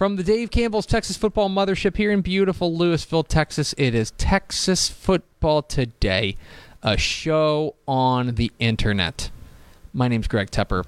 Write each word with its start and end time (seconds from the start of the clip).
From 0.00 0.16
the 0.16 0.22
Dave 0.22 0.50
Campbell's 0.50 0.86
Texas 0.86 1.18
Football 1.18 1.50
Mothership 1.50 1.98
here 1.98 2.10
in 2.10 2.22
beautiful 2.22 2.72
Lewisville, 2.72 3.28
Texas, 3.28 3.74
it 3.76 3.94
is 3.94 4.12
Texas 4.12 4.88
Football 4.88 5.60
Today, 5.60 6.36
a 6.82 6.96
show 6.96 7.74
on 7.86 8.36
the 8.36 8.50
internet. 8.58 9.30
My 9.92 10.08
name's 10.08 10.26
Greg 10.26 10.50
Tepper. 10.50 10.86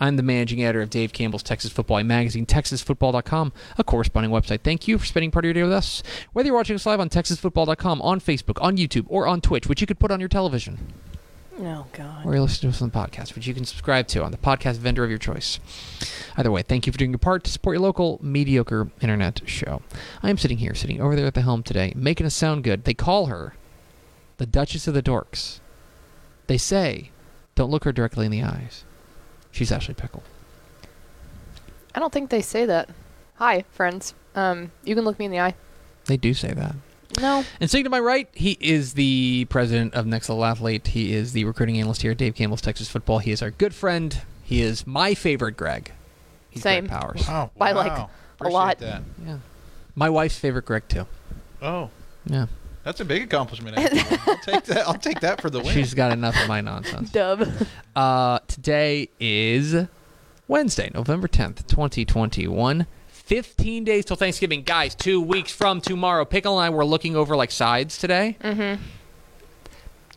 I'm 0.00 0.16
the 0.16 0.22
managing 0.22 0.64
editor 0.64 0.80
of 0.80 0.88
Dave 0.88 1.12
Campbell's 1.12 1.42
Texas 1.42 1.72
Football 1.72 2.02
magazine, 2.04 2.46
TexasFootball.com, 2.46 3.52
a 3.76 3.84
corresponding 3.84 4.32
website. 4.32 4.62
Thank 4.62 4.88
you 4.88 4.96
for 4.96 5.04
spending 5.04 5.30
part 5.30 5.44
of 5.44 5.48
your 5.48 5.52
day 5.52 5.62
with 5.62 5.72
us. 5.72 6.02
Whether 6.32 6.46
you're 6.46 6.56
watching 6.56 6.76
us 6.76 6.86
live 6.86 7.00
on 7.00 7.10
TexasFootball.com, 7.10 8.00
on 8.00 8.18
Facebook, 8.18 8.62
on 8.62 8.78
YouTube, 8.78 9.04
or 9.08 9.26
on 9.26 9.42
Twitch, 9.42 9.66
which 9.66 9.82
you 9.82 9.86
could 9.86 9.98
put 9.98 10.10
on 10.10 10.20
your 10.20 10.30
television 10.30 10.78
Oh 11.60 11.86
God. 11.92 12.26
or 12.26 12.34
you 12.34 12.42
listen 12.42 12.62
to 12.62 12.74
us 12.74 12.82
on 12.82 12.88
the 12.90 12.98
podcast, 12.98 13.34
which 13.34 13.46
you 13.46 13.54
can 13.54 13.64
subscribe 13.64 14.08
to 14.08 14.24
on 14.24 14.32
the 14.32 14.38
podcast 14.38 14.76
vendor 14.76 15.04
of 15.04 15.10
your 15.10 15.18
choice. 15.18 15.60
Either 16.36 16.50
way, 16.50 16.62
thank 16.62 16.86
you 16.86 16.92
for 16.92 16.98
doing 16.98 17.12
your 17.12 17.18
part 17.18 17.44
to 17.44 17.50
support 17.50 17.74
your 17.74 17.82
local 17.82 18.18
mediocre 18.22 18.90
internet 19.00 19.40
show. 19.46 19.80
I 20.22 20.30
am 20.30 20.38
sitting 20.38 20.58
here, 20.58 20.74
sitting 20.74 21.00
over 21.00 21.14
there 21.14 21.26
at 21.26 21.34
the 21.34 21.42
helm 21.42 21.62
today, 21.62 21.92
making 21.94 22.26
us 22.26 22.34
sound 22.34 22.64
good. 22.64 22.84
They 22.84 22.94
call 22.94 23.26
her 23.26 23.54
the 24.38 24.46
Duchess 24.46 24.88
of 24.88 24.94
the 24.94 25.02
Dorks. 25.02 25.60
They 26.48 26.58
say, 26.58 27.10
don't 27.54 27.70
look 27.70 27.84
her 27.84 27.92
directly 27.92 28.26
in 28.26 28.32
the 28.32 28.42
eyes. 28.42 28.84
She's 29.52 29.70
Ashley 29.70 29.94
Pickle. 29.94 30.24
I 31.94 32.00
don't 32.00 32.12
think 32.12 32.30
they 32.30 32.42
say 32.42 32.66
that. 32.66 32.88
Hi, 33.36 33.64
friends. 33.70 34.14
Um, 34.34 34.72
you 34.82 34.96
can 34.96 35.04
look 35.04 35.18
me 35.20 35.26
in 35.26 35.30
the 35.30 35.38
eye. 35.38 35.54
They 36.06 36.16
do 36.16 36.34
say 36.34 36.52
that. 36.52 36.74
No. 37.20 37.44
And 37.60 37.70
sitting 37.70 37.84
to 37.84 37.90
my 37.90 38.00
right, 38.00 38.28
he 38.34 38.56
is 38.60 38.94
the 38.94 39.46
president 39.48 39.94
of 39.94 40.06
Next 40.06 40.28
Level 40.28 40.44
Athlete. 40.44 40.86
He 40.88 41.12
is 41.14 41.32
the 41.32 41.44
recruiting 41.44 41.78
analyst 41.78 42.02
here 42.02 42.10
at 42.12 42.16
Dave 42.18 42.34
Campbell's 42.34 42.60
Texas 42.60 42.88
Football. 42.88 43.18
He 43.20 43.30
is 43.30 43.40
our 43.42 43.50
good 43.50 43.74
friend. 43.74 44.20
He 44.42 44.60
is 44.62 44.86
my 44.86 45.14
favorite 45.14 45.56
Greg. 45.56 45.92
He's 46.50 46.62
Same. 46.62 46.86
Greg 46.86 47.00
Powers. 47.00 47.26
Wow. 47.28 47.50
By, 47.56 47.72
like, 47.72 47.92
wow. 47.92 48.04
a 48.04 48.34
Appreciate 48.36 48.52
lot. 48.52 48.78
That. 48.78 49.02
Yeah. 49.26 49.38
My 49.94 50.10
wife's 50.10 50.38
favorite 50.38 50.64
Greg 50.66 50.82
too. 50.88 51.06
Oh, 51.62 51.90
Yeah. 52.26 52.46
that's 52.82 53.00
a 53.00 53.04
big 53.04 53.22
accomplishment. 53.22 53.78
actually. 53.78 54.18
I'll 54.26 54.38
take 54.38 54.64
that. 54.64 54.88
I'll 54.88 54.94
take 54.94 55.20
that 55.20 55.40
for 55.40 55.50
the 55.50 55.60
win. 55.60 55.72
She's 55.72 55.94
got 55.94 56.12
enough 56.12 56.40
of 56.40 56.48
my 56.48 56.60
nonsense. 56.60 57.10
Dub. 57.10 57.48
Uh, 57.96 58.40
today 58.48 59.08
is 59.20 59.86
Wednesday, 60.48 60.90
November 60.92 61.28
10th, 61.28 61.66
2021. 61.68 62.86
15 63.24 63.84
days 63.84 64.04
till 64.04 64.16
Thanksgiving. 64.16 64.62
Guys, 64.62 64.94
two 64.94 65.20
weeks 65.20 65.50
from 65.52 65.80
tomorrow. 65.80 66.24
Pickle 66.24 66.58
and 66.58 66.66
I 66.66 66.70
were 66.70 66.84
looking 66.84 67.16
over 67.16 67.36
like 67.36 67.50
sides 67.50 67.96
today. 67.98 68.36
Mm-hmm. 68.42 68.82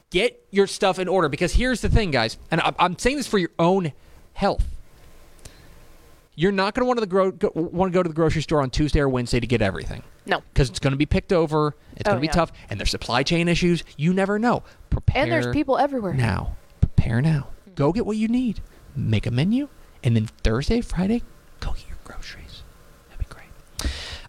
Get 0.09 0.45
your 0.51 0.67
stuff 0.67 0.99
in 0.99 1.07
order 1.07 1.27
because 1.29 1.53
here's 1.53 1.81
the 1.81 1.89
thing, 1.89 2.11
guys, 2.11 2.37
and 2.51 2.61
I'm, 2.61 2.75
I'm 2.79 2.97
saying 2.97 3.17
this 3.17 3.27
for 3.27 3.37
your 3.37 3.51
own 3.59 3.91
health. 4.33 4.65
You're 6.35 6.51
not 6.51 6.75
going 6.75 6.81
to 6.83 6.85
want 6.87 6.99
to 6.99 7.05
gro- 7.05 7.31
go, 7.31 7.51
want 7.55 7.91
to 7.91 7.93
go 7.97 8.03
to 8.03 8.07
the 8.09 8.13
grocery 8.15 8.41
store 8.41 8.61
on 8.61 8.69
Tuesday 8.69 8.99
or 8.99 9.09
Wednesday 9.09 9.39
to 9.39 9.47
get 9.47 9.61
everything 9.61 10.03
No. 10.25 10.41
because 10.53 10.69
it's 10.69 10.79
going 10.79 10.91
to 10.91 10.97
be 10.97 11.05
picked 11.07 11.33
over. 11.33 11.75
It's 11.95 12.07
Oh, 12.07 12.11
going 12.11 12.17
to 12.17 12.21
be 12.21 12.27
yeah. 12.27 12.31
tough, 12.33 12.51
and 12.69 12.79
there's 12.79 12.91
supply 12.91 13.23
chain 13.23 13.47
issues. 13.47 13.83
You 13.97 14.13
never 14.13 14.37
know. 14.37 14.63
Prepare 14.89 15.23
And 15.23 15.31
there's 15.31 15.47
people 15.47 15.77
everywhere. 15.77 16.13
now. 16.13 16.55
Prepare 16.79 17.21
now. 17.21 17.47
Go 17.75 17.91
get 17.91 18.05
what 18.05 18.17
you 18.17 18.27
need. 18.27 18.61
Make 18.95 19.25
a 19.25 19.31
menu, 19.31 19.67
and 20.03 20.15
then 20.15 20.27
Thursday, 20.27 20.79
Friday, 20.81 21.23
go 21.59 21.71
get 21.73 21.87
your 21.87 21.97
groceries. 22.03 22.46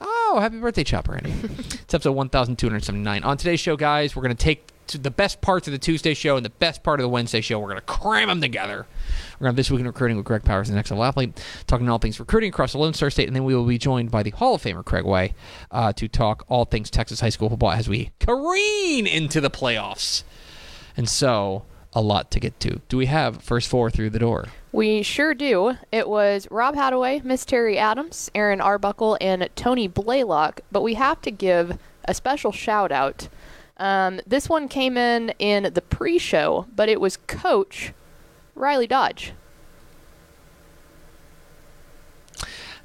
Oh, 0.00 0.38
happy 0.40 0.58
birthday, 0.58 0.84
Chopper 0.84 1.14
Andy. 1.14 1.30
it's 1.58 1.94
episode 1.94 2.12
1279. 2.12 3.24
On 3.24 3.36
today's 3.36 3.60
show, 3.60 3.76
guys, 3.76 4.14
we're 4.16 4.22
going 4.22 4.36
to 4.36 4.42
take 4.42 4.70
the 4.92 5.10
best 5.10 5.40
parts 5.40 5.66
of 5.66 5.72
the 5.72 5.78
Tuesday 5.78 6.12
show 6.12 6.36
and 6.36 6.44
the 6.44 6.50
best 6.50 6.82
part 6.82 7.00
of 7.00 7.04
the 7.04 7.08
Wednesday 7.08 7.40
show. 7.40 7.58
We're 7.58 7.68
going 7.68 7.80
to 7.80 7.86
cram 7.86 8.28
them 8.28 8.40
together. 8.40 8.86
We're 9.38 9.44
going 9.44 9.44
to 9.44 9.46
have 9.46 9.56
This 9.56 9.70
Week 9.70 9.80
in 9.80 9.86
Recruiting 9.86 10.16
with 10.16 10.26
Greg 10.26 10.42
Powers, 10.42 10.68
the 10.68 10.74
next 10.74 10.90
level 10.90 11.04
athlete, 11.04 11.42
talking 11.66 11.88
all 11.88 11.98
things 11.98 12.20
recruiting 12.20 12.50
across 12.50 12.72
the 12.72 12.78
Lone 12.78 12.92
Star 12.92 13.08
State. 13.08 13.28
And 13.28 13.34
then 13.34 13.44
we 13.44 13.54
will 13.54 13.64
be 13.64 13.78
joined 13.78 14.10
by 14.10 14.22
the 14.22 14.30
Hall 14.30 14.56
of 14.56 14.62
Famer, 14.62 14.84
Craig 14.84 15.04
Way, 15.04 15.34
uh, 15.70 15.92
to 15.94 16.08
talk 16.08 16.44
all 16.48 16.64
things 16.64 16.90
Texas 16.90 17.20
high 17.20 17.30
school 17.30 17.48
football 17.48 17.72
as 17.72 17.88
we 17.88 18.10
careen 18.20 19.06
into 19.06 19.40
the 19.40 19.50
playoffs. 19.50 20.24
And 20.96 21.08
so, 21.08 21.64
a 21.94 22.00
lot 22.00 22.30
to 22.32 22.40
get 22.40 22.58
to. 22.60 22.80
Do 22.88 22.96
we 22.96 23.06
have 23.06 23.42
first 23.42 23.68
four 23.68 23.90
through 23.90 24.10
the 24.10 24.18
door? 24.18 24.46
We 24.72 25.02
sure 25.02 25.34
do. 25.34 25.76
It 25.92 26.08
was 26.08 26.48
Rob 26.50 26.74
Hadaway, 26.74 27.22
Miss 27.22 27.44
Terry 27.44 27.78
Adams, 27.78 28.30
Aaron 28.34 28.60
Arbuckle, 28.60 29.16
and 29.20 29.48
Tony 29.54 29.86
Blaylock. 29.86 30.60
But 30.72 30.82
we 30.82 30.94
have 30.94 31.22
to 31.22 31.30
give 31.30 31.78
a 32.04 32.14
special 32.14 32.52
shout 32.52 32.90
out. 32.90 33.28
Um, 33.76 34.20
this 34.26 34.48
one 34.48 34.68
came 34.68 34.96
in 34.96 35.30
in 35.38 35.72
the 35.72 35.82
pre-show, 35.82 36.66
but 36.74 36.88
it 36.88 37.00
was 37.00 37.16
Coach 37.16 37.92
Riley 38.54 38.86
Dodge. 38.86 39.32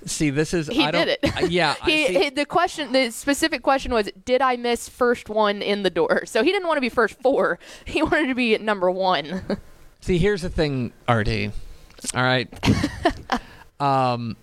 See, 0.05 0.29
this 0.29 0.53
is 0.53 0.67
He 0.67 0.83
I 0.83 0.91
don't, 0.91 1.05
did 1.07 1.19
it. 1.21 1.51
yeah, 1.51 1.75
I 1.81 1.89
He, 1.91 2.29
the 2.29 2.45
question, 2.45 2.91
the 2.93 3.11
specific 3.11 3.61
question 3.63 3.93
was, 3.93 4.09
did 4.25 4.41
I 4.41 4.55
miss 4.55 4.87
first 4.89 5.29
one 5.29 5.61
in 5.61 5.83
the 5.83 5.89
door? 5.89 6.23
So 6.29 6.43
he 6.43 6.51
didn't 6.51 6.67
want 6.67 6.77
to 6.77 6.81
be 6.81 6.89
first 6.89 7.19
four. 7.21 7.59
He 7.85 8.01
wanted 8.03 8.27
to 8.27 8.35
be 8.35 8.53
at 8.55 8.61
number 8.61 8.89
one. 8.91 9.57
See, 10.01 10.17
here's 10.17 10.41
the 10.41 10.49
thing, 10.49 10.93
RD. 11.09 11.51
All 12.15 12.23
right. 12.23 12.47
um, 13.79 14.37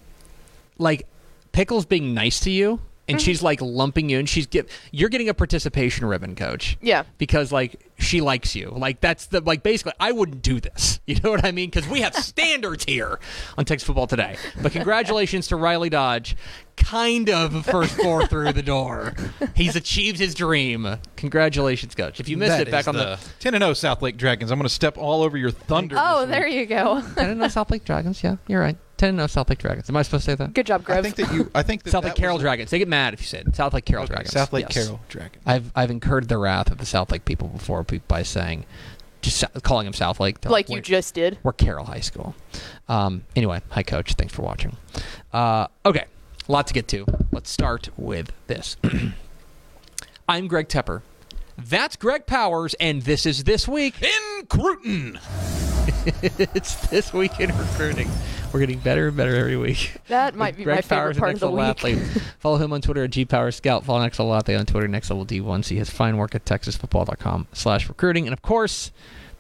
like 0.79 1.07
Pickles 1.53 1.87
being 1.87 2.13
nice 2.13 2.41
to 2.41 2.51
you, 2.51 2.81
and 3.09 3.19
mm-hmm. 3.19 3.25
she's 3.25 3.43
like 3.43 3.61
lumping 3.61 4.09
you, 4.09 4.19
and 4.19 4.29
she's 4.29 4.47
get 4.47 4.69
you're 4.91 5.09
getting 5.09 5.29
a 5.29 5.35
participation 5.35 6.07
ribbon, 6.07 6.35
Coach. 6.35 6.77
yeah. 6.81 7.05
Because 7.19 7.53
like 7.53 7.81
she 7.99 8.21
likes 8.21 8.55
you, 8.55 8.71
like 8.71 9.01
that's 9.01 9.27
the 9.27 9.41
like 9.41 9.63
basically 9.63 9.93
I 10.01 10.13
wouldn't 10.13 10.43
do 10.43 10.61
this. 10.61 11.01
You 11.07 11.21
know 11.23 11.31
what 11.31 11.45
I 11.45 11.53
mean? 11.53 11.71
Because 11.71 11.89
we 11.89 12.01
have 12.01 12.15
standards 12.17 12.85
here 12.85 13.21
on 13.57 13.65
Texas 13.65 13.87
Football 13.87 14.09
Today. 14.09 14.37
But 14.61 14.73
congratulations 14.73 15.47
to 15.49 15.57
Riley 15.57 15.89
Dodge, 15.89 16.37
kind 16.77 17.31
of 17.31 17.65
first 17.65 17.95
four 17.95 18.27
through 18.27 18.53
the 18.55 18.63
door. 18.63 19.15
He's 19.55 19.77
achieved 19.77 20.19
his 20.19 20.35
dream. 20.35 20.97
Congratulations, 21.15 21.95
Coach. 21.95 22.19
If 22.19 22.29
you 22.29 22.37
missed 22.37 22.59
That 22.59 22.67
it, 22.67 22.71
back 22.73 22.89
on 22.89 22.97
the 22.97 23.21
10 23.39 23.55
and 23.55 23.63
0 23.63 23.75
South 23.75 24.03
Lake 24.03 24.17
Dragons. 24.17 24.51
I'm 24.51 24.59
going 24.59 24.67
to 24.69 24.75
step 24.75 24.99
all 24.99 25.23
over 25.23 25.39
your 25.39 25.53
thunder. 25.53 25.95
Oh, 25.97 26.27
there 26.27 26.47
week. 26.47 26.55
you 26.55 26.67
go. 26.67 27.01
10 27.15 27.31
and 27.31 27.39
0 27.39 27.49
South 27.49 27.71
Lake 27.71 27.85
Dragons. 27.85 28.21
Yeah, 28.25 28.37
you're 28.49 28.61
right. 28.61 28.77
10 28.97 29.11
and 29.11 29.19
0 29.19 29.27
South 29.27 29.49
Lake 29.51 29.59
Dragons. 29.59 29.89
Am 29.89 29.97
I 29.97 30.03
supposed 30.03 30.25
to 30.25 30.31
say 30.33 30.35
that? 30.37 30.55
Good 30.55 30.67
job, 30.67 30.85
I 30.89 31.03
think 31.03 31.17
that 31.17 31.33
you. 31.33 31.51
I 31.55 31.63
think 31.63 31.83
that 31.83 31.91
South 31.91 32.03
that 32.05 32.11
Lake 32.11 32.17
Carroll 32.17 32.37
was 32.37 32.43
Dragons. 32.43 32.71
They 32.71 32.79
get 32.79 32.89
mad 32.89 33.15
if 33.15 33.21
you 33.21 33.27
say 33.27 33.39
it. 33.41 33.55
South 33.57 33.75
Lake 33.75 33.85
Carroll 33.85 34.05
Okay, 34.05 34.15
Dragons. 34.15 34.33
South 34.33 34.53
Lake 34.53 34.67
Yes. 34.69 34.75
Carroll 34.85 35.01
Dragons. 35.09 35.43
I've 35.47 35.71
I've 35.75 35.91
incurred 35.91 36.29
the 36.29 36.39
wrath 36.39 36.71
of 36.71 36.79
the 36.79 36.87
South 36.87 37.11
Lake 37.13 37.25
people 37.25 37.49
before 37.49 37.83
be- 37.83 37.99
by 38.09 38.23
saying, 38.23 38.65
just 39.23 39.37
sa- 39.39 39.49
calling 39.63 39.85
them 39.85 39.93
South 39.95 40.19
Lake. 40.21 40.41
They're 40.41 40.51
like 40.53 40.69
you 40.69 40.75
"We're- 40.75 40.83
just 40.83 41.15
did. 41.15 41.39
We're 41.43 41.53
Carroll 41.53 41.85
High 41.87 42.01
School. 42.01 42.35
Um, 42.89 43.23
anyway, 43.35 43.61
hi 43.71 43.83
coach. 43.83 44.15
Thanks 44.15 44.33
for 44.35 44.43
watching. 44.43 44.77
Uh, 45.33 45.67
okay, 45.85 46.05
a 46.49 46.53
lot 46.53 46.67
to 46.69 46.75
get 46.75 46.89
to. 46.89 47.05
Let's 47.33 47.51
start 47.51 47.89
with 47.97 48.33
this. 48.47 48.77
I'm 50.29 50.49
Greg 50.49 50.69
Tepper. 50.69 51.03
That's 51.59 51.97
Greg 51.97 52.27
Powers, 52.27 52.75
and 52.81 53.03
this 53.03 53.25
is 53.27 53.45
this 53.45 53.67
week 53.67 54.03
In 54.03 54.47
Cruton. 54.47 55.19
it's 56.55 56.75
this 56.89 57.13
week 57.13 57.39
in 57.41 57.57
recruiting 57.57 58.11
We're 58.53 58.61
getting 58.61 58.79
better 58.79 59.09
and 59.09 59.17
better 59.17 59.37
every 59.37 59.57
week. 59.57 59.93
That 60.09 60.35
might 60.35 60.57
be 60.57 60.65
Greg 60.65 60.79
my 60.79 60.83
favorite 60.83 61.19
part 61.19 61.35
of 61.35 61.41
the 61.41 61.51
week. 61.51 61.99
Follow 62.39 62.57
him 62.57 62.73
on 62.73 62.81
Twitter 62.81 63.05
at 63.05 63.11
gpowerscout. 63.11 63.85
Follow 63.85 64.03
Next 64.03 64.19
Level 64.19 64.35
Athlete 64.35 64.59
on 64.59 64.67
Twitter, 64.67 64.89
Next 64.89 65.11
Level 65.11 65.27
D1. 65.27 65.65
See 65.65 65.77
his 65.77 65.91
fine 65.91 66.17
work 66.17 66.35
at 66.35 66.45
TexasFootball.com 66.45 67.49
slash 67.53 67.89
recruiting. 67.89 68.27
And 68.27 68.33
of 68.33 68.43
course, 68.43 68.93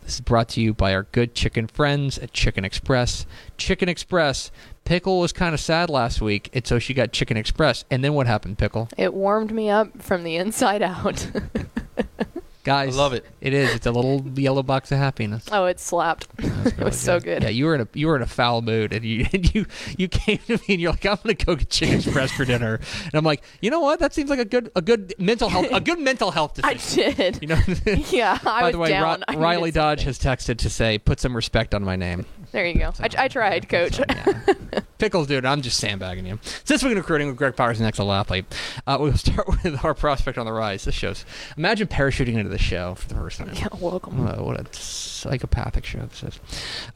this 0.02 0.14
is 0.14 0.20
brought 0.20 0.48
to 0.50 0.60
you 0.60 0.72
by 0.72 0.94
our 0.94 1.04
good 1.04 1.34
chicken 1.34 1.66
friends 1.66 2.18
at 2.18 2.32
Chicken 2.32 2.64
Express. 2.64 3.26
Chicken 3.56 3.88
Express. 3.88 4.50
Pickle 4.84 5.18
was 5.18 5.32
kind 5.32 5.52
of 5.52 5.60
sad 5.60 5.90
last 5.90 6.20
week, 6.20 6.48
and 6.52 6.64
so 6.64 6.78
she 6.78 6.94
got 6.94 7.12
Chicken 7.12 7.36
Express. 7.36 7.84
And 7.90 8.04
then 8.04 8.14
what 8.14 8.28
happened, 8.28 8.56
Pickle? 8.58 8.88
It 8.96 9.12
warmed 9.14 9.50
me 9.52 9.68
up 9.68 10.00
from 10.00 10.22
the 10.22 10.36
inside 10.36 10.80
out. 10.82 11.28
Guys, 12.66 12.96
I 12.96 12.98
love 12.98 13.12
it. 13.12 13.24
It 13.40 13.54
is. 13.54 13.72
It's 13.76 13.86
a 13.86 13.92
little 13.92 14.20
yellow 14.34 14.64
box 14.64 14.90
of 14.90 14.98
happiness. 14.98 15.46
oh, 15.52 15.66
it 15.66 15.78
slapped. 15.78 16.26
That's 16.36 16.66
it 16.78 16.84
was 16.84 16.98
so 16.98 17.20
good. 17.20 17.44
Yeah, 17.44 17.48
you 17.48 17.64
were 17.66 17.76
in 17.76 17.82
a 17.82 17.88
you 17.94 18.08
were 18.08 18.16
in 18.16 18.22
a 18.22 18.26
foul 18.26 18.60
mood, 18.60 18.92
and 18.92 19.04
you 19.04 19.24
and 19.32 19.54
you 19.54 19.66
you 19.96 20.08
came 20.08 20.38
to 20.48 20.54
me 20.56 20.62
and 20.70 20.80
you're 20.80 20.90
like, 20.90 21.06
I'm 21.06 21.16
gonna 21.22 21.34
go 21.34 21.54
get 21.54 21.70
chicken 21.70 21.96
express 21.96 22.32
for 22.32 22.44
dinner, 22.44 22.80
and 23.04 23.14
I'm 23.14 23.24
like, 23.24 23.42
you 23.60 23.70
know 23.70 23.78
what? 23.80 24.00
That 24.00 24.12
seems 24.12 24.28
like 24.30 24.40
a 24.40 24.44
good 24.44 24.70
a 24.74 24.82
good 24.82 25.14
mental 25.18 25.48
health 25.48 25.68
a 25.70 25.80
good 25.80 26.00
mental 26.00 26.32
health 26.32 26.58
I 26.64 26.74
decision. 26.74 27.14
did. 27.14 27.38
You 27.42 27.48
know. 27.48 27.60
yeah, 28.10 28.38
I 28.42 28.44
By 28.44 28.62
was 28.64 28.72
the 28.72 28.78
way, 28.78 28.88
down. 28.88 29.22
Ri- 29.30 29.36
Riley 29.36 29.70
Dodge 29.70 30.00
something. 30.04 30.06
has 30.28 30.38
texted 30.38 30.58
to 30.58 30.68
say, 30.70 30.98
put 30.98 31.20
some 31.20 31.36
respect 31.36 31.72
on 31.72 31.84
my 31.84 31.94
name. 31.94 32.26
There 32.56 32.66
you 32.66 32.78
go. 32.78 32.90
I, 32.98 33.10
I 33.18 33.28
tried, 33.28 33.68
Coach. 33.68 33.98
Yeah. 33.98 34.54
Pickles, 34.98 35.26
dude, 35.26 35.44
I'm 35.44 35.60
just 35.60 35.76
sandbagging 35.76 36.24
you. 36.24 36.38
Since 36.64 36.82
we're 36.82 36.94
recruiting 36.94 37.28
with 37.28 37.36
Greg 37.36 37.54
Powers, 37.54 37.78
and 37.78 37.86
excellent 37.86 38.18
athlete, 38.18 38.46
uh, 38.86 38.96
we'll 38.98 39.12
start 39.18 39.46
with 39.46 39.84
our 39.84 39.92
prospect 39.92 40.38
on 40.38 40.46
the 40.46 40.54
rise. 40.54 40.86
This 40.86 40.94
shows. 40.94 41.26
Imagine 41.58 41.86
parachuting 41.86 42.32
into 42.32 42.48
the 42.48 42.56
show 42.56 42.94
for 42.94 43.08
the 43.08 43.14
first 43.14 43.36
time. 43.40 43.50
yeah, 43.52 43.68
welcome. 43.78 44.24
What 44.24 44.38
a, 44.38 44.42
what 44.42 44.58
a 44.58 44.72
psychopathic 44.72 45.84
show 45.84 45.98
this 46.06 46.22
is. 46.22 46.40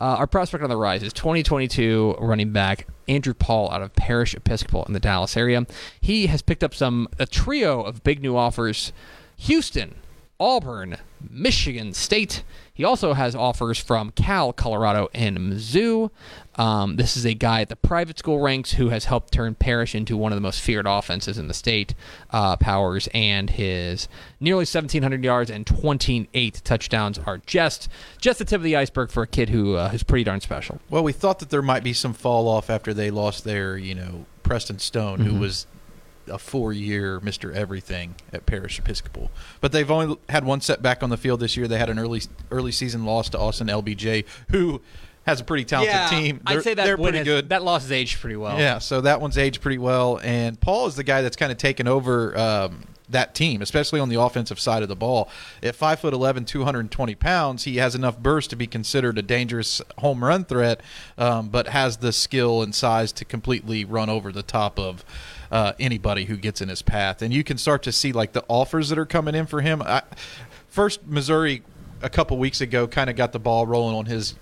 Uh, 0.01 0.05
our 0.17 0.27
prospect 0.27 0.65
on 0.65 0.71
the 0.71 0.79
rise 0.79 1.03
is 1.03 1.13
2022 1.13 2.17
running 2.19 2.53
back 2.53 2.87
Andrew 3.07 3.35
Paul 3.35 3.71
out 3.71 3.83
of 3.83 3.95
Parish 3.95 4.35
Episcopal 4.35 4.85
in 4.85 4.95
the 4.95 4.99
Dallas 4.99 5.37
area. 5.37 5.67
He 6.01 6.29
has 6.29 6.41
picked 6.41 6.65
up 6.65 6.75
some 6.75 7.07
a 7.19 7.27
trio 7.27 7.83
of 7.83 8.03
big 8.03 8.23
new 8.23 8.35
offers: 8.35 8.95
Houston, 9.37 9.97
Auburn, 10.41 10.97
Michigan 11.21 11.93
State. 11.93 12.45
He 12.81 12.85
also 12.85 13.13
has 13.13 13.37
offers 13.37 13.77
from 13.79 14.11
Cal, 14.13 14.55
Colorado, 14.55 15.11
and 15.13 15.37
Mizzou. 15.37 16.09
Um, 16.55 16.97
this 16.97 17.15
is 17.15 17.27
a 17.27 17.35
guy 17.35 17.61
at 17.61 17.69
the 17.69 17.77
private 17.77 18.19
school 18.19 18.41
ranks 18.41 18.73
who 18.73 18.89
has 18.89 19.05
helped 19.05 19.35
turn 19.35 19.55
Parish 19.55 19.95
into 19.95 20.17
one 20.17 20.33
of 20.33 20.37
the 20.39 20.41
most 20.41 20.63
feared 20.63 20.87
offenses 20.87 21.37
in 21.37 21.47
the 21.47 21.53
state. 21.53 21.95
Uh, 22.31 22.57
Powers 22.57 23.07
and 23.13 23.51
his 23.51 24.09
nearly 24.41 24.61
1,700 24.63 25.23
yards 25.23 25.51
and 25.51 25.67
28 25.67 26.63
touchdowns 26.65 27.19
are 27.19 27.37
just 27.45 27.91
just 28.19 28.39
the 28.39 28.47
tip 28.47 28.57
of 28.57 28.63
the 28.63 28.77
iceberg 28.77 29.11
for 29.11 29.25
a 29.25 29.27
kid 29.27 29.51
who 29.51 29.75
uh, 29.75 29.91
who's 29.91 30.03
pretty 30.03 30.25
darn 30.25 30.41
special. 30.41 30.81
Well, 30.89 31.05
we 31.05 31.13
thought 31.13 31.39
that 31.41 31.51
there 31.51 31.61
might 31.61 31.85
be 31.85 31.93
some 31.93 32.15
fall 32.15 32.49
off 32.49 32.71
after 32.71 32.95
they 32.95 33.11
lost 33.11 33.45
their, 33.45 33.77
you 33.77 33.95
know, 33.95 34.25
Preston 34.43 34.79
Stone, 34.79 35.19
Mhm. 35.19 35.25
who 35.25 35.39
was 35.39 35.67
a 36.29 36.39
four-year 36.39 37.21
Mister 37.21 37.53
Everything 37.53 38.15
at 38.33 38.47
Parish 38.47 38.79
Episcopal. 38.79 39.31
But 39.61 39.73
they've 39.73 39.91
only 39.91 40.17
had 40.29 40.45
one 40.45 40.61
setback 40.61 41.03
on 41.03 41.11
the 41.11 41.17
field 41.17 41.41
this 41.41 41.57
year. 41.57 41.67
They 41.69 41.79
had 41.79 41.91
an 41.91 41.99
early 41.99 42.23
early 42.51 42.73
season 42.73 43.05
loss 43.05 43.29
to 43.31 43.39
Austin 43.39 43.67
LBJ, 43.69 44.25
who 44.51 44.81
has 45.27 45.41
a 45.41 45.45
pretty 45.45 45.65
talented 45.65 46.09
team. 46.09 46.41
I'd 46.47 46.55
They're- 46.57 46.63
say 46.63 46.75
that 46.75 46.85
they're 46.85 46.97
pretty 46.97 47.19
has- 47.19 47.25
good. 47.27 47.49
That 47.51 47.63
loss 47.63 47.83
has 47.83 47.93
aged 47.93 48.21
pretty 48.21 48.37
well. 48.37 48.59
Yeah, 48.59 48.79
so 48.79 49.01
that 49.03 49.21
one's 49.21 49.37
aged 49.39 49.61
pretty 49.61 49.79
well. 49.79 50.19
And 50.23 50.59
Paul 50.61 50.87
is 50.87 50.97
the 50.97 51.05
guy 51.05 51.21
that's 51.23 51.37
kind 51.37 51.53
of 51.53 51.59
taken 51.59 51.87
over 51.87 52.37
um, 52.39 52.85
that 53.11 53.35
team, 53.35 53.61
especially 53.61 54.01
on 54.01 54.09
the 54.09 54.19
offensive 54.21 54.59
side 54.59 54.83
of 54.83 54.89
the 54.89 54.97
ball. 54.97 55.29
At 55.63 55.75
5'11, 55.77 56.47
220 56.47 57.15
pounds, 57.17 57.65
he 57.65 57.77
has 57.77 57.95
enough 57.95 58.19
burst 58.19 58.49
to 58.51 58.57
be 58.57 58.67
considered 58.67 59.19
a 59.19 59.23
dangerous 59.23 59.83
home 59.99 60.25
run 60.25 60.45
threat, 60.45 60.81
um, 61.19 61.49
but 61.51 61.69
has 61.69 61.99
the 61.99 62.13
skill 62.13 62.63
and 62.63 62.75
size 62.75 63.13
to 63.13 63.25
completely 63.27 63.85
run 63.85 64.09
over 64.09 64.33
the 64.33 64.43
top 64.43 64.79
of. 64.79 65.05
Uh, 65.51 65.73
anybody 65.81 66.27
who 66.27 66.37
gets 66.37 66.61
in 66.61 66.69
his 66.69 66.81
path, 66.81 67.23
and 67.23 67.35
you 67.35 67.43
can 67.43 67.59
start 67.59 67.83
to 67.83 67.91
see 67.91 68.13
like 68.13 68.33
the 68.33 68.45
offers 68.47 68.89
that 68.89 68.99
are 68.99 69.05
coming 69.07 69.35
in 69.35 69.47
for 69.47 69.61
him. 69.63 69.83
I, 69.83 70.03
first, 70.69 71.05
Missouri 71.07 71.63
a 72.03 72.09
couple 72.09 72.39
weeks 72.39 72.61
ago 72.61 72.87
kind 72.87 73.11
of 73.11 73.17
got 73.17 73.33
the 73.33 73.41
ball 73.41 73.67
rolling 73.67 73.97
on 73.97 74.07
his 74.07 74.37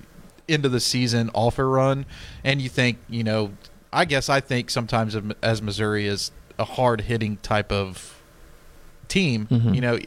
end 0.50 0.66
of 0.66 0.72
the 0.72 0.80
season 0.80 1.30
offer 1.34 1.66
run, 1.68 2.04
and 2.44 2.60
you 2.60 2.68
think, 2.68 2.98
you 3.08 3.24
know, 3.24 3.52
I 3.90 4.04
guess 4.04 4.28
I 4.28 4.40
think 4.40 4.68
sometimes 4.68 5.14
of- 5.14 5.32
as 5.42 5.62
Missouri 5.62 6.06
is 6.06 6.30
a 6.58 6.64
hard 6.64 7.00
hitting 7.02 7.38
type 7.38 7.72
of 7.72 8.20
team. 9.08 9.46
Mhm. 9.50 9.74
You 9.74 9.80
know, 9.80 9.98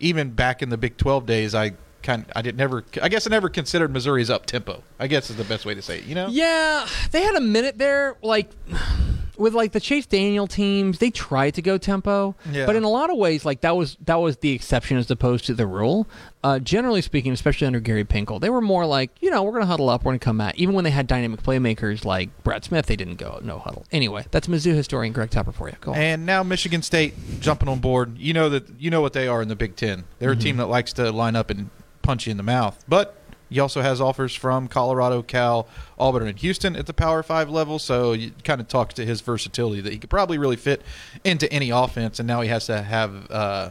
even 0.00 0.30
back 0.30 0.60
in 0.60 0.70
the 0.70 0.76
Big 0.76 0.96
Twelve 0.96 1.24
days, 1.24 1.54
I 1.54 1.74
kind 2.02 2.26
I 2.34 2.42
did 2.42 2.56
never 2.56 2.82
I 3.00 3.08
guess 3.08 3.28
I 3.28 3.30
never 3.30 3.48
considered 3.48 3.92
Missouri's 3.92 4.28
up 4.28 4.46
tempo. 4.46 4.82
I 4.98 5.06
guess 5.06 5.30
is 5.30 5.36
the 5.36 5.44
best 5.44 5.64
way 5.64 5.74
to 5.76 5.82
say 5.82 5.98
it. 5.98 6.04
You 6.04 6.16
know, 6.16 6.26
Yeah, 6.28 6.84
they 7.12 7.22
had 7.22 7.36
a 7.36 7.40
minute 7.40 7.78
there, 7.78 8.16
like 8.22 8.50
with 9.42 9.54
like 9.54 9.72
the 9.72 9.80
Chase 9.80 10.06
Daniel 10.06 10.46
teams, 10.46 10.98
they 10.98 11.10
tried 11.10 11.54
to 11.54 11.62
go 11.62 11.76
tempo, 11.76 12.34
Yeah. 12.50 12.64
but 12.64 12.76
in 12.76 12.84
a 12.84 12.88
lot 12.88 13.10
of 13.10 13.16
ways, 13.18 13.44
like 13.44 13.60
that 13.62 13.76
was 13.76 13.96
that 14.06 14.14
was 14.16 14.36
the 14.38 14.52
exception 14.52 14.96
as 14.96 15.10
opposed 15.10 15.44
to 15.46 15.54
the 15.54 15.66
rule. 15.66 16.06
Uh, 16.44 16.58
generally 16.58 17.02
speaking, 17.02 17.32
especially 17.32 17.66
under 17.66 17.78
Gary 17.80 18.04
Pinkel, 18.04 18.40
they 18.40 18.50
were 18.50 18.60
more 18.60 18.84
like, 18.86 19.10
you 19.20 19.30
know, 19.30 19.42
we're 19.42 19.52
gonna 19.52 19.66
huddle 19.66 19.88
up, 19.90 20.04
we're 20.04 20.12
gonna 20.12 20.18
come 20.20 20.40
at. 20.40 20.56
Even 20.56 20.74
when 20.74 20.84
they 20.84 20.90
had 20.90 21.06
dynamic 21.06 21.42
playmakers 21.42 22.04
like 22.04 22.30
Brad 22.44 22.64
Smith, 22.64 22.86
they 22.86 22.96
didn't 22.96 23.16
go 23.16 23.40
no 23.42 23.58
huddle. 23.58 23.84
Anyway, 23.92 24.24
that's 24.30 24.46
Mizzou 24.46 24.74
historian 24.74 25.12
Greg 25.12 25.30
Tepper 25.30 25.52
for 25.54 25.68
you. 25.68 25.76
Go 25.80 25.92
on. 25.92 25.98
And 25.98 26.24
now 26.26 26.42
Michigan 26.42 26.82
State 26.82 27.14
jumping 27.40 27.68
on 27.68 27.80
board. 27.80 28.16
You 28.18 28.32
know 28.32 28.48
that 28.48 28.64
you 28.78 28.90
know 28.90 29.00
what 29.00 29.12
they 29.12 29.28
are 29.28 29.42
in 29.42 29.48
the 29.48 29.56
Big 29.56 29.76
Ten. 29.76 30.04
They're 30.18 30.34
Mhm. 30.34 30.38
a 30.38 30.42
team 30.42 30.56
that 30.58 30.66
likes 30.66 30.92
to 30.94 31.10
line 31.12 31.36
up 31.36 31.50
and 31.50 31.70
punch 32.02 32.26
you 32.26 32.30
in 32.32 32.36
the 32.36 32.42
mouth. 32.42 32.84
But 32.88 33.16
he 33.52 33.60
also 33.60 33.82
has 33.82 34.00
offers 34.00 34.34
from 34.34 34.66
Colorado, 34.68 35.22
Cal, 35.22 35.68
Auburn, 35.98 36.26
and 36.26 36.38
Houston 36.38 36.74
at 36.74 36.86
the 36.86 36.94
Power 36.94 37.22
Five 37.22 37.50
level. 37.50 37.78
So 37.78 38.12
you 38.12 38.32
kind 38.44 38.60
of 38.60 38.68
talks 38.68 38.94
to 38.94 39.04
his 39.04 39.20
versatility 39.20 39.80
that 39.82 39.92
he 39.92 39.98
could 39.98 40.10
probably 40.10 40.38
really 40.38 40.56
fit 40.56 40.82
into 41.22 41.52
any 41.52 41.70
offense. 41.70 42.18
And 42.18 42.26
now 42.26 42.40
he 42.40 42.48
has 42.48 42.66
to 42.66 42.82
have. 42.82 43.30
Uh, 43.30 43.70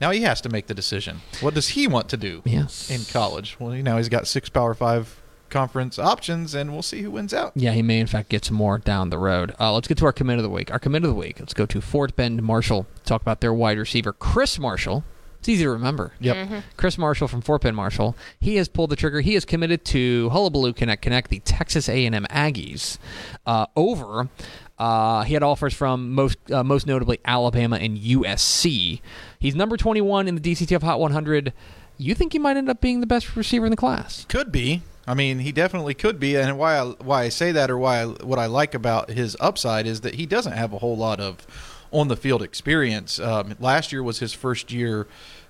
now 0.00 0.10
he 0.10 0.20
has 0.20 0.42
to 0.42 0.50
make 0.50 0.66
the 0.66 0.74
decision. 0.74 1.22
What 1.40 1.54
does 1.54 1.68
he 1.68 1.86
want 1.86 2.10
to 2.10 2.18
do 2.18 2.42
yes, 2.44 2.90
in 2.90 3.10
college? 3.10 3.56
Well, 3.58 3.70
now 3.70 3.96
he's 3.96 4.10
got 4.10 4.26
six 4.26 4.50
Power 4.50 4.74
Five 4.74 5.22
conference 5.48 5.98
options, 5.98 6.54
and 6.54 6.72
we'll 6.72 6.82
see 6.82 7.00
who 7.02 7.10
wins 7.10 7.32
out. 7.32 7.52
Yeah, 7.54 7.72
he 7.72 7.82
may 7.82 7.98
in 7.98 8.06
fact 8.06 8.28
get 8.28 8.44
some 8.44 8.56
more 8.56 8.76
down 8.78 9.08
the 9.08 9.18
road. 9.18 9.54
Uh, 9.58 9.72
let's 9.72 9.88
get 9.88 9.96
to 9.98 10.04
our 10.04 10.12
commit 10.12 10.36
of 10.36 10.42
the 10.42 10.50
week. 10.50 10.70
Our 10.70 10.78
commit 10.78 11.04
of 11.04 11.08
the 11.08 11.16
week. 11.16 11.40
Let's 11.40 11.54
go 11.54 11.64
to 11.64 11.80
Fort 11.80 12.14
Bend 12.14 12.42
Marshall. 12.42 12.86
Talk 13.06 13.22
about 13.22 13.40
their 13.40 13.54
wide 13.54 13.78
receiver 13.78 14.12
Chris 14.12 14.58
Marshall. 14.58 15.04
It's 15.46 15.50
easy 15.50 15.62
to 15.62 15.70
remember. 15.70 16.10
Yep. 16.18 16.64
Chris 16.76 16.98
Marshall 16.98 17.28
from 17.28 17.40
Fort 17.40 17.62
Bend 17.62 17.76
Marshall. 17.76 18.16
He 18.40 18.56
has 18.56 18.66
pulled 18.68 18.90
the 18.90 18.96
trigger. 18.96 19.20
He 19.20 19.36
is 19.36 19.44
committed 19.44 19.84
to 19.84 20.28
Hullabaloo 20.30 20.72
Caneck 20.72 21.00
Caneck, 21.00 21.28
the 21.28 21.38
Texas 21.38 21.88
A&M 21.88 22.26
Aggies, 22.30 22.98
uh, 23.46 23.66
over. 23.76 24.28
Uh, 24.76 25.22
he 25.22 25.34
had 25.34 25.44
offers 25.44 25.72
from 25.72 26.10
most 26.10 26.36
uh, 26.50 26.64
most 26.64 26.88
notably 26.88 27.20
Alabama 27.24 27.76
and 27.76 27.96
USC. 27.96 29.00
He's 29.38 29.54
number 29.54 29.76
21 29.76 30.26
in 30.26 30.34
the 30.34 30.40
DCTF 30.40 30.82
Hot 30.82 30.98
100. 30.98 31.52
You 31.96 32.16
think 32.16 32.32
he 32.32 32.40
might 32.40 32.56
end 32.56 32.68
up 32.68 32.80
being 32.80 33.00
the 33.00 33.06
best 33.06 33.36
receiver 33.36 33.66
in 33.66 33.70
the 33.70 33.76
class? 33.76 34.24
Could 34.28 34.50
be. 34.50 34.82
I 35.06 35.14
mean, 35.14 35.38
he 35.38 35.52
definitely 35.52 35.94
could 35.94 36.18
be. 36.18 36.36
And 36.36 36.58
why 36.58 36.76
I, 36.76 36.86
why 36.86 37.22
I 37.22 37.28
say 37.28 37.52
that, 37.52 37.70
or 37.70 37.78
why 37.78 38.00
I, 38.00 38.06
what 38.06 38.40
I 38.40 38.46
like 38.46 38.74
about 38.74 39.10
his 39.10 39.36
upside, 39.38 39.86
is 39.86 40.00
that 40.00 40.16
he 40.16 40.26
doesn't 40.26 40.54
have 40.54 40.72
a 40.72 40.78
whole 40.78 40.96
lot 40.96 41.20
of 41.20 41.46
on 41.92 42.08
the 42.08 42.16
field 42.16 42.42
experience. 42.42 43.18
Um, 43.18 43.54
last 43.58 43.92
year 43.92 44.02
was 44.02 44.18
his 44.18 44.32
first 44.32 44.72
year 44.72 45.06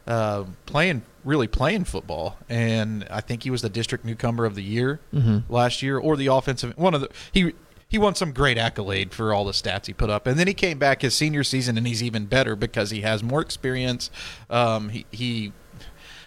uh, 0.07 0.45
playing, 0.67 1.03
really 1.25 1.47
playing 1.49 1.85
football, 1.85 2.39
and 2.49 3.07
I 3.11 3.21
think 3.21 3.43
he 3.43 3.51
was 3.51 3.63
the 3.63 3.69
district 3.69 4.05
newcomer 4.05 4.45
of 4.45 4.55
the 4.55 4.63
year 4.63 5.01
Mm-hmm. 5.15 5.53
last 5.53 5.83
year, 5.83 5.99
or 5.99 6.17
the 6.17 6.29
offensive 6.29 6.77
one 6.77 6.95
of 6.95 7.01
the 7.01 7.09
he. 7.33 7.53
He 7.89 7.99
won 7.99 8.17
some 8.17 8.33
great 8.33 8.59
accolade 8.59 9.15
for 9.15 9.33
all 9.33 9.45
the 9.45 9.53
stats 9.53 9.87
he 9.87 9.93
put 9.93 10.11
up, 10.11 10.27
and 10.27 10.37
then 10.37 10.49
he 10.49 10.55
came 10.55 10.77
back 10.77 11.03
his 11.03 11.15
senior 11.15 11.45
season, 11.45 11.79
and 11.79 11.87
he's 11.87 12.03
even 12.03 12.27
better 12.27 12.57
because 12.57 12.91
he 12.91 13.03
has 13.03 13.23
more 13.23 13.41
experience. 13.41 14.11
Um, 14.51 14.89
he, 14.89 15.07
he 15.13 15.53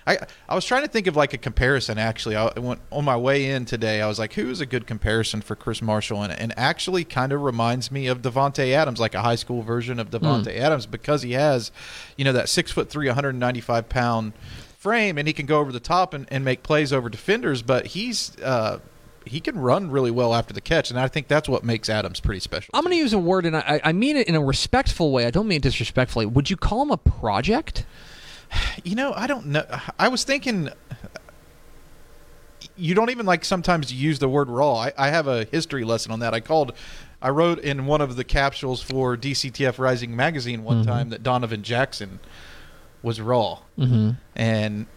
I 0.09 0.17
I 0.47 0.55
was 0.55 0.65
trying 0.65 0.81
to 0.81 0.87
think 0.87 1.07
of 1.07 1.15
like 1.15 1.33
a 1.33 1.37
comparison. 1.37 1.97
Actually, 1.97 2.35
I 2.35 2.51
went 2.57 2.81
on 2.91 3.05
my 3.05 3.15
way 3.15 3.51
in 3.51 3.65
today. 3.65 4.01
I 4.01 4.07
was 4.07 4.19
like, 4.19 4.33
who 4.33 4.49
is 4.49 4.61
a 4.61 4.65
good 4.65 4.87
comparison 4.87 5.41
for 5.41 5.55
Chris 5.55 5.81
Marshall? 5.81 6.23
And, 6.23 6.33
and 6.33 6.53
actually, 6.57 7.03
kind 7.03 7.31
of 7.31 7.41
reminds 7.41 7.91
me 7.91 8.07
of 8.07 8.21
Davante 8.21 8.71
Adams, 8.73 8.99
like 8.99 9.13
a 9.13 9.21
high 9.21 9.35
school 9.35 9.61
version 9.61 9.99
of 9.99 10.09
Davante 10.09 10.57
Adams, 10.57 10.85
because 10.85 11.21
he 11.21 11.33
has, 11.33 11.71
you 12.17 12.25
know, 12.25 12.33
that 12.33 12.49
six 12.49 12.71
foot 12.71 12.89
three, 12.89 13.07
195 13.07 13.89
pound 13.89 14.33
frame, 14.77 15.17
and 15.17 15.27
he 15.27 15.33
can 15.33 15.45
go 15.45 15.59
over 15.59 15.71
the 15.71 15.79
top 15.79 16.13
and, 16.13 16.25
and 16.31 16.43
make 16.43 16.63
plays 16.63 16.91
over 16.91 17.09
defenders. 17.09 17.61
But 17.61 17.87
he's 17.87 18.37
uh, 18.41 18.79
he 19.25 19.39
can 19.39 19.59
run 19.59 19.91
really 19.91 20.11
well 20.11 20.33
after 20.33 20.53
the 20.53 20.61
catch, 20.61 20.89
and 20.89 20.99
I 20.99 21.07
think 21.07 21.27
that's 21.27 21.47
what 21.47 21.63
makes 21.63 21.89
Adams 21.89 22.19
pretty 22.19 22.39
special. 22.39 22.71
I'm 22.73 22.83
going 22.83 22.95
to 22.95 22.97
use 22.97 23.13
a 23.13 23.19
word, 23.19 23.45
and 23.45 23.55
I, 23.55 23.79
I 23.83 23.93
mean 23.93 24.17
it 24.17 24.27
in 24.27 24.35
a 24.35 24.43
respectful 24.43 25.11
way. 25.11 25.25
I 25.25 25.31
don't 25.31 25.47
mean 25.47 25.57
it 25.57 25.63
disrespectfully. 25.63 26.25
Would 26.25 26.49
you 26.49 26.57
call 26.57 26.81
him 26.81 26.91
a 26.91 26.97
project? 26.97 27.85
You 28.84 28.96
know, 28.96 29.13
I 29.13 29.27
don't 29.27 29.48
know. 29.48 29.65
I 30.00 30.08
was 30.08 30.24
thinking. 30.24 30.70
You 32.75 32.94
don't 32.96 33.10
even 33.10 33.25
like 33.25 33.44
sometimes 33.46 33.91
use 33.91 34.20
the 34.20 34.29
word 34.29 34.50
raw. 34.50 34.75
I, 34.75 34.94
I 34.98 35.10
have 35.10 35.27
a 35.27 35.46
history 35.46 35.84
lesson 35.84 36.12
on 36.12 36.20
that. 36.20 36.34
I 36.34 36.39
called, 36.39 36.74
I 37.22 37.29
wrote 37.29 37.60
in 37.60 37.86
one 37.86 38.01
of 38.01 38.15
the 38.15 38.24
capsules 38.24 38.82
for 38.82 39.15
DCTF 39.18 39.79
Rising 39.79 40.15
magazine 40.15 40.63
one 40.63 40.84
Mhm. 40.84 40.88
time 40.88 41.10
that 41.10 41.22
Donovan 41.24 41.62
Jackson 41.63 42.20
was 43.01 43.20
raw, 43.22 43.60
Mm-hmm. 43.77 44.12
and 44.36 44.88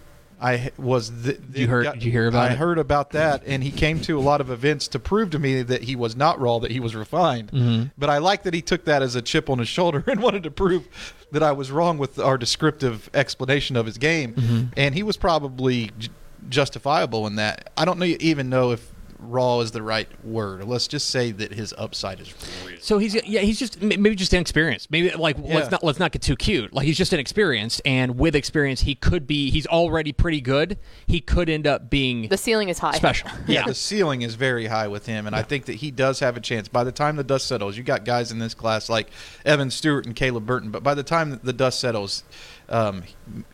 I 0.43 0.73
was. 0.77 1.13
You 1.55 1.69
heard- 1.69 1.93
did 1.93 2.03
you 2.03 2.11
hear 2.11 2.27
about 2.27 2.51
I 2.51 2.53
it? 2.53 2.59
heard 2.59 2.79
about 2.79 3.11
that, 3.13 3.43
and 3.47 3.63
he 3.63 3.71
came 3.71 4.01
to 4.03 4.19
a 4.19 4.21
lot 4.21 4.41
of 4.41 4.51
events 4.51 4.89
to 4.89 4.99
prove 4.99 5.31
to 5.31 5.39
me 5.39 5.63
that 5.63 5.83
he 5.85 5.95
was 5.97 6.17
not 6.17 6.41
raw, 6.41 6.59
that 6.59 6.71
he 6.73 6.81
was 6.81 6.95
refined. 6.97 7.53
Mm-hmm. 7.53 7.85
But 7.97 8.11
I 8.11 8.19
like 8.19 8.43
that 8.43 8.53
he 8.55 8.61
took 8.63 8.85
that 8.87 9.03
as 9.03 9.15
a 9.15 9.23
chip 9.23 9.49
on 9.49 9.59
his 9.59 9.69
shoulder 9.69 10.03
and 10.09 10.21
wanted 10.21 10.43
to 10.43 10.51
prove 10.51 10.89
that 11.31 11.43
I 11.43 11.53
was 11.53 11.71
wrong 11.71 11.97
with 11.97 12.19
our 12.19 12.37
descriptive 12.37 13.09
explanation 13.15 13.77
of 13.77 13.87
his 13.87 13.99
game, 13.99 14.35
Mm-hmm. 14.35 14.63
and 14.77 14.95
he 14.95 15.03
was 15.03 15.17
probably 15.17 15.91
j- 15.99 16.09
justifiable 16.49 17.27
in 17.27 17.37
that. 17.37 17.71
I 17.77 17.85
don't 17.85 17.99
know, 17.99 18.05
even 18.21 18.49
know 18.51 18.73
if 18.73 18.91
raw 19.23 19.61
is 19.61 19.71
the 19.71 19.83
right 19.83 20.09
word. 20.25 20.65
Let's 20.65 20.89
just 20.89 21.11
say 21.11 21.31
that 21.33 21.53
his 21.53 21.73
upside 21.79 22.21
is 22.21 22.35
real. 22.67 22.77
So 22.81 22.99
he's 22.99 23.15
yeah 23.27 23.41
he's 23.41 23.59
just 23.59 23.81
maybe 23.81 24.15
just 24.15 24.33
inexperienced. 24.35 24.91
Maybe 24.91 25.11
like 25.11 25.37
Yeah. 25.39 25.55
let's 25.55 25.71
not 25.71 25.85
let's 25.85 25.99
not 25.99 26.13
get 26.13 26.23
too 26.23 26.37
cute. 26.37 26.73
Like 26.73 26.85
he's 26.87 26.99
just 26.99 27.13
inexperienced, 27.13 27.81
and 27.85 28.19
with 28.19 28.35
experience, 28.35 28.83
he 28.83 28.95
could 28.95 29.27
be. 29.27 29.51
He's 29.51 29.67
already 29.67 30.13
pretty 30.13 30.41
good. 30.41 30.79
He 31.07 31.21
could 31.21 31.49
end 31.49 31.67
up 31.67 31.89
being 31.91 32.29
The 32.29 32.37
ceiling 32.37 32.69
is 32.69 32.79
high. 32.79 32.93
special. 32.93 33.31
Yeah, 33.47 33.65
the 33.67 33.75
ceiling 33.75 34.23
is 34.23 34.35
very 34.35 34.67
high 34.67 34.89
with 34.89 35.07
him, 35.07 35.27
and 35.27 35.35
I 35.37 35.43
think 35.43 35.67
that 35.67 35.75
he 35.75 35.91
does 35.91 36.21
have 36.21 36.37
a 36.37 36.41
chance. 36.41 36.69
By 36.69 36.85
the 36.85 36.93
time 36.93 37.17
the 37.17 37.25
dust 37.25 37.47
settles, 37.47 37.77
you 37.77 37.83
got 37.83 38.05
guys 38.05 38.33
in 38.33 38.39
this 38.39 38.55
class 38.55 38.89
like 38.89 39.09
Evan 39.45 39.71
Stewart 39.71 40.07
and 40.07 40.15
Caleb 40.17 40.47
Burton, 40.47 40.71
but 40.71 40.83
by 40.83 40.95
the 40.95 41.03
time 41.03 41.39
the 41.43 41.53
dust 41.53 41.81
settles, 41.81 42.25
um, 42.69 43.03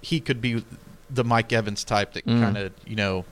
he 0.00 0.20
could 0.20 0.40
be 0.40 0.64
the 1.10 1.24
Mike 1.24 1.52
Evans 1.52 1.84
type 1.84 2.12
that 2.12 2.26
kind 2.26 2.56
of 2.58 2.72
you 2.86 2.94
know 2.96 3.24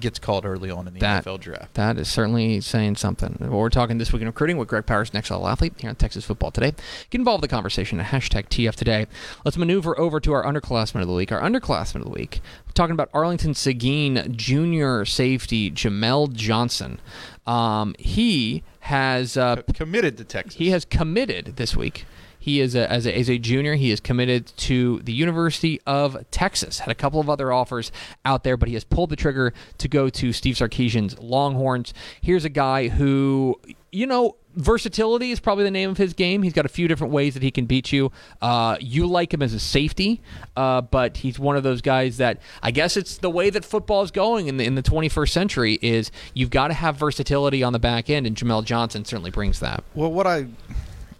gets 0.00 0.18
called 0.18 0.44
early 0.44 0.70
on 0.70 0.86
in 0.88 0.94
the 0.94 1.00
That- 1.00 1.24
NFL 1.24 1.40
draft. 1.40 1.74
That 1.74 1.98
is 1.98 2.08
certainly 2.08 2.60
saying 2.60 2.96
something. 2.96 3.36
Well, 3.40 3.50
we're 3.50 3.68
talking 3.70 3.98
this 3.98 4.12
week 4.12 4.22
in 4.22 4.28
recruiting 4.28 4.56
with 4.58 4.68
Greg 4.68 4.86
Powers, 4.86 5.12
next 5.14 5.30
level 5.30 5.48
athlete 5.48 5.74
here 5.78 5.90
on 5.90 5.96
Texas 5.96 6.24
Football 6.24 6.50
Today. 6.50 6.72
Get 7.10 7.18
involved 7.20 7.42
in 7.44 7.48
the 7.48 7.54
conversation 7.54 8.00
at 8.00 8.06
hashtag 8.06 8.48
TF 8.48 8.74
Today. 8.76 9.06
Let's 9.44 9.56
maneuver 9.56 9.98
over 9.98 10.20
to 10.20 10.32
our 10.32 10.44
underclassmen 10.44 11.00
of 11.02 11.08
the 11.08 11.14
week. 11.14 11.32
Our 11.32 11.40
underclassmen 11.40 11.96
of 11.96 12.04
the 12.04 12.10
week. 12.10 12.40
We're 12.66 12.72
talking 12.72 12.92
about 12.94 13.10
Arlington 13.12 13.54
Seguin 13.54 14.34
junior 14.36 15.04
safety 15.04 15.70
Jamel 15.70 16.32
Johnson. 16.32 17.00
Um, 17.46 17.94
he 17.98 18.62
has 18.80 19.36
uh, 19.36 19.62
Committed 19.74 20.16
to 20.18 20.24
Texas. 20.24 20.54
he 20.54 20.70
has 20.70 20.84
committed 20.84 21.56
this 21.56 21.74
week. 21.76 22.04
He 22.38 22.60
is 22.60 22.74
a, 22.74 22.90
as, 22.90 23.06
a, 23.06 23.16
as 23.16 23.28
a 23.28 23.38
junior. 23.38 23.74
He 23.74 23.90
is 23.90 24.00
committed 24.00 24.46
to 24.58 25.00
the 25.02 25.12
University 25.12 25.80
of 25.86 26.24
Texas. 26.30 26.80
Had 26.80 26.90
a 26.90 26.94
couple 26.94 27.20
of 27.20 27.28
other 27.28 27.52
offers 27.52 27.92
out 28.24 28.44
there, 28.44 28.56
but 28.56 28.68
he 28.68 28.74
has 28.74 28.84
pulled 28.84 29.10
the 29.10 29.16
trigger 29.16 29.52
to 29.78 29.88
go 29.88 30.08
to 30.08 30.32
Steve 30.32 30.56
Sarkisian's 30.56 31.18
Longhorns. 31.18 31.92
Here's 32.20 32.44
a 32.44 32.50
guy 32.50 32.88
who, 32.88 33.60
you 33.92 34.06
know, 34.06 34.36
versatility 34.58 35.30
is 35.30 35.40
probably 35.40 35.64
the 35.64 35.70
name 35.70 35.88
of 35.88 35.96
his 35.96 36.12
game. 36.12 36.42
He's 36.42 36.52
got 36.52 36.66
a 36.66 36.68
few 36.68 36.88
different 36.88 37.12
ways 37.12 37.34
that 37.34 37.42
he 37.42 37.50
can 37.50 37.66
beat 37.66 37.92
you. 37.92 38.10
Uh, 38.42 38.76
you 38.80 39.06
like 39.06 39.32
him 39.32 39.42
as 39.42 39.54
a 39.54 39.60
safety, 39.60 40.20
uh, 40.56 40.80
but 40.82 41.18
he's 41.18 41.38
one 41.38 41.56
of 41.56 41.62
those 41.62 41.80
guys 41.80 42.18
that 42.18 42.40
I 42.62 42.70
guess 42.70 42.96
it's 42.96 43.18
the 43.18 43.30
way 43.30 43.50
that 43.50 43.64
football 43.64 44.02
is 44.02 44.10
going 44.10 44.48
in 44.48 44.56
the, 44.56 44.64
in 44.64 44.74
the 44.74 44.82
21st 44.82 45.30
century. 45.30 45.78
Is 45.80 46.10
you've 46.34 46.50
got 46.50 46.68
to 46.68 46.74
have 46.74 46.96
versatility 46.96 47.62
on 47.62 47.72
the 47.72 47.78
back 47.78 48.10
end, 48.10 48.26
and 48.26 48.36
Jamel 48.36 48.64
Johnson 48.64 49.04
certainly 49.04 49.30
brings 49.30 49.60
that. 49.60 49.84
Well, 49.94 50.12
what 50.12 50.26
I, 50.26 50.46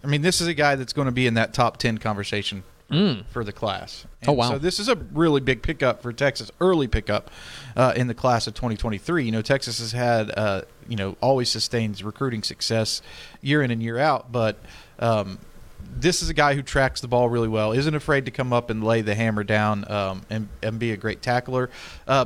I 0.03 0.07
mean, 0.07 0.21
this 0.21 0.41
is 0.41 0.47
a 0.47 0.53
guy 0.53 0.75
that's 0.75 0.93
going 0.93 1.07
to 1.07 1.11
be 1.11 1.27
in 1.27 1.33
that 1.35 1.53
top 1.53 1.77
ten 1.77 1.97
conversation 1.97 2.63
for 3.31 3.43
the 3.43 3.51
class. 3.51 4.05
Oh, 4.27 4.33
wow. 4.33 4.49
So 4.49 4.57
this 4.57 4.79
is 4.79 4.89
a 4.89 4.95
really 4.95 5.41
big 5.41 5.61
pickup 5.61 6.01
for 6.01 6.11
Texas, 6.11 6.49
early 6.59 6.87
pickup 6.87 7.29
uh, 7.75 7.93
in 7.95 8.07
the 8.07 8.15
class 8.15 8.47
of 8.47 8.55
2023. 8.55 9.25
You 9.25 9.31
know, 9.31 9.43
Texas 9.43 9.79
has 9.79 9.91
had, 9.91 10.31
uh, 10.35 10.63
you 10.87 10.95
know, 10.95 11.15
always 11.21 11.49
sustains 11.49 12.03
recruiting 12.03 12.41
success 12.41 13.01
year 13.41 13.61
in 13.61 13.71
and 13.71 13.81
year 13.81 13.97
out, 13.97 14.31
but. 14.31 14.57
Um, 14.97 15.39
this 15.81 16.21
is 16.21 16.29
a 16.29 16.33
guy 16.33 16.55
who 16.55 16.61
tracks 16.61 16.99
the 16.99 17.07
ball 17.07 17.29
really 17.29 17.47
well, 17.47 17.71
isn't 17.71 17.95
afraid 17.95 18.25
to 18.25 18.31
come 18.31 18.51
up 18.51 18.69
and 18.69 18.83
lay 18.83 19.01
the 19.01 19.15
hammer 19.15 19.43
down 19.45 19.89
um, 19.89 20.21
and, 20.29 20.49
and 20.61 20.77
be 20.77 20.91
a 20.91 20.97
great 20.97 21.21
tackler, 21.21 21.69
uh, 22.05 22.25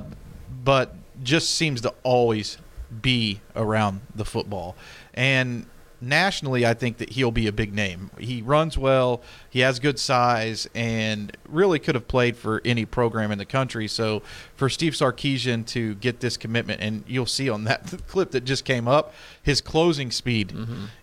but 0.63 0.96
just 1.22 1.51
seems 1.51 1.82
to 1.82 1.94
always 2.01 2.58
be 3.01 3.42
around 3.56 4.01
the 4.15 4.25
football. 4.25 4.75
And 5.13 5.68
nationally, 6.04 6.66
I 6.66 6.74
think 6.74 6.98
that 6.98 7.12
he'll 7.12 7.32
be 7.32 7.48
a 7.48 7.52
big 7.52 7.74
name. 7.74 8.12
He 8.20 8.42
runs 8.42 8.78
well, 8.78 9.22
he 9.50 9.62
has 9.62 9.80
good 9.80 9.98
size, 9.98 10.68
and 10.76 11.36
really 11.48 11.80
could 11.80 11.96
have 11.96 12.08
played 12.08 12.36
for 12.36 12.62
any 12.66 12.86
program 12.86 13.32
in 13.32 13.38
the 13.38 13.46
country. 13.46 13.88
So 13.88 14.22
for 14.56 14.70
Steve 14.70 14.94
Sarkisian 14.94 15.66
to 15.68 15.96
get 15.96 16.20
this 16.20 16.38
commitment, 16.38 16.82
and 16.82 17.04
you'll 17.08 17.26
see 17.26 17.50
on 17.50 17.64
that 17.64 17.94
clip 18.08 18.32
that 18.32 18.44
just 18.44 18.66
came 18.66 18.88
up, 18.88 19.14
his 19.42 19.62
closing 19.62 20.12
speed 20.12 20.56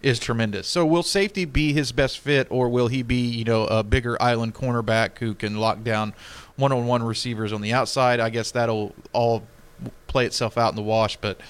is 0.03 0.19
tremendous. 0.19 0.69
So 0.69 0.85
will 0.85 1.03
safety 1.03 1.45
be 1.45 1.73
his 1.73 1.93
best 1.93 2.19
fit, 2.19 2.47
or 2.51 2.69
will 2.69 2.89
he 2.89 3.03
be, 3.03 3.27
you 3.27 3.45
know, 3.45 3.65
a 3.65 3.83
bigger 3.83 4.21
island 4.23 4.55
cornerback 4.55 5.19
who 5.19 5.35
can 5.35 5.57
lock 5.57 5.83
down 5.83 6.15
one-on-one 6.57 7.03
receivers 7.03 7.53
on 7.53 7.61
the 7.61 7.73
outside? 7.73 8.21
I 8.21 8.31
guess 8.31 8.51
that'll 8.51 8.95
all 9.13 9.45
play 10.07 10.27
itself 10.27 10.59
out 10.59 10.71
in 10.71 10.77
the 10.77 10.83
wash, 10.83 11.17
but 11.17 11.41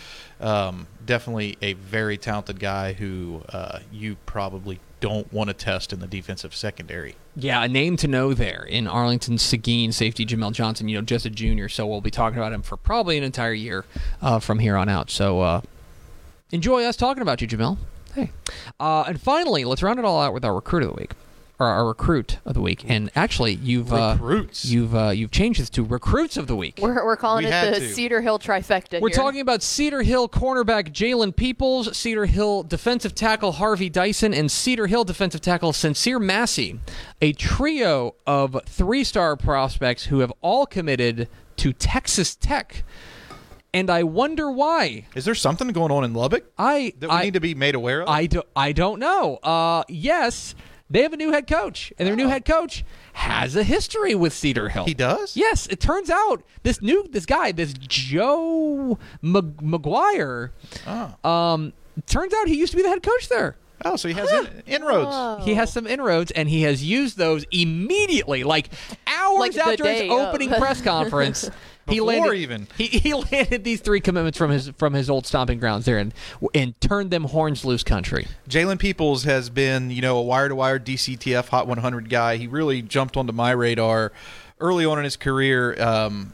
um, 0.41 0.87
definitely 1.05 1.57
a 1.63 1.75
very 1.75 2.17
talented 2.17 2.61
guy 2.61 2.93
who 2.93 3.43
uh, 3.49 3.81
you 3.93 4.17
probably 4.27 4.81
don't 5.01 5.33
want 5.33 5.49
to 5.49 5.55
test 5.55 5.93
in 5.93 6.01
the 6.01 6.07
defensive 6.07 6.55
secondary. 6.55 7.17
Yeah, 7.35 7.63
a 7.65 7.69
name 7.69 7.97
to 7.99 8.09
know 8.09 8.35
there 8.35 8.65
in 8.69 8.87
Arlington 8.87 9.39
Seguin, 9.39 9.93
safety 9.93 10.27
Jamel 10.27 10.53
Johnson, 10.53 10.89
you 10.89 10.97
know, 10.97 11.03
just 11.03 11.25
a 11.25 11.31
junior. 11.31 11.69
So 11.69 11.87
we'll 11.87 12.01
be 12.01 12.11
talking 12.11 12.39
about 12.39 12.53
him 12.53 12.63
for 12.63 12.77
probably 12.77 13.17
an 13.17 13.25
entire 13.25 13.53
year 13.53 13.85
uh, 14.21 14.39
from 14.39 14.59
here 14.59 14.77
on 14.77 14.89
out. 14.89 15.11
So 15.11 15.41
uh, 15.41 15.61
enjoy 16.51 16.85
us 16.85 16.97
talking 16.97 17.23
about 17.23 17.41
you, 17.41 17.49
Jamel. 17.49 17.79
Hey. 18.15 18.31
Uh, 18.79 19.05
and 19.07 19.21
finally, 19.21 19.65
let's 19.65 19.83
round 19.83 19.99
it 19.99 20.05
all 20.05 20.21
out 20.21 20.35
with 20.35 20.45
our 20.45 20.55
recruit 20.55 20.83
of 20.83 20.91
the 20.91 21.01
week. 21.01 21.13
Or 21.61 21.67
our 21.67 21.87
recruit 21.87 22.39
of 22.47 22.55
the 22.55 22.63
week. 22.63 22.85
And 22.89 23.11
actually, 23.15 23.53
you've 23.57 23.93
uh, 23.93 24.17
Recruits. 24.19 24.65
you've 24.65 24.95
uh, 24.95 25.11
you've 25.11 25.31
changed 25.31 25.61
this 25.61 25.69
to 25.71 25.85
recruits 25.85 26.39
of 26.39 26.47
the 26.47 26.57
week. 26.57 26.79
We're, 26.81 27.05
we're 27.05 27.17
calling 27.17 27.45
We 27.45 27.49
it 27.49 27.53
had 27.53 27.75
the 27.75 27.81
to. 27.81 27.93
Cedar 27.93 28.23
Hill 28.23 28.39
trifecta. 28.39 28.99
We're 28.99 29.11
here. 29.11 29.17
talking 29.17 29.41
about 29.43 29.63
Cedar 29.63 30.01
Hill 30.01 30.27
cornerback 30.27 30.91
Jalen 30.91 31.37
Peoples, 31.37 31.95
Cedar 31.95 32.25
Hill 32.25 32.63
defensive 32.63 33.15
tackle 33.15 33.53
Harvey 33.53 33.91
Dyson, 33.91 34.33
and 34.33 34.51
Cedar 34.51 34.87
Hill 34.87 35.05
defensive 35.05 35.43
tackle 35.43 35.75
Sincere 35.75 36.19
Massey, 36.19 36.81
a 37.21 37.33
trio 37.35 38.15
of 38.27 38.57
three 38.65 39.05
star 39.05 39.37
prospects 39.37 40.05
who 40.07 40.21
have 40.21 40.33
all 40.41 40.65
committed 40.65 41.29
to 41.59 41.75
Texas 41.75 42.35
Tech. 42.37 42.85
And 43.73 43.89
I 43.91 44.03
wonder 44.03 44.51
why. 44.51 45.07
Is 45.15 45.25
there 45.27 45.35
something 45.35 45.69
going 45.69 45.93
on 45.93 46.03
in 46.05 46.13
Lubbock 46.15 46.45
I 46.59 46.93
that 46.99 47.09
we 47.11 47.15
I, 47.15 47.23
need 47.25 47.35
to 47.35 47.41
be 47.41 47.55
made 47.55 47.75
aware 47.75 48.03
of? 48.03 48.09
I, 48.09 48.27
do, 48.27 48.43
I 48.57 48.73
don't 48.73 48.99
know. 48.99 49.37
Uh, 49.43 49.85
yes, 49.89 50.55
they 50.91 51.03
have 51.03 51.13
a 51.13 51.17
new 51.17 51.31
head 51.33 51.47
coach, 51.47 51.93
and 51.99 52.07
their 52.09 52.17
new 52.17 52.29
head 52.29 52.45
coach 52.45 52.85
has 53.15 53.55
a 53.57 53.63
history 53.63 54.15
with 54.15 54.33
Cedar 54.33 54.69
Hill. 54.69 54.85
he 54.85 54.95
does. 54.95 55.37
Yes, 55.37 55.67
it 55.69 55.79
turns 55.81 56.11
out 56.11 56.43
this 56.65 56.83
new 56.83 57.07
this 57.11 57.27
guy, 57.27 57.53
this 57.53 57.73
Joe 57.75 58.99
Mag- 59.23 59.57
McGuire, 59.59 60.51
Oh. 60.87 61.29
um, 61.29 61.73
turns 62.07 62.33
out 62.35 62.49
he 62.49 62.57
used 62.59 62.73
to 62.73 62.77
be 62.77 62.83
the 62.83 62.89
head 62.89 63.03
coach 63.03 63.29
there. 63.29 63.57
Oh, 63.83 63.97
so 63.97 64.09
he 64.09 64.15
has 64.15 64.31
in- 64.31 64.63
inroads. 64.67 65.45
He 65.47 65.55
has 65.55 65.73
some 65.73 65.87
inroads, 65.87 66.31
and 66.33 66.51
he 66.51 66.63
has 66.63 66.85
used 66.85 67.17
those 67.17 67.47
immediately, 67.51 68.45
like 68.45 68.69
hours 69.07 69.57
Like 69.57 69.57
after 69.57 69.89
his 69.89 70.03
opening 70.11 70.51
press 70.51 70.83
conference. 70.83 71.51
he 71.91 72.01
landed 72.01 72.35
even. 72.35 72.67
He, 72.77 72.87
he 72.87 73.15
landed 73.15 73.65
these 73.65 73.81
three 73.81 74.01
commitments 74.01 74.39
from 74.39 74.51
his 74.51 74.69
from 74.79 74.95
his 74.95 75.11
old 75.11 75.27
stomping 75.27 75.59
grounds 75.59 75.85
there, 75.85 75.99
and 75.99 76.15
and 76.55 76.81
turned 76.81 77.11
them 77.11 77.25
horns 77.25 77.65
loose 77.65 77.83
country. 77.83 78.27
Jalen 78.49 78.79
Peoples 78.79 79.25
has 79.25 79.51
been, 79.51 79.91
you 79.91 80.01
know, 80.01 80.17
a 80.17 80.23
wire 80.23 80.49
to 80.49 80.55
wire 80.55 80.79
DCTF 80.79 81.49
Hot 81.49 81.67
100 81.67 82.09
guy. 82.09 82.37
He 82.37 82.47
really 82.47 82.81
jumped 82.83 83.17
onto 83.17 83.33
my 83.33 83.51
radar 83.51 84.13
early 84.61 84.85
on 84.85 84.99
in 84.99 85.05
his 85.05 85.17
career 85.17 85.81
um, 85.83 86.33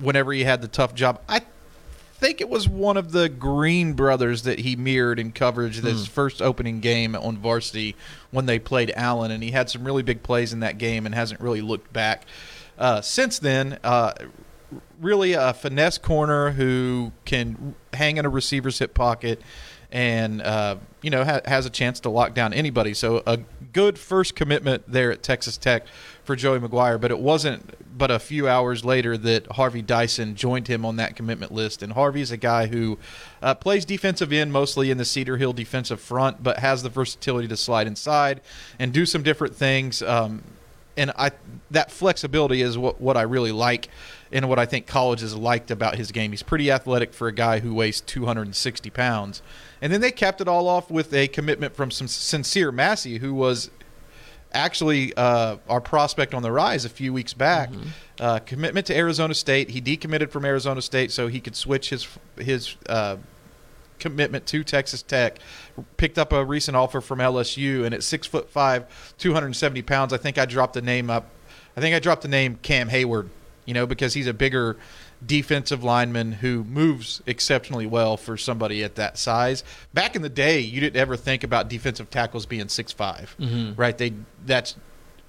whenever 0.00 0.32
he 0.32 0.44
had 0.44 0.62
the 0.62 0.68
tough 0.68 0.94
job. 0.94 1.20
I 1.28 1.42
think 2.18 2.40
it 2.40 2.48
was 2.48 2.68
one 2.68 2.96
of 2.96 3.12
the 3.12 3.28
Green 3.28 3.92
brothers 3.92 4.42
that 4.42 4.60
he 4.60 4.74
mirrored 4.74 5.20
in 5.20 5.30
coverage 5.30 5.78
this 5.78 6.06
first 6.06 6.42
opening 6.42 6.80
game 6.80 7.14
on 7.14 7.38
varsity 7.38 7.94
when 8.30 8.46
they 8.46 8.58
played 8.58 8.92
Allen, 8.96 9.30
and 9.30 9.42
he 9.42 9.52
had 9.52 9.70
some 9.70 9.84
really 9.84 10.02
big 10.02 10.22
plays 10.22 10.52
in 10.52 10.60
that 10.60 10.78
game 10.78 11.06
and 11.06 11.14
hasn't 11.14 11.40
really 11.40 11.60
looked 11.60 11.92
back 11.92 12.26
uh, 12.78 13.00
since 13.00 13.38
then. 13.38 13.78
Uh, 13.84 14.12
really 15.00 15.32
a 15.32 15.52
finesse 15.52 15.98
corner 15.98 16.50
who 16.52 17.12
can 17.24 17.74
hang 17.92 18.16
in 18.16 18.24
a 18.24 18.28
receiver's 18.28 18.78
hip 18.78 18.94
pocket 18.94 19.40
and 19.90 20.42
uh, 20.42 20.76
you 21.02 21.10
know 21.10 21.24
ha- 21.24 21.40
has 21.44 21.66
a 21.66 21.70
chance 21.70 22.00
to 22.00 22.10
lock 22.10 22.34
down 22.34 22.52
anybody. 22.52 22.94
So 22.94 23.22
a 23.26 23.38
good 23.72 23.98
first 23.98 24.34
commitment 24.34 24.84
there 24.86 25.10
at 25.10 25.22
Texas 25.22 25.56
Tech 25.56 25.86
for 26.24 26.36
Joey 26.36 26.58
McGuire, 26.58 27.00
but 27.00 27.10
it 27.10 27.18
wasn't 27.18 27.74
but 27.98 28.10
a 28.12 28.18
few 28.18 28.48
hours 28.48 28.84
later 28.84 29.18
that 29.18 29.46
Harvey 29.52 29.82
Dyson 29.82 30.36
joined 30.36 30.68
him 30.68 30.84
on 30.84 30.96
that 30.96 31.16
commitment 31.16 31.52
list. 31.52 31.82
And 31.82 31.92
Harvey's 31.92 32.30
a 32.30 32.36
guy 32.36 32.68
who 32.68 32.96
uh, 33.42 33.54
plays 33.54 33.84
defensive 33.84 34.32
end 34.32 34.52
mostly 34.52 34.90
in 34.90 34.98
the 34.98 35.04
Cedar 35.04 35.36
Hill 35.36 35.52
defensive 35.52 36.00
front, 36.00 36.42
but 36.42 36.60
has 36.60 36.84
the 36.84 36.88
versatility 36.88 37.48
to 37.48 37.56
slide 37.56 37.88
inside 37.88 38.40
and 38.78 38.92
do 38.92 39.04
some 39.04 39.24
different 39.24 39.56
things. 39.56 40.00
Um, 40.00 40.44
and 40.98 41.12
I 41.16 41.30
that 41.70 41.90
flexibility 41.90 42.60
is 42.60 42.76
what, 42.76 43.00
what 43.00 43.16
I 43.16 43.22
really 43.22 43.52
like 43.52 43.88
and 44.32 44.48
what 44.48 44.58
I 44.58 44.66
think 44.66 44.86
college 44.86 45.20
has 45.20 45.34
liked 45.34 45.70
about 45.70 45.96
his 45.96 46.12
game. 46.12 46.32
He's 46.32 46.42
pretty 46.42 46.70
athletic 46.70 47.14
for 47.14 47.28
a 47.28 47.32
guy 47.32 47.60
who 47.60 47.72
weighs 47.74 48.00
260 48.00 48.90
pounds. 48.90 49.42
And 49.80 49.92
then 49.92 50.00
they 50.00 50.10
capped 50.10 50.40
it 50.40 50.48
all 50.48 50.66
off 50.68 50.90
with 50.90 51.14
a 51.14 51.28
commitment 51.28 51.74
from 51.74 51.90
some 51.90 52.08
sincere 52.08 52.72
Massey, 52.72 53.18
who 53.18 53.32
was 53.32 53.70
actually 54.52 55.14
uh, 55.14 55.58
our 55.68 55.80
prospect 55.80 56.34
on 56.34 56.42
the 56.42 56.50
rise 56.50 56.84
a 56.84 56.88
few 56.88 57.12
weeks 57.12 57.32
back. 57.34 57.70
Uh, 58.18 58.38
commitment 58.40 58.86
to 58.86 58.96
Arizona 58.96 59.34
State. 59.34 59.70
He 59.70 59.80
decommitted 59.80 60.30
from 60.30 60.44
Arizona 60.44 60.82
State 60.82 61.12
so 61.12 61.28
he 61.28 61.40
could 61.40 61.54
switch 61.54 61.90
his 61.90 62.08
his 62.36 62.76
uh, 62.88 63.16
commitment 63.98 64.46
to 64.46 64.64
Texas 64.64 65.02
Tech. 65.02 65.38
Picked 65.96 66.18
up 66.18 66.32
a 66.32 66.44
recent 66.44 66.76
offer 66.76 67.00
from 67.00 67.18
LSU, 67.18 67.84
and 67.84 67.94
at 67.94 68.02
six 68.02 68.26
foot 68.26 68.50
five, 68.50 68.86
two 69.18 69.34
hundred 69.34 69.46
and 69.46 69.56
seventy 69.56 69.82
pounds, 69.82 70.12
I 70.12 70.16
think 70.16 70.38
I 70.38 70.46
dropped 70.46 70.74
the 70.74 70.82
name 70.82 71.10
up. 71.10 71.30
I 71.76 71.80
think 71.80 71.94
I 71.94 71.98
dropped 71.98 72.22
the 72.22 72.28
name 72.28 72.58
Cam 72.62 72.88
Heyward. 72.88 73.28
You 73.64 73.74
know, 73.74 73.86
because 73.86 74.14
he's 74.14 74.26
a 74.26 74.32
bigger 74.32 74.78
defensive 75.24 75.84
lineman 75.84 76.32
who 76.32 76.64
moves 76.64 77.20
exceptionally 77.26 77.86
well 77.86 78.16
for 78.16 78.36
somebody 78.36 78.82
at 78.82 78.94
that 78.94 79.18
size. 79.18 79.64
Back 79.92 80.16
in 80.16 80.22
the 80.22 80.28
day, 80.28 80.60
you 80.60 80.80
didn't 80.80 80.96
ever 80.96 81.16
think 81.16 81.44
about 81.44 81.68
defensive 81.68 82.08
tackles 82.08 82.46
being 82.46 82.68
six 82.68 82.94
mm-hmm. 82.94 83.74
right? 83.74 83.98
They 83.98 84.14
that's 84.46 84.76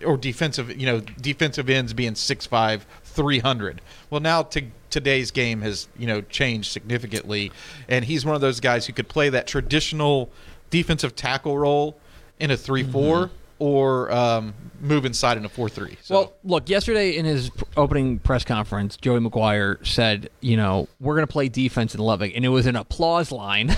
or 0.05 0.17
defensive, 0.17 0.79
you 0.79 0.85
know, 0.85 1.01
defensive 1.01 1.69
ends 1.69 1.93
being 1.93 2.13
6'5", 2.13 2.81
300. 3.09 3.81
Well, 4.09 4.21
now 4.21 4.43
to, 4.43 4.63
today's 4.89 5.31
game 5.31 5.61
has, 5.61 5.87
you 5.97 6.07
know, 6.07 6.21
changed 6.21 6.71
significantly 6.71 7.51
and 7.87 8.05
he's 8.05 8.25
one 8.25 8.35
of 8.35 8.41
those 8.41 8.59
guys 8.59 8.85
who 8.85 8.93
could 8.93 9.09
play 9.09 9.29
that 9.29 9.47
traditional 9.47 10.29
defensive 10.69 11.15
tackle 11.15 11.57
role 11.57 11.97
in 12.39 12.51
a 12.51 12.55
3-4 12.55 13.29
or 13.59 14.11
um, 14.11 14.53
move 14.81 15.05
inside 15.05 15.37
in 15.37 15.45
a 15.45 15.49
4-3. 15.49 15.97
So 16.01 16.15
Well, 16.15 16.33
look, 16.43 16.69
yesterday 16.69 17.17
in 17.17 17.25
his 17.25 17.51
opening 17.75 18.19
press 18.19 18.43
conference, 18.43 18.97
Joey 18.97 19.19
McGuire 19.19 19.85
said, 19.85 20.29
you 20.41 20.57
know, 20.57 20.87
we're 20.99 21.15
going 21.15 21.27
to 21.27 21.31
play 21.31 21.49
defense 21.49 21.93
in 21.93 22.01
Lubbock. 22.01 22.31
And 22.35 22.45
it 22.45 22.49
was 22.49 22.65
an 22.65 22.75
applause 22.75 23.31
line. 23.31 23.69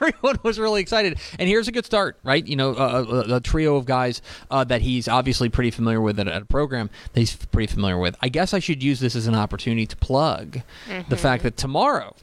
Everyone 0.00 0.38
was 0.42 0.58
really 0.58 0.80
excited. 0.80 1.18
And 1.38 1.48
here's 1.48 1.68
a 1.68 1.72
good 1.72 1.86
start, 1.86 2.18
right? 2.22 2.46
You 2.46 2.56
know, 2.56 2.74
a, 2.74 3.02
a, 3.02 3.36
a 3.36 3.40
trio 3.40 3.76
of 3.76 3.86
guys 3.86 4.20
uh, 4.50 4.64
that 4.64 4.82
he's 4.82 5.08
obviously 5.08 5.48
pretty 5.48 5.70
familiar 5.70 6.00
with 6.00 6.18
at, 6.20 6.28
at 6.28 6.42
a 6.42 6.46
program 6.46 6.90
that 7.12 7.20
he's 7.20 7.34
pretty 7.34 7.72
familiar 7.72 7.98
with. 7.98 8.16
I 8.20 8.28
guess 8.28 8.52
I 8.54 8.58
should 8.58 8.82
use 8.82 9.00
this 9.00 9.16
as 9.16 9.26
an 9.26 9.34
opportunity 9.34 9.86
to 9.86 9.96
plug 9.96 10.60
the 11.08 11.16
fact 11.16 11.42
that 11.44 11.56
tomorrow 11.56 12.14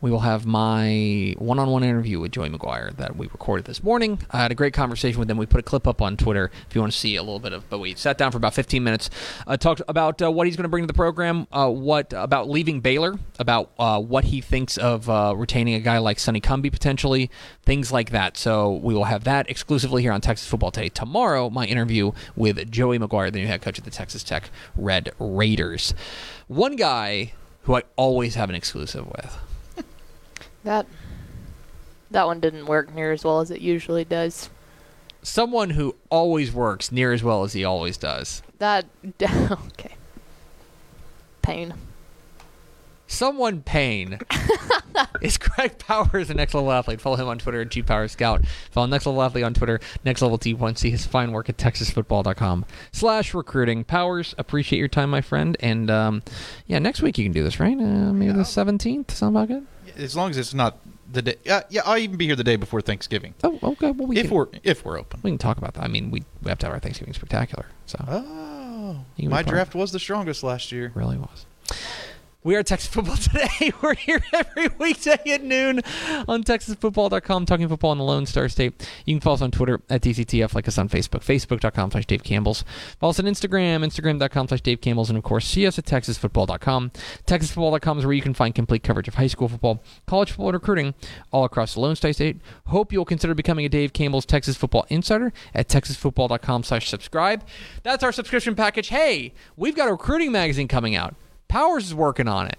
we 0.00 0.10
will 0.10 0.20
have 0.20 0.46
my 0.46 1.34
one-on-one 1.38 1.82
interview 1.82 2.20
with 2.20 2.32
Joey 2.32 2.48
McGuire 2.48 2.96
that 2.96 3.16
we 3.16 3.26
recorded 3.26 3.66
this 3.66 3.82
morning. 3.82 4.18
I 4.30 4.38
had 4.38 4.50
a 4.50 4.54
great 4.54 4.72
conversation 4.72 5.18
with 5.18 5.30
him. 5.30 5.36
We 5.36 5.46
put 5.46 5.60
a 5.60 5.62
clip 5.62 5.86
up 5.86 6.00
on 6.00 6.16
Twitter 6.16 6.50
if 6.68 6.74
you 6.74 6.80
want 6.80 6.92
to 6.92 6.98
see 6.98 7.16
a 7.16 7.22
little 7.22 7.38
bit 7.38 7.52
of. 7.52 7.68
But 7.68 7.80
we 7.80 7.94
sat 7.94 8.16
down 8.16 8.30
for 8.30 8.38
about 8.38 8.54
15 8.54 8.82
minutes, 8.82 9.10
uh, 9.46 9.56
talked 9.56 9.82
about 9.88 10.22
uh, 10.22 10.30
what 10.30 10.46
he's 10.46 10.56
going 10.56 10.64
to 10.64 10.70
bring 10.70 10.84
to 10.84 10.86
the 10.86 10.94
program, 10.94 11.46
uh, 11.52 11.68
what 11.68 12.12
about 12.14 12.48
leaving 12.48 12.80
Baylor, 12.80 13.18
about 13.38 13.72
uh, 13.78 14.00
what 14.00 14.24
he 14.24 14.40
thinks 14.40 14.78
of 14.78 15.10
uh, 15.10 15.34
retaining 15.36 15.74
a 15.74 15.80
guy 15.80 15.98
like 15.98 16.18
Sonny 16.18 16.40
Cumbie 16.40 16.72
potentially, 16.72 17.30
things 17.62 17.92
like 17.92 18.10
that. 18.10 18.36
So 18.36 18.72
we 18.72 18.94
will 18.94 19.04
have 19.04 19.24
that 19.24 19.50
exclusively 19.50 20.02
here 20.02 20.12
on 20.12 20.20
Texas 20.20 20.48
Football 20.48 20.70
Today 20.70 20.88
tomorrow. 20.88 21.50
My 21.50 21.66
interview 21.66 22.12
with 22.36 22.70
Joey 22.70 22.98
McGuire, 22.98 23.30
the 23.30 23.40
new 23.40 23.46
head 23.46 23.60
coach 23.60 23.78
of 23.78 23.84
the 23.84 23.90
Texas 23.90 24.24
Tech 24.24 24.50
Red 24.76 25.12
Raiders. 25.18 25.92
One 26.48 26.76
guy 26.76 27.32
who 27.62 27.76
I 27.76 27.82
always 27.96 28.34
have 28.36 28.48
an 28.48 28.54
exclusive 28.54 29.06
with. 29.06 29.49
That 30.64 30.86
that 32.10 32.26
one 32.26 32.40
didn't 32.40 32.66
work 32.66 32.94
near 32.94 33.12
as 33.12 33.24
well 33.24 33.40
as 33.40 33.50
it 33.50 33.60
usually 33.60 34.04
does. 34.04 34.50
someone 35.22 35.70
who 35.70 35.94
always 36.10 36.52
works 36.52 36.90
near 36.90 37.12
as 37.12 37.22
well 37.22 37.44
as 37.44 37.52
he 37.52 37.64
always 37.64 37.96
does. 37.96 38.42
That 38.58 38.86
okay. 39.22 39.94
Pain. 41.42 41.74
Someone 43.06 43.62
pain 43.62 44.20
is 45.20 45.36
Craig 45.36 45.78
Powers, 45.78 46.28
the 46.28 46.34
next 46.34 46.54
level 46.54 46.70
athlete. 46.70 47.00
Follow 47.00 47.16
him 47.16 47.26
on 47.26 47.38
Twitter 47.38 47.60
at 47.62 47.68
GPowersScout. 47.70 48.46
Follow 48.70 48.86
next 48.86 49.04
level 49.04 49.20
athlete 49.20 49.42
on 49.42 49.52
Twitter, 49.52 49.80
next 50.04 50.22
level 50.22 50.38
D1. 50.38 50.78
See 50.78 50.90
his 50.90 51.06
fine 51.06 51.32
work 51.32 51.48
at 51.48 51.56
TexasFootball.com 51.56 52.64
slash 52.92 53.34
recruiting. 53.34 53.82
Powers, 53.82 54.32
appreciate 54.38 54.78
your 54.78 54.86
time, 54.86 55.10
my 55.10 55.22
friend. 55.22 55.56
And 55.58 55.90
um, 55.90 56.22
yeah, 56.68 56.78
next 56.78 57.02
week 57.02 57.18
you 57.18 57.24
can 57.24 57.32
do 57.32 57.42
this, 57.42 57.58
right? 57.58 57.76
Uh, 57.76 58.12
maybe 58.12 58.30
the 58.32 58.42
17th. 58.42 59.10
Sound 59.10 59.34
about 59.36 59.48
good? 59.48 59.66
As 59.96 60.16
long 60.16 60.30
as 60.30 60.38
it's 60.38 60.54
not 60.54 60.78
the 61.10 61.22
day. 61.22 61.36
Uh, 61.48 61.62
yeah, 61.70 61.82
I'll 61.84 61.98
even 61.98 62.16
be 62.16 62.26
here 62.26 62.36
the 62.36 62.44
day 62.44 62.56
before 62.56 62.80
Thanksgiving. 62.80 63.34
Oh, 63.44 63.58
okay. 63.62 63.90
Well, 63.90 64.06
we 64.08 64.16
if 64.18 64.26
can, 64.28 64.34
we're 64.36 64.46
if 64.62 64.84
we're 64.84 64.98
open. 64.98 65.20
we 65.22 65.30
can 65.30 65.38
talk 65.38 65.58
about 65.58 65.74
that. 65.74 65.84
I 65.84 65.88
mean, 65.88 66.10
we, 66.10 66.24
we 66.42 66.48
have 66.48 66.58
to 66.60 66.66
have 66.66 66.72
our 66.74 66.80
Thanksgiving 66.80 67.14
spectacular. 67.14 67.66
So 67.86 68.04
Oh, 68.08 69.04
my 69.18 69.42
draft 69.42 69.74
was 69.74 69.92
the 69.92 69.98
strongest 69.98 70.42
last 70.42 70.72
year. 70.72 70.92
really 70.94 71.16
was. 71.18 71.46
We 72.42 72.56
are 72.56 72.62
Texas 72.62 72.88
Football 72.88 73.16
Today. 73.18 73.70
We're 73.82 73.94
here 73.94 74.22
every 74.32 74.68
weekday 74.78 75.18
at 75.26 75.44
noon 75.44 75.82
on 76.26 76.42
TexasFootball.com, 76.42 77.44
talking 77.44 77.68
football 77.68 77.92
in 77.92 77.98
the 77.98 78.04
Lone 78.04 78.24
Star 78.24 78.48
State. 78.48 78.88
You 79.04 79.14
can 79.14 79.20
follow 79.20 79.34
us 79.34 79.42
on 79.42 79.50
Twitter 79.50 79.82
at 79.90 80.00
DCTF, 80.00 80.54
like 80.54 80.66
us 80.66 80.78
on 80.78 80.88
Facebook, 80.88 81.20
Facebook.com 81.20 81.90
slash 81.90 82.06
Dave 82.06 82.24
Campbell's. 82.24 82.64
Follow 82.98 83.10
us 83.10 83.20
on 83.20 83.26
Instagram, 83.26 83.84
Instagram.com 83.84 84.48
slash 84.48 84.62
Dave 84.62 84.80
Campbell's, 84.80 85.10
and 85.10 85.18
of 85.18 85.22
course, 85.22 85.46
see 85.46 85.66
us 85.66 85.78
at 85.78 85.84
TexasFootball.com. 85.84 86.92
TexasFootball.com 87.26 87.98
is 87.98 88.06
where 88.06 88.14
you 88.14 88.22
can 88.22 88.32
find 88.32 88.54
complete 88.54 88.82
coverage 88.82 89.08
of 89.08 89.16
high 89.16 89.26
school 89.26 89.48
football, 89.48 89.82
college 90.06 90.30
football, 90.30 90.48
and 90.48 90.54
recruiting 90.54 90.94
all 91.32 91.44
across 91.44 91.74
the 91.74 91.80
Lone 91.80 91.94
Star 91.94 92.14
State. 92.14 92.38
Hope 92.68 92.90
you'll 92.90 93.04
consider 93.04 93.34
becoming 93.34 93.66
a 93.66 93.68
Dave 93.68 93.92
Campbell's 93.92 94.24
Texas 94.24 94.56
Football 94.56 94.86
Insider 94.88 95.30
at 95.54 95.68
TexasFootball.com 95.68 96.62
slash 96.62 96.88
subscribe. 96.88 97.44
That's 97.82 98.02
our 98.02 98.12
subscription 98.12 98.54
package. 98.54 98.88
Hey, 98.88 99.34
we've 99.58 99.76
got 99.76 99.88
a 99.88 99.92
recruiting 99.92 100.32
magazine 100.32 100.68
coming 100.68 100.96
out. 100.96 101.14
Powers 101.50 101.84
is 101.86 101.94
working 101.94 102.28
on 102.28 102.46
it. 102.46 102.58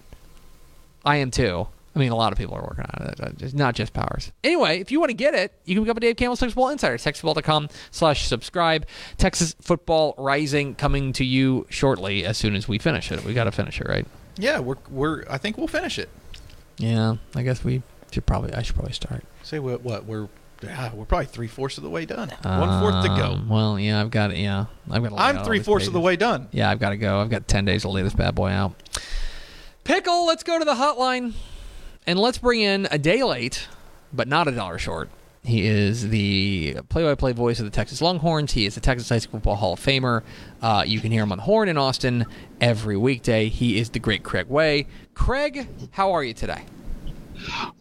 I 1.04 1.16
am 1.18 1.32
too. 1.32 1.68
I 1.96 2.00
mean, 2.00 2.12
a 2.12 2.16
lot 2.16 2.32
of 2.32 2.38
people 2.38 2.56
are 2.56 2.62
working 2.62 2.86
on 2.98 3.08
it. 3.08 3.20
Uh, 3.20 3.30
It's 3.40 3.54
not 3.54 3.76
just 3.76 3.92
Powers. 3.94 4.32
Anyway, 4.44 4.80
if 4.80 4.92
you 4.92 5.00
want 5.00 5.10
to 5.10 5.14
get 5.16 5.34
it, 5.34 5.52
you 5.66 5.76
can 5.76 5.84
become 5.84 5.98
a 5.98 6.00
Dave 6.00 6.16
Campbell's 6.16 6.40
Texas 6.40 6.54
Football 6.54 6.70
Insider. 6.70 6.98
TexasFootball.com 6.98 7.70
slash 7.90 8.28
subscribe. 8.28 8.86
Texas 9.18 9.56
Football 9.62 10.14
Rising 10.18 10.76
coming 10.76 11.12
to 11.14 11.26
you 11.26 11.66
shortly 11.70 12.24
as 12.26 12.38
soon 12.38 12.56
as 12.56 12.68
we 12.68 12.78
finish 12.78 13.12
it. 13.12 13.24
We 13.26 13.34
got 13.34 13.44
to 13.46 13.52
finish 13.52 13.82
it, 13.82 13.88
right? 13.88 14.06
Yeah, 14.38 14.60
we're 14.60 14.78
we're. 14.90 15.26
I 15.30 15.38
think 15.38 15.58
we'll 15.58 15.68
finish 15.68 16.00
it. 16.00 16.08
Yeah, 16.78 17.16
I 17.36 17.44
guess 17.44 17.64
we 17.64 17.82
should 18.12 18.26
probably, 18.26 18.54
I 18.54 18.62
should 18.62 18.76
probably 18.76 18.94
start. 18.94 19.24
Say 19.44 19.60
what? 19.60 19.82
What 19.84 20.06
we're. 20.06 20.30
Ah, 20.70 20.92
we're 20.94 21.06
probably 21.06 21.26
three 21.28 21.48
fourths 21.48 21.78
of 21.78 21.84
the 21.84 21.90
way 21.90 22.06
done. 22.06 22.30
One 22.44 22.82
fourth 22.82 23.04
to 23.04 23.10
go. 23.10 23.34
Um, 23.34 23.50
Well, 23.50 23.80
yeah, 23.80 24.00
I've 24.02 24.12
got 24.12 24.32
it. 24.32 24.38
Yeah, 24.38 24.66
I've 24.90 25.02
got. 25.04 25.10
to 25.10 25.16
lay 25.16 25.22
out 25.22 25.30
I'm 25.30 25.38
all 25.40 25.46
three 25.46 25.60
these 25.60 25.66
fourths 25.66 25.88
of 25.88 25.94
the 25.94 26.00
pages. 26.00 26.06
way 26.06 26.16
done. 26.16 26.48
Yeah, 26.52 26.70
I've 26.70 26.80
got 26.80 26.90
to 26.90 26.98
go. 26.98 27.20
I've 27.20 27.30
got 27.30 27.48
10 27.48 27.66
days 27.66 27.82
to 27.84 27.90
lay 27.90 28.02
this 28.02 28.14
bad 28.14 28.36
boy 28.36 28.50
out. 28.50 28.74
Pickle, 29.84 30.26
let's 30.28 30.44
go 30.44 30.60
to 30.60 30.66
the 30.66 30.76
hotline 30.76 31.34
and 32.06 32.20
let's 32.20 32.38
bring 32.38 32.62
in 32.62 32.88
a 32.92 32.98
day 32.98 33.24
late, 33.24 33.68
but 34.14 34.28
not 34.28 34.48
a 34.48 34.52
dollar 34.52 34.78
short. 34.78 35.10
He 35.44 35.66
is 35.66 36.10
the 36.10 36.78
play 36.90 37.02
by 37.04 37.16
play 37.16 37.32
voice 37.32 37.58
of 37.60 37.66
the 37.66 37.72
Texas 37.72 38.00
Longhorns. 38.00 38.52
He 38.52 38.68
is 38.68 38.76
the 38.76 38.82
Texas 38.82 39.10
High 39.10 39.18
School 39.18 39.40
Football 39.40 39.56
Hall 39.56 39.74
of 39.74 39.80
Famer. 39.80 40.22
Uh, 40.62 40.84
you 40.86 41.00
can 41.00 41.12
hear 41.12 41.24
him 41.24 41.32
on 41.32 41.40
the 41.40 41.44
horn 41.44 41.68
in 41.68 41.78
Austin 41.78 42.28
every 42.60 42.96
weekday. 42.96 43.50
He 43.50 43.80
is 43.80 43.90
the 43.90 43.98
great 43.98 44.22
Craig 44.22 44.48
Way. 44.48 44.86
Craig, 45.16 45.68
how 45.92 46.12
are 46.12 46.24
you 46.24 46.36
today? 46.36 46.64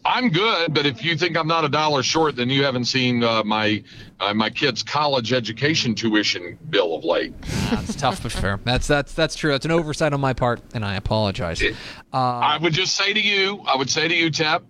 I'm 0.03 0.29
good, 0.29 0.73
but 0.73 0.85
if 0.85 1.03
you 1.03 1.15
think 1.15 1.37
I'm 1.37 1.47
not 1.47 1.63
a 1.65 1.69
dollar 1.69 2.03
short, 2.03 2.35
then 2.35 2.49
you 2.49 2.63
haven't 2.63 2.85
seen 2.85 3.23
uh, 3.23 3.43
my 3.43 3.83
uh, 4.19 4.33
my 4.33 4.49
kid's 4.49 4.83
college 4.83 5.33
education 5.33 5.95
tuition 5.95 6.57
bill 6.69 6.95
of 6.95 7.03
late. 7.03 7.33
That's 7.69 7.95
tough 7.97 8.23
but 8.23 8.31
fair. 8.31 8.59
That's 8.63 8.87
that's 8.87 9.13
that's 9.13 9.35
true. 9.35 9.51
That's 9.51 9.65
an 9.65 9.71
oversight 9.71 10.13
on 10.13 10.21
my 10.21 10.33
part, 10.33 10.61
and 10.73 10.83
I 10.83 10.95
apologize. 10.95 11.61
Uh, 11.61 11.73
I 12.13 12.57
would 12.57 12.73
just 12.73 12.95
say 12.95 13.13
to 13.13 13.21
you, 13.21 13.63
I 13.67 13.75
would 13.75 13.89
say 13.89 14.07
to 14.07 14.15
you, 14.15 14.29
Tap, 14.29 14.63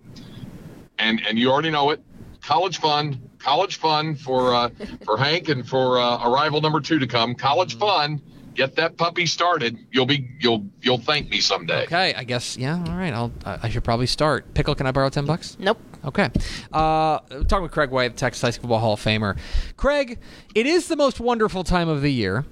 and 0.98 1.20
and 1.26 1.38
you 1.38 1.50
already 1.50 1.70
know 1.70 1.90
it. 1.90 2.02
College 2.42 2.78
fund, 2.78 3.30
college 3.38 3.76
fund 3.76 4.20
for 4.20 4.54
uh, 4.54 4.70
for 5.04 5.16
Hank 5.16 5.48
and 5.48 5.66
for 5.68 5.98
uh, 5.98 6.28
arrival 6.28 6.60
number 6.60 6.80
two 6.80 6.98
to 6.98 7.06
come. 7.06 7.34
College 7.34 7.78
fun. 7.78 8.20
Get 8.54 8.76
that 8.76 8.96
puppy 8.96 9.26
started. 9.26 9.78
You'll 9.90 10.06
be 10.06 10.28
you'll 10.40 10.66
you'll 10.80 10.98
thank 10.98 11.30
me 11.30 11.40
someday. 11.40 11.84
Okay, 11.84 12.14
I 12.14 12.24
guess 12.24 12.56
yeah. 12.56 12.84
All 12.86 12.96
right, 12.96 13.12
I'll 13.12 13.32
I 13.44 13.60
I 13.64 13.68
should 13.68 13.84
probably 13.84 14.06
start. 14.06 14.54
Pickle, 14.54 14.74
can 14.74 14.86
I 14.86 14.92
borrow 14.92 15.08
ten 15.08 15.24
bucks? 15.24 15.56
Nope. 15.58 15.78
Okay. 16.04 16.30
Uh, 16.72 17.18
talking 17.48 17.62
with 17.62 17.72
Craig 17.72 17.90
Way, 17.90 18.08
the 18.08 18.14
Texas 18.14 18.42
High 18.42 18.50
School 18.50 18.62
Football 18.62 18.80
Hall 18.80 18.92
of 18.94 19.00
Famer. 19.00 19.38
Craig, 19.76 20.18
it 20.54 20.66
is 20.66 20.88
the 20.88 20.96
most 20.96 21.20
wonderful 21.20 21.64
time 21.64 21.88
of 21.88 22.02
the 22.02 22.12
year. 22.12 22.44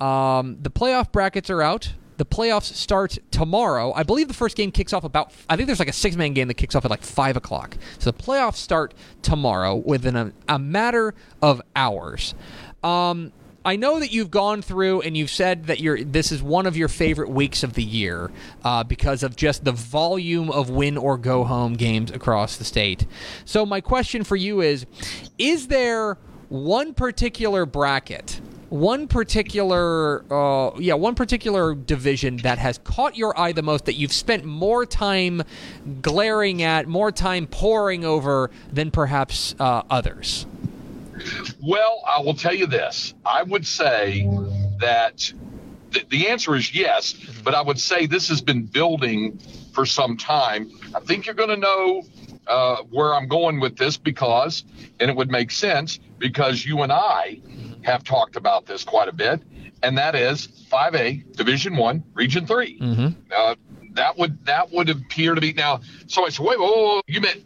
Um, 0.00 0.58
the 0.60 0.70
playoff 0.70 1.10
brackets 1.10 1.50
are 1.50 1.62
out. 1.62 1.94
The 2.18 2.26
playoffs 2.26 2.74
start 2.74 3.16
tomorrow. 3.30 3.92
I 3.92 4.02
believe 4.02 4.26
the 4.26 4.34
first 4.34 4.56
game 4.56 4.72
kicks 4.72 4.92
off 4.92 5.04
about. 5.04 5.32
I 5.48 5.56
think 5.56 5.68
there's 5.68 5.78
like 5.78 5.88
a 5.88 5.92
six-man 5.92 6.34
game 6.34 6.48
that 6.48 6.54
kicks 6.54 6.74
off 6.74 6.84
at 6.84 6.90
like 6.90 7.02
five 7.02 7.36
o'clock. 7.36 7.76
So 7.98 8.10
the 8.10 8.18
playoffs 8.18 8.56
start 8.56 8.92
tomorrow 9.22 9.76
within 9.76 10.16
a, 10.16 10.32
a 10.48 10.58
matter 10.58 11.14
of 11.40 11.62
hours. 11.76 12.34
Um, 12.82 13.32
I 13.68 13.76
know 13.76 14.00
that 14.00 14.10
you've 14.10 14.30
gone 14.30 14.62
through 14.62 15.02
and 15.02 15.14
you've 15.14 15.28
said 15.28 15.66
that 15.66 15.78
you're 15.78 16.02
this 16.02 16.32
is 16.32 16.42
one 16.42 16.64
of 16.64 16.74
your 16.74 16.88
favorite 16.88 17.28
weeks 17.28 17.62
of 17.62 17.74
the 17.74 17.82
year 17.82 18.30
uh, 18.64 18.82
because 18.82 19.22
of 19.22 19.36
just 19.36 19.62
the 19.62 19.72
volume 19.72 20.50
of 20.50 20.70
win 20.70 20.96
or 20.96 21.18
go 21.18 21.44
home 21.44 21.74
games 21.74 22.10
across 22.10 22.56
the 22.56 22.64
state. 22.64 23.06
So 23.44 23.66
my 23.66 23.82
question 23.82 24.24
for 24.24 24.36
you 24.36 24.62
is: 24.62 24.86
Is 25.36 25.68
there 25.68 26.16
one 26.48 26.94
particular 26.94 27.66
bracket? 27.66 28.40
One 28.70 29.06
particular, 29.06 30.24
uh, 30.32 30.78
yeah, 30.78 30.94
one 30.94 31.14
particular 31.14 31.74
division 31.74 32.38
that 32.38 32.56
has 32.58 32.78
caught 32.78 33.18
your 33.18 33.38
eye 33.38 33.52
the 33.52 33.62
most 33.62 33.84
that 33.84 33.94
you've 33.94 34.12
spent 34.12 34.44
more 34.46 34.86
time 34.86 35.42
glaring 36.00 36.62
at, 36.62 36.86
more 36.86 37.12
time 37.12 37.46
poring 37.46 38.06
over 38.06 38.50
than 38.72 38.90
perhaps 38.90 39.54
uh, 39.58 39.82
others. 39.90 40.46
Well, 41.62 42.02
I 42.06 42.20
will 42.20 42.34
tell 42.34 42.54
you 42.54 42.66
this. 42.66 43.14
I 43.24 43.42
would 43.42 43.66
say 43.66 44.28
that 44.80 45.32
the, 45.90 46.04
the 46.08 46.28
answer 46.28 46.54
is 46.54 46.74
yes, 46.74 47.14
but 47.44 47.54
I 47.54 47.62
would 47.62 47.78
say 47.80 48.06
this 48.06 48.28
has 48.28 48.40
been 48.42 48.64
building 48.64 49.38
for 49.72 49.86
some 49.86 50.16
time. 50.16 50.70
I 50.94 51.00
think 51.00 51.26
you're 51.26 51.34
going 51.34 51.48
to 51.50 51.56
know 51.56 52.02
uh, 52.46 52.76
where 52.90 53.14
I'm 53.14 53.28
going 53.28 53.60
with 53.60 53.76
this 53.76 53.96
because, 53.96 54.64
and 55.00 55.10
it 55.10 55.16
would 55.16 55.30
make 55.30 55.50
sense 55.50 55.98
because 56.18 56.64
you 56.64 56.82
and 56.82 56.92
I 56.92 57.40
have 57.82 58.04
talked 58.04 58.36
about 58.36 58.66
this 58.66 58.84
quite 58.84 59.08
a 59.08 59.12
bit, 59.12 59.40
and 59.82 59.96
that 59.98 60.14
is 60.14 60.48
5A 60.70 61.36
Division 61.36 61.76
One, 61.76 62.02
Region 62.14 62.46
3 62.46 62.78
Uh, 63.34 63.54
that 63.94 64.16
would 64.16 64.44
that 64.44 64.70
would 64.72 64.90
appear 64.90 65.34
to 65.34 65.40
be 65.40 65.52
now. 65.52 65.80
So 66.06 66.24
I 66.24 66.28
said, 66.28 66.44
wait, 66.46 66.58
whoa, 66.58 66.66
whoa, 66.66 66.84
whoa, 66.94 67.00
you 67.06 67.20
meant 67.20 67.42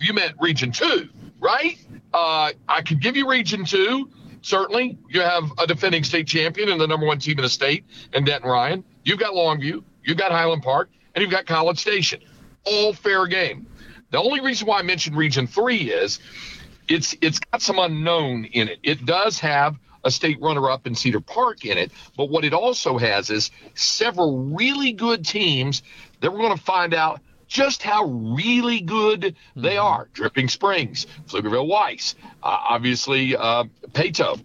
you 0.00 0.12
meant 0.14 0.34
Region 0.40 0.72
Two, 0.72 1.08
right? 1.40 1.78
Uh, 2.12 2.52
I 2.68 2.82
could 2.82 3.00
give 3.00 3.16
you 3.16 3.28
Region 3.28 3.64
Two. 3.64 4.10
Certainly, 4.42 4.98
you 5.08 5.20
have 5.20 5.50
a 5.58 5.66
defending 5.66 6.04
state 6.04 6.26
champion 6.26 6.70
and 6.70 6.80
the 6.80 6.86
number 6.86 7.06
one 7.06 7.18
team 7.18 7.38
in 7.38 7.42
the 7.42 7.48
state, 7.48 7.84
and 8.12 8.24
Denton 8.24 8.48
Ryan. 8.48 8.84
You've 9.04 9.18
got 9.18 9.34
Longview, 9.34 9.82
you've 10.04 10.16
got 10.16 10.32
Highland 10.32 10.62
Park, 10.62 10.90
and 11.14 11.22
you've 11.22 11.30
got 11.30 11.46
College 11.46 11.78
Station. 11.78 12.20
All 12.64 12.92
fair 12.92 13.26
game. 13.26 13.66
The 14.10 14.18
only 14.18 14.40
reason 14.40 14.66
why 14.66 14.78
I 14.78 14.82
mentioned 14.82 15.16
Region 15.16 15.46
Three 15.46 15.90
is 15.90 16.20
it's 16.88 17.16
it's 17.20 17.38
got 17.38 17.62
some 17.62 17.78
unknown 17.78 18.44
in 18.46 18.68
it. 18.68 18.78
It 18.82 19.06
does 19.06 19.38
have 19.40 19.76
a 20.02 20.10
state 20.10 20.40
runner-up 20.40 20.86
in 20.86 20.94
Cedar 20.94 21.20
Park 21.20 21.64
in 21.66 21.76
it, 21.76 21.92
but 22.16 22.30
what 22.30 22.44
it 22.44 22.54
also 22.54 22.96
has 22.96 23.30
is 23.30 23.50
several 23.74 24.38
really 24.44 24.92
good 24.92 25.26
teams 25.26 25.82
that 26.20 26.32
we're 26.32 26.38
going 26.38 26.56
to 26.56 26.62
find 26.62 26.94
out 26.94 27.20
just 27.50 27.82
how 27.82 28.04
really 28.04 28.80
good 28.80 29.36
they 29.56 29.76
are. 29.76 30.08
Dripping 30.14 30.48
Springs, 30.48 31.06
Pflugerville 31.28 31.66
Weiss, 31.66 32.14
uh, 32.42 32.56
obviously 32.70 33.36
uh, 33.36 33.64
Pato. 33.92 34.40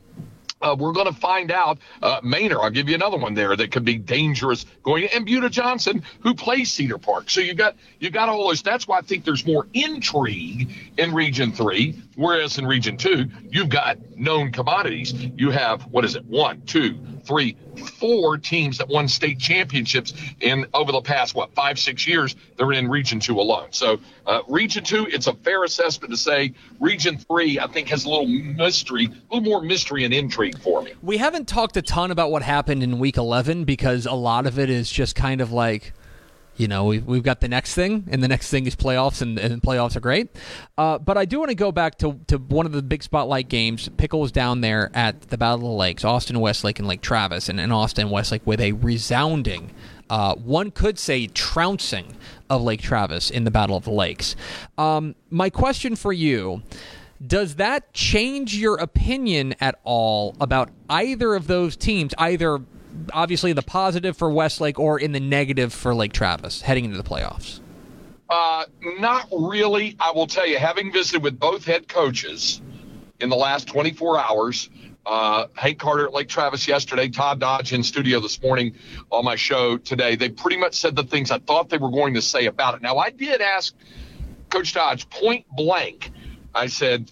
Uh, 0.61 0.75
we're 0.77 0.93
going 0.93 1.05
to 1.07 1.19
find 1.19 1.51
out. 1.51 1.77
Uh, 2.01 2.19
Maynard, 2.23 2.59
I'll 2.61 2.69
give 2.69 2.87
you 2.87 2.95
another 2.95 3.17
one 3.17 3.33
there 3.33 3.55
that 3.55 3.71
could 3.71 3.83
be 3.83 3.97
dangerous 3.97 4.65
going. 4.83 5.07
And 5.13 5.25
Buda 5.25 5.49
Johnson, 5.49 6.01
who 6.21 6.33
plays 6.33 6.71
Cedar 6.71 6.97
Park. 6.97 7.29
So 7.29 7.41
you 7.41 7.53
got 7.53 7.75
you 7.99 8.09
got 8.09 8.29
all 8.29 8.47
those. 8.47 8.61
That's 8.61 8.87
why 8.87 8.99
I 8.99 9.01
think 9.01 9.25
there's 9.25 9.45
more 9.45 9.67
intrigue 9.73 10.93
in 10.97 11.13
Region 11.13 11.51
Three, 11.51 12.01
whereas 12.15 12.57
in 12.57 12.65
Region 12.65 12.95
Two, 12.95 13.29
you've 13.49 13.69
got 13.69 13.97
known 14.17 14.51
commodities. 14.53 15.13
You 15.13 15.51
have 15.51 15.83
what 15.83 16.05
is 16.05 16.15
it? 16.15 16.23
One, 16.25 16.61
two, 16.61 16.97
three, 17.25 17.57
four 17.99 18.37
teams 18.37 18.77
that 18.77 18.87
won 18.87 19.09
state 19.09 19.39
championships 19.39 20.13
in 20.39 20.67
over 20.73 20.93
the 20.93 21.01
past 21.01 21.35
what 21.35 21.53
five, 21.53 21.77
six 21.77 22.07
years. 22.07 22.33
They're 22.55 22.71
in 22.71 22.87
Region 22.87 23.19
Two 23.19 23.41
alone. 23.41 23.67
So 23.71 23.99
uh, 24.25 24.41
Region 24.47 24.85
Two, 24.85 25.05
it's 25.05 25.27
a 25.27 25.33
fair 25.33 25.65
assessment 25.65 26.11
to 26.11 26.17
say. 26.17 26.53
Region 26.79 27.17
Three, 27.17 27.59
I 27.59 27.67
think, 27.67 27.89
has 27.89 28.05
a 28.05 28.09
little 28.09 28.27
mystery, 28.27 29.07
a 29.07 29.35
little 29.35 29.41
more 29.41 29.61
mystery 29.61 30.05
and 30.05 30.13
intrigue 30.13 30.44
for 30.53 30.81
me. 30.81 30.93
We 31.01 31.17
haven't 31.17 31.47
talked 31.47 31.77
a 31.77 31.81
ton 31.81 32.11
about 32.11 32.31
what 32.31 32.41
happened 32.41 32.83
in 32.83 32.99
week 32.99 33.17
11 33.17 33.65
because 33.65 34.05
a 34.05 34.13
lot 34.13 34.45
of 34.45 34.59
it 34.59 34.69
is 34.69 34.89
just 34.89 35.15
kind 35.15 35.41
of 35.41 35.51
like, 35.51 35.93
you 36.57 36.67
know, 36.67 36.85
we've, 36.85 37.05
we've 37.05 37.23
got 37.23 37.41
the 37.41 37.47
next 37.47 37.75
thing, 37.75 38.07
and 38.09 38.23
the 38.23 38.27
next 38.27 38.49
thing 38.49 38.65
is 38.65 38.75
playoffs, 38.75 39.21
and, 39.21 39.37
and 39.37 39.61
playoffs 39.61 39.95
are 39.95 39.99
great. 39.99 40.29
Uh, 40.77 40.97
but 40.97 41.17
I 41.17 41.25
do 41.25 41.39
want 41.39 41.49
to 41.49 41.55
go 41.55 41.71
back 41.71 41.97
to, 41.97 42.19
to 42.27 42.37
one 42.37 42.65
of 42.65 42.71
the 42.71 42.81
big 42.81 43.03
spotlight 43.03 43.49
games. 43.49 43.89
Pickle 43.97 44.21
was 44.21 44.31
down 44.31 44.61
there 44.61 44.89
at 44.93 45.21
the 45.23 45.37
Battle 45.37 45.55
of 45.55 45.61
the 45.61 45.67
Lakes, 45.69 46.05
Austin 46.05 46.39
Westlake 46.39 46.79
and 46.79 46.87
Lake 46.87 47.01
Travis, 47.01 47.49
and, 47.49 47.59
and 47.59 47.73
Austin 47.73 48.09
Westlake 48.09 48.45
with 48.47 48.61
a 48.61 48.71
resounding, 48.73 49.71
uh, 50.09 50.35
one 50.35 50.71
could 50.71 50.97
say, 50.97 51.27
trouncing 51.27 52.15
of 52.49 52.61
Lake 52.61 52.81
Travis 52.81 53.29
in 53.29 53.43
the 53.43 53.51
Battle 53.51 53.75
of 53.75 53.83
the 53.83 53.91
Lakes. 53.91 54.35
Um, 54.77 55.15
my 55.29 55.49
question 55.49 55.95
for 55.95 56.13
you 56.13 56.63
does 57.25 57.55
that 57.55 57.93
change 57.93 58.55
your 58.55 58.77
opinion 58.77 59.55
at 59.59 59.79
all 59.83 60.35
about 60.39 60.69
either 60.89 61.33
of 61.35 61.47
those 61.47 61.75
teams, 61.75 62.13
either 62.17 62.59
obviously 63.13 63.53
the 63.53 63.61
positive 63.61 64.17
for 64.17 64.29
Westlake 64.29 64.79
or 64.79 64.99
in 64.99 65.11
the 65.11 65.19
negative 65.19 65.73
for 65.73 65.93
Lake 65.93 66.13
Travis 66.13 66.61
heading 66.61 66.85
into 66.85 66.97
the 66.97 67.03
playoffs? 67.03 67.59
Uh, 68.29 68.65
not 68.99 69.27
really. 69.31 69.95
I 69.99 70.11
will 70.11 70.27
tell 70.27 70.47
you, 70.47 70.57
having 70.57 70.91
visited 70.91 71.21
with 71.23 71.39
both 71.39 71.65
head 71.65 71.87
coaches 71.87 72.61
in 73.19 73.29
the 73.29 73.35
last 73.35 73.67
24 73.67 74.19
hours, 74.19 74.69
uh, 75.05 75.47
Hank 75.53 75.77
Carter 75.77 76.07
at 76.07 76.13
Lake 76.13 76.27
Travis 76.27 76.67
yesterday, 76.67 77.09
Todd 77.09 77.39
Dodge 77.39 77.71
in 77.71 77.83
studio 77.83 78.19
this 78.19 78.41
morning 78.41 78.75
on 79.11 79.23
my 79.23 79.35
show 79.35 79.77
today, 79.77 80.15
they 80.15 80.29
pretty 80.29 80.57
much 80.57 80.73
said 80.73 80.95
the 80.95 81.03
things 81.03 81.29
I 81.29 81.37
thought 81.37 81.69
they 81.69 81.77
were 81.77 81.91
going 81.91 82.15
to 82.15 82.21
say 82.21 82.47
about 82.47 82.75
it. 82.75 82.81
Now, 82.81 82.97
I 82.97 83.11
did 83.11 83.41
ask 83.41 83.75
Coach 84.49 84.73
Dodge 84.73 85.07
point 85.09 85.45
blank. 85.55 86.11
I 86.55 86.67
said, 86.67 87.11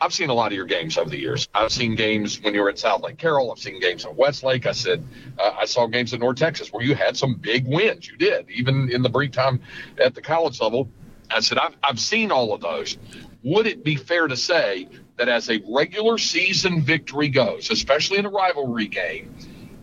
I've 0.00 0.14
seen 0.14 0.30
a 0.30 0.34
lot 0.34 0.52
of 0.52 0.56
your 0.56 0.64
games 0.64 0.96
over 0.96 1.10
the 1.10 1.18
years. 1.18 1.48
I've 1.52 1.72
seen 1.72 1.96
games 1.96 2.40
when 2.40 2.54
you 2.54 2.62
were 2.62 2.70
at 2.70 2.78
South 2.78 3.02
Lake 3.02 3.18
Carroll. 3.18 3.50
I've 3.52 3.58
seen 3.58 3.80
games 3.80 4.06
at 4.06 4.16
Westlake. 4.16 4.64
I 4.64 4.72
said, 4.72 5.04
uh, 5.38 5.52
I 5.58 5.66
saw 5.66 5.86
games 5.88 6.14
at 6.14 6.20
North 6.20 6.36
Texas 6.36 6.72
where 6.72 6.82
you 6.82 6.94
had 6.94 7.16
some 7.16 7.34
big 7.34 7.66
wins. 7.66 8.08
You 8.08 8.16
did, 8.16 8.48
even 8.48 8.90
in 8.90 9.02
the 9.02 9.10
brief 9.10 9.32
time 9.32 9.60
at 9.98 10.14
the 10.14 10.22
college 10.22 10.60
level. 10.60 10.88
I 11.30 11.40
said, 11.40 11.58
I've, 11.58 11.76
I've 11.82 12.00
seen 12.00 12.32
all 12.32 12.54
of 12.54 12.60
those. 12.60 12.96
Would 13.42 13.66
it 13.66 13.84
be 13.84 13.96
fair 13.96 14.26
to 14.26 14.36
say 14.36 14.88
that 15.16 15.28
as 15.28 15.50
a 15.50 15.60
regular 15.68 16.16
season 16.16 16.80
victory 16.80 17.28
goes, 17.28 17.70
especially 17.70 18.18
in 18.18 18.26
a 18.26 18.30
rivalry 18.30 18.86
game, 18.86 19.34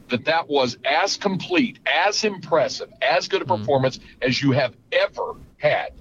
that 0.10 0.26
that 0.26 0.47
was 0.50 0.78
as 0.86 1.17
complete, 1.17 1.80
as 1.86 2.23
impressive, 2.23 2.89
as 3.02 3.28
good 3.28 3.41
a 3.41 3.45
performance 3.45 4.00
as 4.21 4.41
you 4.41 4.52
have 4.54 4.76
ever 4.91 5.34
had? 5.58 5.91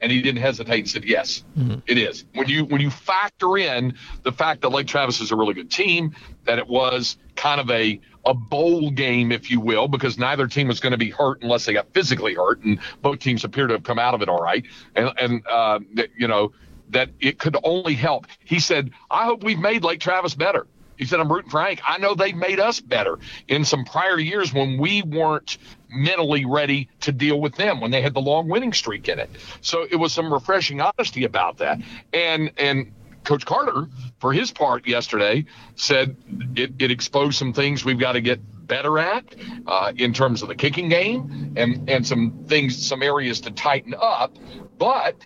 And 0.00 0.12
he 0.12 0.20
didn't 0.22 0.40
hesitate 0.40 0.80
and 0.80 0.88
said 0.88 1.04
yes 1.04 1.44
it 1.86 1.98
is. 1.98 2.24
When 2.34 2.48
you 2.48 2.64
when 2.64 2.80
you 2.80 2.90
factor 2.90 3.56
in 3.56 3.94
the 4.22 4.32
fact 4.32 4.62
that 4.62 4.70
lake 4.70 4.86
travis 4.86 5.20
is 5.20 5.32
a 5.32 5.36
really 5.36 5.54
good 5.54 5.70
team 5.70 6.14
that 6.44 6.58
it 6.58 6.68
was 6.68 7.16
kind 7.34 7.60
of 7.60 7.70
a 7.70 8.00
a 8.24 8.34
bowl 8.34 8.90
game 8.90 9.30
if 9.30 9.50
you 9.50 9.60
will 9.60 9.88
because 9.88 10.18
neither 10.18 10.48
team 10.48 10.68
was 10.68 10.80
going 10.80 10.90
to 10.90 10.98
be 10.98 11.10
hurt 11.10 11.42
unless 11.42 11.64
they 11.64 11.72
got 11.72 11.92
physically 11.92 12.34
hurt 12.34 12.62
and 12.64 12.80
both 13.00 13.20
teams 13.20 13.44
appear 13.44 13.66
to 13.68 13.74
have 13.74 13.84
come 13.84 13.98
out 13.98 14.14
of 14.14 14.22
it 14.22 14.28
all 14.28 14.40
right. 14.40 14.64
And 14.94 15.12
and 15.18 15.46
uh, 15.48 15.80
you 16.16 16.28
know 16.28 16.52
that 16.90 17.10
it 17.20 17.38
could 17.38 17.56
only 17.64 17.94
help. 17.94 18.26
He 18.38 18.60
said 18.60 18.90
i 19.10 19.24
hope 19.24 19.42
we've 19.42 19.58
made 19.58 19.84
lake 19.84 20.00
travis 20.00 20.34
better 20.34 20.66
he 20.96 21.04
said, 21.04 21.20
I'm 21.20 21.30
rooting 21.30 21.50
for 21.50 21.60
Hank. 21.60 21.80
I 21.86 21.98
know 21.98 22.14
they've 22.14 22.36
made 22.36 22.60
us 22.60 22.80
better 22.80 23.18
in 23.48 23.64
some 23.64 23.84
prior 23.84 24.18
years 24.18 24.52
when 24.52 24.78
we 24.78 25.02
weren't 25.02 25.58
mentally 25.88 26.44
ready 26.44 26.88
to 27.00 27.12
deal 27.12 27.40
with 27.40 27.54
them 27.56 27.80
when 27.80 27.90
they 27.90 28.02
had 28.02 28.14
the 28.14 28.20
long 28.20 28.48
winning 28.48 28.72
streak 28.72 29.08
in 29.08 29.18
it. 29.18 29.30
So 29.60 29.86
it 29.88 29.96
was 29.96 30.12
some 30.12 30.32
refreshing 30.32 30.80
honesty 30.80 31.24
about 31.24 31.58
that. 31.58 31.80
And 32.12 32.52
and 32.56 32.92
Coach 33.24 33.44
Carter, 33.44 33.88
for 34.20 34.32
his 34.32 34.52
part 34.52 34.86
yesterday, 34.86 35.46
said 35.74 36.16
it, 36.54 36.74
it 36.78 36.90
exposed 36.92 37.36
some 37.36 37.52
things 37.52 37.84
we've 37.84 37.98
got 37.98 38.12
to 38.12 38.20
get 38.20 38.40
better 38.66 38.98
at 38.98 39.24
uh, 39.66 39.92
in 39.96 40.12
terms 40.12 40.42
of 40.42 40.48
the 40.48 40.54
kicking 40.54 40.88
game 40.88 41.54
and, 41.56 41.90
and 41.90 42.06
some 42.06 42.44
things, 42.46 42.86
some 42.86 43.02
areas 43.02 43.40
to 43.40 43.50
tighten 43.50 43.94
up. 44.00 44.36
But 44.78 45.16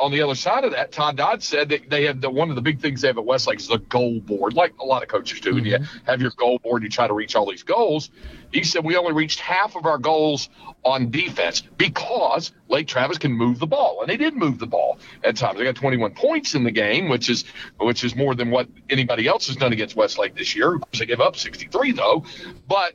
on 0.00 0.10
the 0.10 0.22
other 0.22 0.34
side 0.34 0.64
of 0.64 0.72
that, 0.72 0.90
Todd 0.90 1.16
Dodge 1.16 1.42
said 1.42 1.68
that 1.68 1.88
they 1.88 2.04
have 2.04 2.20
the 2.20 2.28
one 2.28 2.50
of 2.50 2.56
the 2.56 2.62
big 2.62 2.80
things 2.80 3.00
they 3.00 3.08
have 3.08 3.18
at 3.18 3.24
Westlake 3.24 3.60
is 3.60 3.68
the 3.68 3.78
goal 3.78 4.20
board, 4.20 4.54
like 4.54 4.74
a 4.80 4.84
lot 4.84 5.02
of 5.02 5.08
coaches 5.08 5.40
do. 5.40 5.56
And 5.56 5.66
you 5.66 5.78
mm-hmm. 5.78 6.06
have 6.06 6.20
your 6.20 6.32
goal 6.32 6.58
board, 6.58 6.82
you 6.82 6.88
try 6.88 7.06
to 7.06 7.14
reach 7.14 7.36
all 7.36 7.48
these 7.48 7.62
goals. 7.62 8.10
He 8.52 8.64
said 8.64 8.84
we 8.84 8.96
only 8.96 9.12
reached 9.12 9.40
half 9.40 9.76
of 9.76 9.86
our 9.86 9.98
goals 9.98 10.48
on 10.84 11.10
defense 11.10 11.60
because 11.60 12.52
Lake 12.68 12.88
Travis 12.88 13.18
can 13.18 13.32
move 13.32 13.58
the 13.58 13.66
ball, 13.66 14.00
and 14.00 14.10
they 14.10 14.16
did 14.16 14.34
move 14.34 14.58
the 14.58 14.66
ball 14.66 14.98
at 15.22 15.36
times. 15.36 15.58
They 15.58 15.64
got 15.64 15.76
21 15.76 16.14
points 16.14 16.54
in 16.54 16.64
the 16.64 16.72
game, 16.72 17.08
which 17.08 17.30
is 17.30 17.44
which 17.78 18.02
is 18.02 18.16
more 18.16 18.34
than 18.34 18.50
what 18.50 18.68
anybody 18.90 19.28
else 19.28 19.46
has 19.46 19.56
done 19.56 19.72
against 19.72 19.94
Westlake 19.94 20.34
this 20.34 20.56
year. 20.56 20.74
Of 20.74 20.80
course, 20.80 20.98
they 20.98 21.06
gave 21.06 21.20
up 21.20 21.36
63 21.36 21.92
though, 21.92 22.24
but 22.66 22.94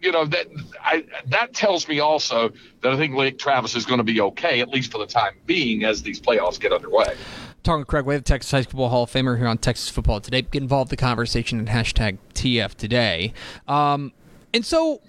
you 0.00 0.12
know 0.12 0.24
that 0.26 0.46
I, 0.80 1.04
that 1.26 1.54
tells 1.54 1.88
me 1.88 2.00
also 2.00 2.50
that 2.82 2.92
I 2.92 2.96
think 2.96 3.14
Lake 3.14 3.38
Travis 3.38 3.74
is 3.74 3.84
going 3.84 3.98
to 3.98 4.04
be 4.04 4.20
okay 4.20 4.60
at 4.60 4.68
least 4.68 4.92
for 4.92 4.98
the 4.98 5.06
time 5.06 5.34
being 5.46 5.84
as 5.84 6.02
these 6.02 6.20
playoffs 6.20 6.60
get 6.60 6.72
underway. 6.72 7.16
Talking 7.64 7.80
with 7.80 7.88
Craig 7.88 8.04
Way, 8.04 8.16
the 8.16 8.22
Texas 8.22 8.50
High 8.50 8.62
School 8.62 8.88
Hall 8.88 9.02
of 9.02 9.10
Famer 9.10 9.36
here 9.36 9.48
on 9.48 9.58
Texas 9.58 9.88
Football 9.88 10.20
Today. 10.20 10.42
Get 10.42 10.62
involved 10.62 10.90
in 10.90 10.96
the 10.96 11.00
conversation 11.00 11.60
at 11.60 11.66
hashtag 11.66 12.18
TF 12.34 12.74
Today. 12.74 13.32
Um, 13.66 14.12
and 14.54 14.64
so, 14.64 15.00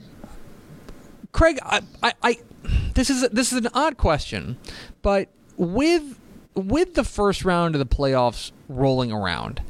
Craig, 1.31 1.59
I, 1.63 1.81
I, 2.01 2.13
I, 2.23 2.37
this 2.95 3.09
is 3.09 3.29
this 3.29 3.53
is 3.53 3.59
an 3.59 3.69
odd 3.73 3.97
question, 3.97 4.57
but 5.01 5.29
with 5.57 6.19
with 6.55 6.95
the 6.95 7.03
first 7.03 7.45
round 7.45 7.75
of 7.75 7.79
the 7.79 7.95
playoffs 7.95 8.51
rolling 8.67 9.11
around, 9.11 9.61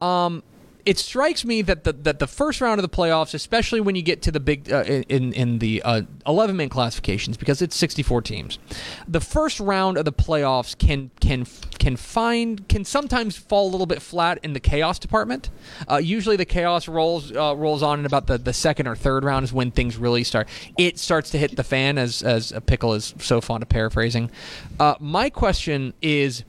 um, 0.00 0.42
it 0.86 0.98
strikes 0.98 1.44
me 1.44 1.62
that 1.62 1.82
the 1.82 1.92
that 1.92 2.20
the 2.20 2.28
first 2.28 2.60
round 2.60 2.78
of 2.78 2.88
the 2.88 2.96
playoffs, 2.96 3.34
especially 3.34 3.80
when 3.80 3.96
you 3.96 4.02
get 4.02 4.22
to 4.22 4.30
the 4.30 4.38
big 4.38 4.72
uh, 4.72 4.84
in 4.84 5.32
in 5.32 5.58
the 5.58 5.82
uh, 5.82 6.02
11 6.26 6.56
man 6.56 6.68
classifications, 6.68 7.36
because 7.36 7.60
it's 7.60 7.76
64 7.76 8.22
teams, 8.22 8.60
the 9.08 9.20
first 9.20 9.58
round 9.58 9.98
of 9.98 10.04
the 10.04 10.12
playoffs 10.12 10.78
can 10.78 11.10
can 11.20 11.44
can 11.80 11.96
find 11.96 12.68
can 12.68 12.84
sometimes 12.84 13.36
fall 13.36 13.68
a 13.68 13.70
little 13.70 13.86
bit 13.86 14.00
flat 14.00 14.38
in 14.44 14.52
the 14.52 14.60
chaos 14.60 15.00
department. 15.00 15.50
Uh, 15.90 15.96
usually, 15.96 16.36
the 16.36 16.44
chaos 16.44 16.86
rolls 16.86 17.32
uh, 17.32 17.54
rolls 17.56 17.82
on 17.82 17.98
in 17.98 18.06
about 18.06 18.28
the, 18.28 18.38
the 18.38 18.52
second 18.52 18.86
or 18.86 18.94
third 18.94 19.24
round 19.24 19.42
is 19.42 19.52
when 19.52 19.72
things 19.72 19.96
really 19.96 20.22
start. 20.22 20.48
It 20.78 21.00
starts 21.00 21.30
to 21.30 21.38
hit 21.38 21.56
the 21.56 21.64
fan, 21.64 21.98
as 21.98 22.22
as 22.22 22.52
pickle 22.66 22.94
is 22.94 23.12
so 23.18 23.40
fond 23.40 23.64
of 23.64 23.68
paraphrasing. 23.68 24.30
Uh, 24.78 24.94
my 25.00 25.30
question 25.30 25.94
is 26.00 26.44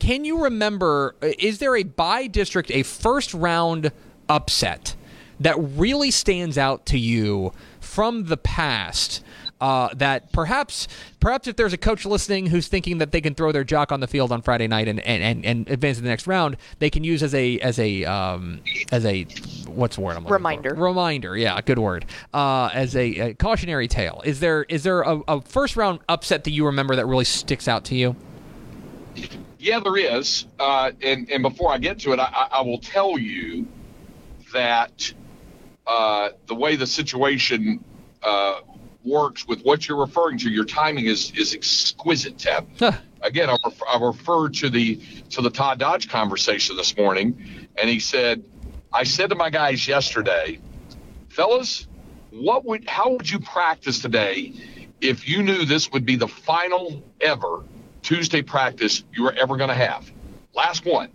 can 0.00 0.24
you 0.24 0.42
remember? 0.44 1.14
uh, 1.22 1.28
Is 1.38 1.58
there 1.58 1.76
a 1.76 1.84
by 1.84 2.26
district, 2.26 2.70
a 2.72 2.82
first 2.82 3.32
round 3.32 3.92
upset 4.28 4.96
that 5.38 5.54
really 5.58 6.10
stands 6.10 6.58
out 6.58 6.86
to 6.86 6.98
you 6.98 7.52
from 7.78 8.24
the 8.24 8.36
past? 8.36 9.22
Uh, 9.60 9.92
that 9.94 10.32
perhaps, 10.32 10.88
perhaps 11.20 11.46
if 11.46 11.54
there's 11.54 11.74
a 11.74 11.76
coach 11.76 12.06
listening 12.06 12.46
who's 12.46 12.66
thinking 12.66 12.96
that 12.96 13.12
they 13.12 13.20
can 13.20 13.34
throw 13.34 13.52
their 13.52 13.62
jock 13.62 13.92
on 13.92 14.00
the 14.00 14.06
field 14.06 14.32
on 14.32 14.40
Friday 14.40 14.66
night 14.66 14.88
and, 14.88 14.98
and, 15.00 15.22
and, 15.22 15.44
and 15.44 15.68
advance 15.68 15.98
to 15.98 16.02
the 16.02 16.08
next 16.08 16.26
round, 16.26 16.56
they 16.78 16.88
can 16.88 17.04
use 17.04 17.22
as 17.22 17.34
a 17.34 17.58
as 17.58 17.78
a 17.78 18.02
um, 18.06 18.60
as 18.90 19.04
a 19.04 19.24
what's 19.66 19.96
the 19.96 20.00
word 20.00 20.12
I'm 20.12 20.24
looking 20.24 20.28
for? 20.28 20.32
Reminder. 20.32 20.74
Reminder, 20.74 21.36
yeah, 21.36 21.60
good 21.60 21.78
word. 21.78 22.06
Uh, 22.32 22.70
as 22.72 22.96
a, 22.96 23.18
a 23.18 23.34
cautionary 23.34 23.86
tale, 23.86 24.22
is 24.24 24.40
there 24.40 24.62
is 24.70 24.82
there 24.82 25.02
a, 25.02 25.20
a 25.28 25.42
first 25.42 25.76
round 25.76 25.98
upset 26.08 26.44
that 26.44 26.52
you 26.52 26.64
remember 26.64 26.96
that 26.96 27.04
really 27.04 27.26
sticks 27.26 27.68
out 27.68 27.84
to 27.84 27.94
you? 27.94 28.16
Yeah, 29.60 29.80
there 29.80 29.96
is. 29.98 30.46
Uh, 30.58 30.92
and, 31.02 31.30
and 31.30 31.42
before 31.42 31.70
I 31.70 31.76
get 31.76 31.98
to 32.00 32.12
it, 32.12 32.18
I, 32.18 32.48
I- 32.50 32.62
will 32.62 32.78
tell 32.78 33.18
you 33.18 33.68
that 34.54 35.12
uh, 35.86 36.30
the 36.46 36.54
way 36.54 36.76
the 36.76 36.86
situation 36.86 37.84
uh, 38.22 38.60
works 39.04 39.46
with 39.46 39.60
what 39.62 39.86
you're 39.86 40.00
referring 40.00 40.38
to, 40.38 40.50
your 40.50 40.64
timing 40.64 41.04
is 41.06 41.32
is 41.32 41.54
exquisite, 41.54 42.38
Ted. 42.38 42.66
Huh. 42.78 42.92
Again, 43.22 43.50
I, 43.50 43.56
ref- 43.64 43.82
I 43.86 43.98
referred 44.00 44.54
to 44.54 44.70
the 44.70 44.96
to 45.30 45.42
the 45.42 45.50
Todd 45.50 45.78
Dodge 45.78 46.08
conversation 46.08 46.76
this 46.76 46.96
morning, 46.96 47.68
and 47.80 47.88
he 47.88 48.00
said, 48.00 48.42
"I 48.92 49.04
said 49.04 49.28
to 49.30 49.36
my 49.36 49.50
guys 49.50 49.86
yesterday, 49.86 50.58
fellas, 51.28 51.86
what 52.30 52.64
would 52.64 52.88
how 52.88 53.10
would 53.12 53.30
you 53.30 53.40
practice 53.40 54.00
today 54.00 54.52
if 55.00 55.28
you 55.28 55.42
knew 55.42 55.64
this 55.64 55.92
would 55.92 56.04
be 56.06 56.16
the 56.16 56.28
final 56.28 57.02
ever 57.20 57.62
Tuesday 58.02 58.42
practice 58.42 59.04
you 59.12 59.22
were 59.22 59.32
ever 59.32 59.56
going 59.56 59.68
to 59.68 59.74
have? 59.74 60.10
Last 60.54 60.84
one." 60.84 61.10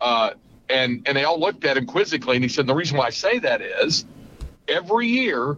Uh, 0.00 0.30
and 0.70 1.02
and 1.06 1.16
they 1.16 1.24
all 1.24 1.38
looked 1.38 1.64
at 1.64 1.76
him 1.76 1.86
quizzically, 1.86 2.36
and 2.36 2.44
he 2.44 2.48
said, 2.48 2.66
"The 2.66 2.74
reason 2.74 2.96
why 2.96 3.06
I 3.06 3.10
say 3.10 3.38
that 3.40 3.60
is 3.60 4.06
every 4.68 5.08
year 5.08 5.56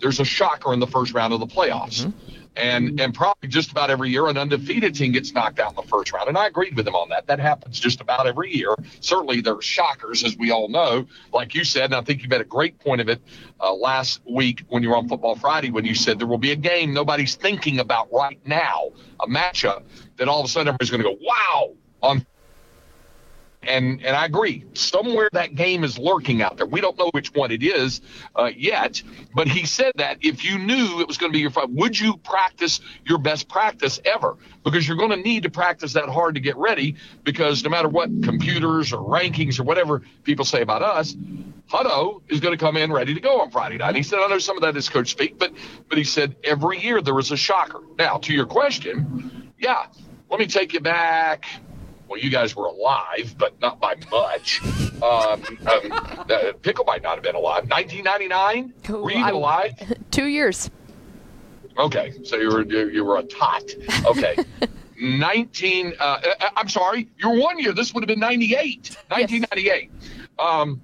there's 0.00 0.20
a 0.20 0.24
shocker 0.24 0.72
in 0.72 0.80
the 0.80 0.86
first 0.86 1.14
round 1.14 1.32
of 1.32 1.40
the 1.40 1.46
playoffs." 1.46 2.12
And 2.56 2.98
and 2.98 3.12
probably 3.12 3.50
just 3.50 3.70
about 3.70 3.90
every 3.90 4.08
year 4.08 4.28
an 4.28 4.38
undefeated 4.38 4.94
team 4.94 5.12
gets 5.12 5.30
knocked 5.34 5.60
out 5.60 5.72
in 5.72 5.76
the 5.76 5.82
first 5.82 6.10
round. 6.14 6.28
And 6.28 6.38
I 6.38 6.46
agreed 6.46 6.74
with 6.74 6.88
him 6.88 6.94
on 6.94 7.10
that. 7.10 7.26
That 7.26 7.38
happens 7.38 7.78
just 7.78 8.00
about 8.00 8.26
every 8.26 8.50
year. 8.50 8.74
Certainly 9.00 9.42
there 9.42 9.56
are 9.56 9.60
shockers, 9.60 10.24
as 10.24 10.38
we 10.38 10.50
all 10.50 10.68
know. 10.68 11.06
Like 11.34 11.54
you 11.54 11.64
said, 11.64 11.84
and 11.84 11.94
I 11.94 12.00
think 12.00 12.22
you 12.22 12.30
made 12.30 12.40
a 12.40 12.44
great 12.44 12.78
point 12.78 13.02
of 13.02 13.10
it 13.10 13.20
uh, 13.60 13.74
last 13.74 14.22
week 14.24 14.62
when 14.70 14.82
you 14.82 14.88
were 14.88 14.96
on 14.96 15.06
Football 15.06 15.36
Friday 15.36 15.70
when 15.70 15.84
you 15.84 15.94
said 15.94 16.18
there 16.18 16.26
will 16.26 16.38
be 16.38 16.52
a 16.52 16.56
game 16.56 16.94
nobody's 16.94 17.34
thinking 17.34 17.78
about 17.78 18.10
right 18.10 18.40
now, 18.46 18.90
a 19.20 19.26
matchup 19.26 19.82
that 20.16 20.28
all 20.28 20.40
of 20.40 20.46
a 20.46 20.48
sudden 20.48 20.68
everybody's 20.68 20.90
going 20.90 21.02
to 21.02 21.08
go, 21.08 21.18
wow, 21.20 21.72
on 22.02 22.26
and 23.66 24.04
and 24.04 24.16
I 24.16 24.24
agree. 24.24 24.64
Somewhere 24.74 25.28
that 25.32 25.54
game 25.54 25.84
is 25.84 25.98
lurking 25.98 26.42
out 26.42 26.56
there. 26.56 26.66
We 26.66 26.80
don't 26.80 26.96
know 26.98 27.10
which 27.12 27.34
one 27.34 27.50
it 27.50 27.62
is 27.62 28.00
uh, 28.34 28.50
yet, 28.56 29.02
but 29.34 29.48
he 29.48 29.66
said 29.66 29.92
that 29.96 30.18
if 30.20 30.44
you 30.44 30.58
knew 30.58 31.00
it 31.00 31.08
was 31.08 31.18
going 31.18 31.32
to 31.32 31.36
be 31.36 31.40
your 31.40 31.50
fight, 31.50 31.70
would 31.70 31.98
you 31.98 32.16
practice 32.18 32.80
your 33.04 33.18
best 33.18 33.48
practice 33.48 34.00
ever? 34.04 34.36
Because 34.64 34.86
you're 34.86 34.96
going 34.96 35.10
to 35.10 35.16
need 35.16 35.42
to 35.44 35.50
practice 35.50 35.92
that 35.94 36.08
hard 36.08 36.34
to 36.34 36.40
get 36.40 36.56
ready. 36.56 36.96
Because 37.24 37.62
no 37.64 37.70
matter 37.70 37.88
what 37.88 38.08
computers 38.22 38.92
or 38.92 38.98
rankings 38.98 39.58
or 39.58 39.64
whatever 39.64 40.02
people 40.24 40.44
say 40.44 40.62
about 40.62 40.82
us, 40.82 41.16
Hutto 41.70 42.22
is 42.28 42.40
going 42.40 42.56
to 42.56 42.64
come 42.64 42.76
in 42.76 42.92
ready 42.92 43.14
to 43.14 43.20
go 43.20 43.40
on 43.40 43.50
Friday 43.50 43.78
night. 43.78 43.96
He 43.96 44.02
said, 44.02 44.20
I 44.20 44.28
know 44.28 44.38
some 44.38 44.56
of 44.56 44.62
that 44.62 44.76
is 44.76 44.88
coach 44.88 45.10
speak, 45.10 45.38
but 45.38 45.52
but 45.88 45.98
he 45.98 46.04
said 46.04 46.36
every 46.44 46.80
year 46.80 47.02
there 47.02 47.18
is 47.18 47.32
a 47.32 47.36
shocker. 47.36 47.80
Now 47.98 48.18
to 48.18 48.32
your 48.32 48.46
question, 48.46 49.52
yeah, 49.58 49.86
let 50.30 50.40
me 50.40 50.46
take 50.46 50.72
you 50.72 50.80
back 50.80 51.46
well, 52.08 52.20
you 52.20 52.30
guys 52.30 52.54
were 52.54 52.66
alive, 52.66 53.34
but 53.38 53.60
not 53.60 53.80
by 53.80 53.96
much. 54.10 54.62
Um, 55.02 55.02
um, 55.02 55.42
uh, 56.30 56.52
Pickle 56.62 56.84
might 56.84 57.02
not 57.02 57.14
have 57.16 57.24
been 57.24 57.34
alive. 57.34 57.68
1999? 57.68 58.74
Were 58.88 59.10
you 59.10 59.24
I- 59.24 59.30
alive? 59.30 59.72
Two 60.10 60.26
years. 60.26 60.70
Okay, 61.78 62.14
so 62.24 62.36
you 62.36 62.48
were 62.48 62.64
you, 62.64 63.04
were 63.04 63.18
a 63.18 63.22
tot. 63.22 63.64
Okay. 64.06 64.36
19 64.98 65.92
uh, 66.00 66.02
uh, 66.02 66.48
I'm 66.56 66.70
sorry, 66.70 67.06
you're 67.18 67.38
one 67.38 67.58
year. 67.58 67.74
This 67.74 67.92
would 67.92 68.02
have 68.02 68.08
been 68.08 68.18
98. 68.18 68.96
1998. 69.08 69.90
Um, 70.38 70.80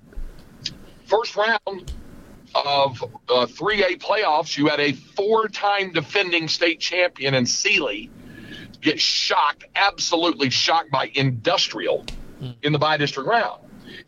first 1.06 1.34
round 1.34 1.92
of 2.54 3.02
uh, 3.30 3.46
3A 3.46 4.02
playoffs, 4.02 4.58
you 4.58 4.66
had 4.66 4.80
a 4.80 4.92
four-time 4.92 5.92
defending 5.92 6.46
state 6.46 6.78
champion 6.78 7.32
in 7.32 7.46
Sealy 7.46 8.10
get 8.82 9.00
shocked, 9.00 9.64
absolutely 9.74 10.50
shocked 10.50 10.90
by 10.90 11.10
industrial 11.14 12.04
in 12.62 12.72
the 12.72 12.78
bi-district 12.78 13.28
round. 13.28 13.62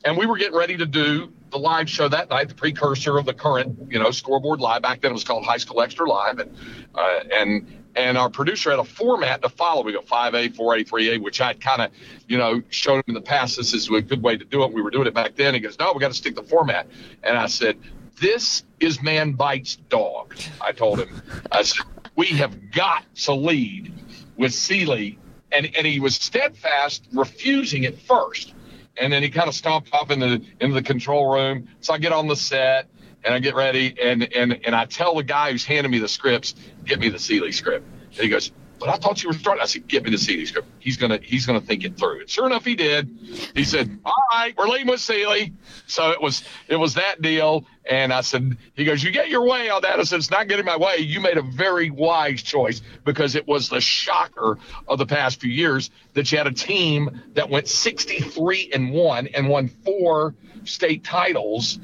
And 0.05 0.19
we 0.19 0.27
were 0.27 0.37
getting 0.37 0.57
ready 0.57 0.77
to 0.77 0.87
do 0.87 1.33
the 1.51 1.59
live 1.59 1.89
show 1.89 2.09
that 2.09 2.29
night, 2.29 2.49
the 2.49 2.55
precursor 2.55 3.17
of 3.17 3.25
the 3.25 3.33
current, 3.33 3.79
you 3.91 3.99
know, 3.99 4.11
scoreboard 4.11 4.61
live. 4.61 4.83
Back 4.83 5.01
then 5.01 5.13
it 5.13 5.15
was 5.15 5.25
called 5.25 5.45
High 5.45 5.57
School 5.57 5.81
Extra 5.81 6.09
Live, 6.09 6.41
and 6.41 6.57
uh, 6.95 7.21
and 7.33 7.85
and 7.97 8.19
our 8.19 8.29
producer 8.29 8.71
had 8.71 8.81
a 8.81 8.85
format 8.85 9.43
to 9.43 9.49
follow. 9.49 9.85
We 9.85 9.93
got 9.93 10.07
5A, 10.07 10.57
4A, 10.57 10.89
3A, 10.89 11.23
which 11.23 11.41
I'd 11.41 11.61
kind 11.61 11.83
of, 11.83 11.93
you 12.27 12.37
know, 12.37 12.61
showed 12.71 12.97
him 12.97 13.05
in 13.09 13.15
the 13.15 13.21
past. 13.21 13.57
This 13.57 13.73
is 13.73 13.89
a 13.89 14.03
good 14.03 14.21
way 14.21 14.37
to 14.37 14.45
do 14.45 14.65
it. 14.65 14.73
We 14.73 14.83
were 14.83 14.91
doing 14.91 15.07
it 15.07 15.15
back 15.15 15.37
then. 15.37 15.55
He 15.55 15.61
goes, 15.61 15.79
no, 15.79 15.93
we 15.93 16.01
got 16.01 16.09
to 16.09 16.15
stick 16.15 16.35
to 16.35 16.43
the 16.43 16.49
format. 16.49 16.89
And 17.23 17.39
I 17.39 17.47
said, 17.47 17.79
this 18.21 18.65
is 18.81 19.01
man 19.01 19.33
bites 19.33 19.77
dog. 19.91 20.35
I 20.61 20.73
told 20.73 20.99
him, 21.01 21.23
I 21.53 21.63
said, 21.63 21.87
we 22.17 22.27
have 22.27 22.73
got 22.73 23.05
to 23.17 23.35
lead 23.35 23.93
with 24.37 24.55
Sealy, 24.55 25.19
and 25.53 25.71
and 25.77 25.87
he 25.87 26.01
was 26.01 26.17
steadfast, 26.17 27.07
refusing 27.13 27.85
at 27.87 27.99
first, 27.99 28.55
and 28.97 29.13
then 29.13 29.23
he 29.23 29.31
kind 29.31 29.49
of 29.49 29.55
stomped 29.55 29.93
off 29.93 30.11
in 30.11 30.21
the, 30.21 30.43
into 30.61 30.75
the 30.75 30.83
control 30.83 31.33
room. 31.33 31.69
So 31.81 31.95
I 31.95 31.99
get 31.99 32.13
on 32.13 32.29
the 32.29 32.37
set 32.37 32.89
and 33.25 33.35
I 33.35 33.39
get 33.39 33.55
ready, 33.55 33.95
and 34.01 34.23
and 34.35 34.61
and 34.65 34.75
I 34.75 34.85
tell 34.85 35.15
the 35.15 35.23
guy 35.23 35.53
who's 35.53 35.65
handing 35.65 35.91
me 35.91 35.99
the 35.99 36.09
scripts, 36.09 36.55
get 36.85 37.01
me 37.01 37.09
the 37.09 37.19
Sealy 37.19 37.53
script. 37.53 37.87
And 38.13 38.21
he 38.21 38.29
goes, 38.29 38.53
but 38.85 38.93
I 38.93 38.97
thought 38.99 39.23
you 39.23 39.31
were 39.31 39.35
starting. 39.35 39.63
I 39.63 39.65
said, 39.65 39.89
get 39.89 40.05
me 40.05 40.11
the 40.11 40.19
Sealy 40.19 40.45
script. 40.45 40.69
He's 40.79 40.99
gonna 40.99 41.19
he's 41.23 41.47
gonna 41.47 41.63
think 41.63 41.85
it 41.85 41.97
through. 41.97 42.21
And 42.21 42.29
sure 42.29 42.45
enough, 42.45 42.67
he 42.67 42.75
did. 42.75 43.09
He 43.55 43.65
said, 43.65 43.99
all 44.05 44.25
right, 44.31 44.55
we're 44.59 44.67
leaving 44.67 44.89
with 44.89 45.01
Sealy. 45.01 45.55
So 45.87 46.11
it 46.11 46.21
was 46.21 46.45
it 46.69 46.77
was 46.77 46.93
that 46.95 47.23
deal. 47.23 47.65
And 47.89 48.13
I 48.13 48.21
said, 48.21 48.59
he 48.75 48.85
goes, 48.85 49.03
you 49.03 49.11
get 49.11 49.31
your 49.31 49.49
way 49.49 49.71
on 49.71 49.81
that. 49.83 49.99
I 49.99 50.03
said, 50.03 50.19
it's 50.19 50.31
not 50.31 50.49
getting 50.49 50.67
my 50.67 50.77
way. 50.77 50.99
You 50.99 51.21
made 51.21 51.39
a 51.39 51.43
very 51.43 51.89
wise 51.89 52.43
choice 52.43 52.83
because 53.07 53.37
it 53.37 53.49
was 53.49 53.71
the 53.71 53.81
shocker 53.81 54.59
of 54.87 54.99
the 54.99 55.07
past 55.07 55.41
few 55.41 55.51
years 55.51 55.91
that 56.13 56.31
you 56.31 56.37
had 56.37 56.47
a 56.47 56.53
team 56.53 57.23
that 57.33 57.49
went 57.49 57.69
63 57.69 58.71
and 58.75 58.93
one 58.93 59.29
and 59.29 59.49
won 59.49 59.69
four 59.69 60.35
state 60.65 61.05
titles 61.05 61.79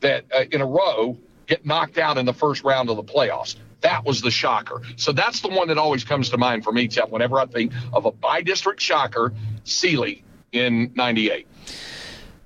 that 0.00 0.24
uh, 0.34 0.44
in 0.50 0.62
a 0.62 0.66
row 0.66 1.18
get 1.46 1.66
knocked 1.66 1.98
out 1.98 2.16
in 2.16 2.24
the 2.24 2.34
first 2.34 2.64
round 2.64 2.88
of 2.88 2.96
the 2.96 3.04
playoffs. 3.04 3.56
That 3.80 4.04
was 4.04 4.20
the 4.20 4.30
shocker. 4.30 4.82
So 4.96 5.12
that's 5.12 5.40
the 5.40 5.48
one 5.48 5.68
that 5.68 5.78
always 5.78 6.04
comes 6.04 6.30
to 6.30 6.38
mind 6.38 6.64
for 6.64 6.72
me, 6.72 6.88
whenever 7.08 7.38
I 7.38 7.46
think 7.46 7.72
of 7.92 8.06
a 8.06 8.10
by 8.10 8.42
district 8.42 8.80
shocker, 8.80 9.32
Sealy 9.64 10.24
in 10.52 10.92
98. 10.94 11.46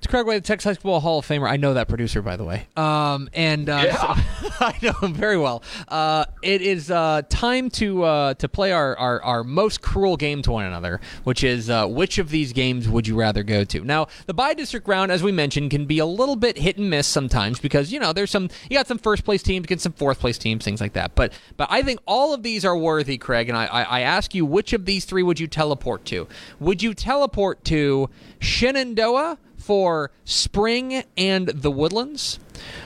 It's 0.03 0.09
Craig 0.09 0.25
Way, 0.25 0.35
the 0.37 0.41
Texas 0.41 0.65
High 0.69 0.73
School 0.73 0.99
Hall 0.99 1.19
of 1.19 1.25
Famer. 1.25 1.49
I 1.49 1.55
know 1.55 1.75
that 1.75 1.87
producer, 1.87 2.21
by 2.21 2.35
the 2.35 2.43
way. 2.43 2.67
Um, 2.75 3.29
and 3.33 3.69
uh, 3.69 3.83
Yeah. 3.85 4.15
so- 4.15 4.49
I 4.59 4.77
know 4.81 4.91
him 5.01 5.13
very 5.13 5.37
well. 5.37 5.63
Uh, 5.87 6.25
it 6.41 6.61
is 6.61 6.91
uh, 6.91 7.21
time 7.29 7.69
to 7.71 8.03
uh, 8.03 8.33
to 8.35 8.49
play 8.49 8.73
our, 8.73 8.97
our, 8.97 9.21
our 9.23 9.43
most 9.45 9.81
cruel 9.81 10.17
game 10.17 10.41
to 10.41 10.51
one 10.51 10.65
another, 10.65 10.99
which 11.23 11.41
is 11.45 11.69
uh, 11.69 11.87
which 11.87 12.17
of 12.17 12.29
these 12.29 12.51
games 12.51 12.87
would 12.89 13.07
you 13.07 13.15
rather 13.17 13.43
go 13.43 13.63
to? 13.63 13.79
Now, 13.85 14.07
the 14.25 14.33
by 14.33 14.53
district 14.53 14.89
round, 14.89 15.09
as 15.11 15.23
we 15.23 15.31
mentioned, 15.31 15.71
can 15.71 15.85
be 15.85 15.99
a 15.99 16.05
little 16.05 16.35
bit 16.35 16.57
hit 16.57 16.77
and 16.77 16.89
miss 16.89 17.07
sometimes 17.07 17.61
because 17.61 17.91
you 17.93 17.99
know 17.99 18.11
there's 18.11 18.29
some 18.31 18.49
you 18.69 18.77
got 18.77 18.87
some 18.87 18.97
first 18.99 19.23
place 19.23 19.41
teams, 19.41 19.63
you 19.63 19.67
get 19.67 19.79
some 19.81 19.93
fourth 19.93 20.19
place 20.19 20.37
teams, 20.37 20.65
things 20.65 20.81
like 20.81 20.93
that. 20.93 21.15
But 21.15 21.31
but 21.55 21.69
I 21.71 21.81
think 21.81 22.01
all 22.05 22.33
of 22.33 22.43
these 22.43 22.65
are 22.65 22.77
worthy, 22.77 23.17
Craig. 23.17 23.47
And 23.47 23.57
I, 23.57 23.65
I, 23.67 23.81
I 23.83 23.99
ask 24.01 24.35
you, 24.35 24.45
which 24.45 24.73
of 24.73 24.83
these 24.85 25.05
three 25.05 25.23
would 25.23 25.39
you 25.39 25.47
teleport 25.47 26.03
to? 26.05 26.27
Would 26.59 26.83
you 26.83 26.93
teleport 26.93 27.63
to 27.65 28.09
Shenandoah? 28.39 29.37
For 29.63 30.11
spring 30.25 31.05
and 31.15 31.47
the 31.47 31.71
woodlands. 31.71 32.37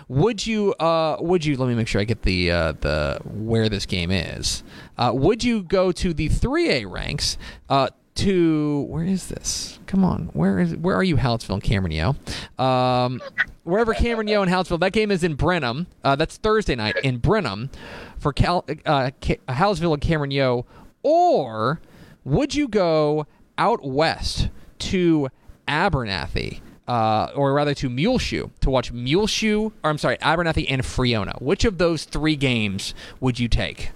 Would 0.07 0.45
you 0.45 0.73
uh 0.75 1.17
would 1.19 1.43
you 1.43 1.57
let 1.57 1.67
me 1.69 1.73
make 1.73 1.87
sure 1.87 1.99
i 1.99 2.03
get 2.03 2.21
the 2.21 2.51
uh 2.51 2.71
the 2.73 3.19
where 3.25 3.67
this 3.67 3.87
game 3.87 4.11
is. 4.11 4.63
Uh 4.95 5.11
would 5.11 5.43
you 5.43 5.63
go 5.63 5.91
to 5.93 6.13
the 6.13 6.29
3a 6.29 6.87
ranks 6.87 7.39
uh 7.67 7.89
to 8.15 8.81
where 8.89 9.03
is 9.03 9.27
this? 9.27 9.79
Come 9.87 10.05
on 10.05 10.29
where 10.33 10.59
is 10.59 10.75
where 10.75 10.95
are 10.95 11.03
you 11.03 11.17
hallettsville 11.17 11.55
and 11.55 11.63
Cameron 11.63 11.93
Yoe 11.93 12.15
um 12.63 13.21
wherever 13.63 13.95
Cameron 13.95 14.27
Yoe 14.27 14.43
and 14.43 14.51
hallettsville 14.51 14.79
that 14.81 14.93
game 14.93 15.09
is 15.09 15.23
in 15.23 15.33
brenham. 15.33 15.87
Uh 16.03 16.15
that's 16.15 16.37
thursday 16.37 16.75
night 16.75 16.95
in 17.03 17.17
brenham 17.17 17.71
for 18.19 18.33
Cal, 18.33 18.65
uh, 18.85 19.09
and 19.23 20.01
Cameron 20.01 20.31
Yoe 20.31 20.65
or 21.01 21.81
would 22.23 22.53
you 22.53 22.67
go 22.67 23.25
out 23.57 23.83
west 23.83 24.49
to 24.79 25.29
Abernathy, 25.67 26.61
uh, 26.87 27.31
or 27.35 27.53
rather 27.53 27.73
to 27.75 27.89
Muleshoe, 27.89 28.49
to 28.61 28.69
watch 28.69 28.91
Muleshoe, 28.91 29.71
or 29.83 29.89
I'm 29.89 29.97
sorry, 29.97 30.17
Abernathy 30.17 30.65
and 30.69 30.85
Friona? 30.85 31.33
Which 31.39 31.65
of 31.65 31.77
those 31.77 32.05
three 32.05 32.35
games 32.35 32.93
would 33.19 33.39
you 33.39 33.47
take? 33.47 33.91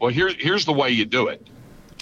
Well, 0.00 0.10
here, 0.10 0.30
here's 0.38 0.64
the 0.64 0.72
way 0.72 0.90
you 0.90 1.04
do 1.04 1.28
it. 1.28 1.46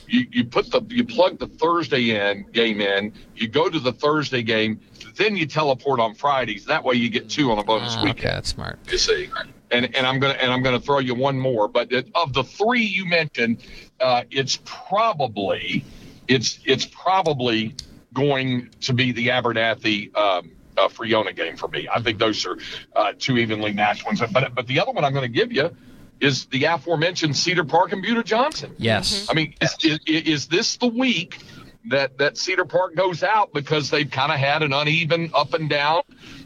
you, 0.06 0.26
you 0.30 0.44
put 0.44 0.70
the 0.70 0.82
you 0.88 1.04
plug 1.04 1.38
the 1.38 1.46
Thursday 1.46 2.10
in 2.10 2.44
game 2.52 2.80
in, 2.80 3.12
you 3.36 3.48
go 3.48 3.68
to 3.68 3.78
the 3.78 3.92
Thursday 3.92 4.42
game, 4.42 4.80
then 5.16 5.36
you 5.36 5.46
teleport 5.46 6.00
on 6.00 6.14
Fridays. 6.14 6.64
That 6.66 6.84
way 6.84 6.94
you 6.94 7.08
get 7.08 7.28
two 7.28 7.50
on 7.50 7.58
a 7.58 7.64
bonus 7.64 7.94
Ah, 7.96 8.08
okay, 8.10 8.28
that's 8.28 8.50
smart. 8.50 8.78
You 8.90 8.98
see, 8.98 9.30
and 9.70 9.94
and 9.96 10.06
I'm 10.06 10.18
gonna 10.20 10.34
and 10.34 10.52
I'm 10.52 10.62
gonna 10.62 10.80
throw 10.80 10.98
you 10.98 11.14
one 11.14 11.38
more. 11.38 11.68
But 11.68 11.92
it, 11.92 12.08
of 12.14 12.32
the 12.32 12.44
three 12.44 12.82
you 12.82 13.06
mentioned, 13.06 13.62
uh, 14.00 14.22
it's 14.30 14.60
probably 14.64 15.84
it's 16.28 16.58
it's 16.64 16.86
probably 16.86 17.74
going 18.14 18.70
to 18.82 18.94
be 18.94 19.12
the 19.12 19.28
Abernathy. 19.28 20.16
Um, 20.16 20.52
uh, 20.76 20.88
Friona 20.88 21.32
game 21.32 21.56
for 21.56 21.68
me. 21.68 21.88
I 21.88 22.00
think 22.00 22.18
those 22.18 22.44
are 22.46 22.58
uh, 22.96 23.12
two 23.16 23.38
evenly 23.38 23.72
matched 23.72 24.04
ones. 24.04 24.20
But 24.32 24.56
but 24.56 24.66
the 24.66 24.80
other 24.80 24.90
one 24.90 25.04
I'm 25.04 25.12
going 25.12 25.22
to 25.22 25.28
give 25.28 25.52
you 25.52 25.70
is 26.20 26.46
the 26.46 26.64
aforementioned 26.64 27.36
Cedar 27.36 27.64
Park 27.64 27.92
and 27.92 28.02
Buda 28.02 28.22
Johnson. 28.22 28.74
Yes. 28.78 29.26
I 29.30 29.34
mean, 29.34 29.54
is, 29.60 29.76
is, 29.84 29.98
is 30.06 30.46
this 30.48 30.76
the 30.76 30.86
week 30.86 31.38
that 31.86 32.18
that 32.18 32.38
Cedar 32.38 32.64
Park 32.64 32.96
goes 32.96 33.22
out 33.22 33.52
because 33.52 33.90
they've 33.90 34.10
kind 34.10 34.32
of 34.32 34.38
had 34.38 34.62
an 34.62 34.72
uneven 34.72 35.30
up 35.34 35.54
and 35.54 35.68
down 35.68 36.02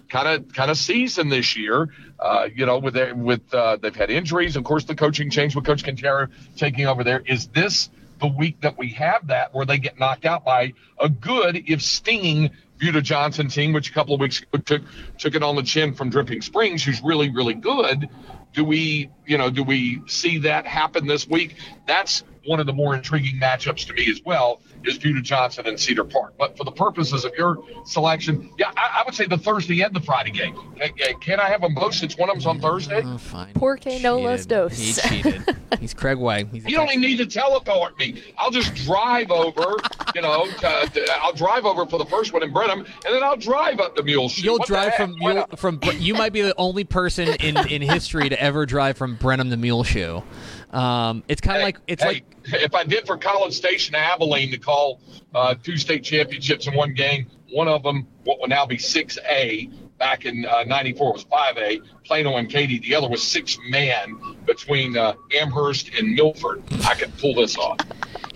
kind 0.08 0.28
of 0.28 0.52
kind 0.52 0.70
of 0.70 0.76
season 0.76 1.28
this 1.28 1.56
year? 1.56 1.88
Uh, 2.18 2.48
you 2.52 2.66
know, 2.66 2.78
with 2.78 2.94
their, 2.94 3.14
with 3.14 3.54
uh, 3.54 3.76
they've 3.76 3.94
had 3.94 4.10
injuries, 4.10 4.56
of 4.56 4.64
course, 4.64 4.84
the 4.84 4.94
coaching 4.94 5.30
change 5.30 5.54
with 5.54 5.64
Coach 5.64 5.84
Quintero 5.84 6.26
taking 6.56 6.86
over 6.86 7.04
there. 7.04 7.22
Is 7.24 7.46
this 7.48 7.90
the 8.20 8.26
week 8.26 8.60
that 8.62 8.78
we 8.78 8.90
have 8.90 9.26
that 9.28 9.54
where 9.54 9.66
they 9.66 9.78
get 9.78 9.98
knocked 9.98 10.24
out 10.24 10.44
by 10.44 10.74
a 11.00 11.08
good, 11.08 11.64
if 11.66 11.82
stinging, 11.82 12.50
Buda 12.78 13.02
Johnson 13.02 13.48
team, 13.48 13.72
which 13.72 13.90
a 13.90 13.92
couple 13.92 14.14
of 14.14 14.20
weeks 14.20 14.42
took 14.64 14.82
took 15.18 15.34
it 15.34 15.42
on 15.42 15.56
the 15.56 15.62
chin 15.62 15.94
from 15.94 16.10
Dripping 16.10 16.42
Springs, 16.42 16.84
who's 16.84 17.02
really 17.02 17.30
really 17.30 17.54
good. 17.54 18.08
Do 18.54 18.64
we, 18.64 19.10
you 19.26 19.36
know, 19.36 19.50
do 19.50 19.62
we 19.62 20.02
see 20.06 20.38
that 20.38 20.66
happen 20.66 21.06
this 21.06 21.28
week? 21.28 21.56
That's 21.86 22.24
one 22.46 22.60
of 22.60 22.66
the 22.66 22.72
more 22.72 22.94
intriguing 22.94 23.38
matchups 23.40 23.86
to 23.88 23.92
me 23.92 24.10
as 24.10 24.22
well 24.24 24.60
is 24.84 24.98
Buda 24.98 25.20
Johnson 25.22 25.66
and 25.66 25.78
Cedar 25.78 26.04
Park. 26.04 26.34
But 26.38 26.56
for 26.56 26.64
the 26.64 26.72
purposes 26.72 27.24
of 27.24 27.32
your 27.36 27.58
selection, 27.84 28.50
yeah, 28.58 28.70
I, 28.76 29.00
I 29.00 29.02
would 29.04 29.14
say 29.14 29.26
the 29.26 29.38
Thursday 29.38 29.80
and 29.82 29.94
the 29.94 30.00
Friday 30.00 30.30
game. 30.30 30.56
Can, 30.96 31.18
can 31.20 31.40
I 31.40 31.48
have 31.48 31.60
them 31.60 31.74
both 31.74 31.94
since 31.94 32.16
one 32.16 32.28
of 32.30 32.34
them's 32.36 32.46
on 32.46 32.60
Thursday? 32.60 33.02
Oh, 33.04 33.18
fine. 33.18 33.52
Porque 33.54 33.86
no 34.00 34.18
los 34.18 34.40
Cheated. 34.46 34.48
dos. 34.48 34.78
He 34.78 34.92
cheated. 35.22 35.56
He's 35.80 35.94
Craig 35.94 36.18
Way. 36.18 36.46
He's 36.52 36.64
You 36.64 36.76
don't 36.76 36.88
even 36.88 37.00
need 37.02 37.18
to 37.18 37.26
teleport 37.26 37.98
me. 37.98 38.22
I'll 38.38 38.50
just 38.50 38.74
drive 38.74 39.30
over, 39.30 39.76
you 40.14 40.22
know, 40.22 40.46
to, 40.46 40.90
to- 40.92 41.08
I'll 41.20 41.32
drive 41.32 41.64
over 41.64 41.86
for 41.86 41.98
the 41.98 42.06
first 42.06 42.32
one 42.32 42.42
in 42.42 42.52
Brenham, 42.52 42.80
and 42.80 43.14
then 43.14 43.22
I'll 43.22 43.36
drive 43.36 43.80
up 43.80 43.94
to 43.96 44.02
Muleshoe. 44.02 44.42
You'll 44.42 44.58
What 44.58 44.66
drive 44.68 44.94
from 44.94 45.12
Why 45.18 45.32
Mule, 45.34 45.46
not? 45.50 45.58
from 45.58 45.80
you 45.98 46.14
might 46.14 46.32
be 46.32 46.42
the 46.42 46.54
only 46.56 46.84
person 46.84 47.28
in, 47.40 47.56
in 47.68 47.82
history 47.82 48.28
to 48.28 48.40
ever 48.42 48.64
drive 48.66 48.96
from 48.96 49.16
Brenham 49.16 49.50
to 49.50 49.56
Muleshoe. 49.56 50.22
Um, 50.70 51.22
it's 51.28 51.40
kind 51.40 51.56
of 51.56 51.60
Hey, 51.60 51.64
like 51.64 51.78
it's 51.86 52.02
hey, 52.02 52.08
like 52.08 52.24
if 52.46 52.74
I 52.74 52.84
did 52.84 53.06
for 53.06 53.16
College 53.16 53.54
Station 53.54 53.94
Abilene 53.94 54.50
to 54.50 54.58
call 54.58 55.00
uh, 55.34 55.54
two 55.62 55.76
state 55.76 56.04
championships 56.04 56.66
in 56.66 56.74
one 56.74 56.94
game, 56.94 57.26
one 57.50 57.68
of 57.68 57.82
them 57.82 58.06
what 58.24 58.40
will 58.40 58.48
now 58.48 58.66
be 58.66 58.76
6A. 58.76 59.72
Back 59.98 60.26
in 60.26 60.46
uh, 60.46 60.62
'94 60.62 61.12
was 61.12 61.24
5A. 61.24 61.82
Plano 62.04 62.36
and 62.36 62.48
Katy. 62.48 62.78
The 62.78 62.94
other 62.94 63.08
was 63.08 63.20
six 63.20 63.58
man 63.68 64.16
between 64.46 64.96
uh, 64.96 65.14
Amherst 65.34 65.90
and 65.98 66.14
Milford. 66.14 66.62
I 66.84 66.94
could 66.94 67.16
pull 67.18 67.34
this 67.34 67.58
off. 67.58 67.78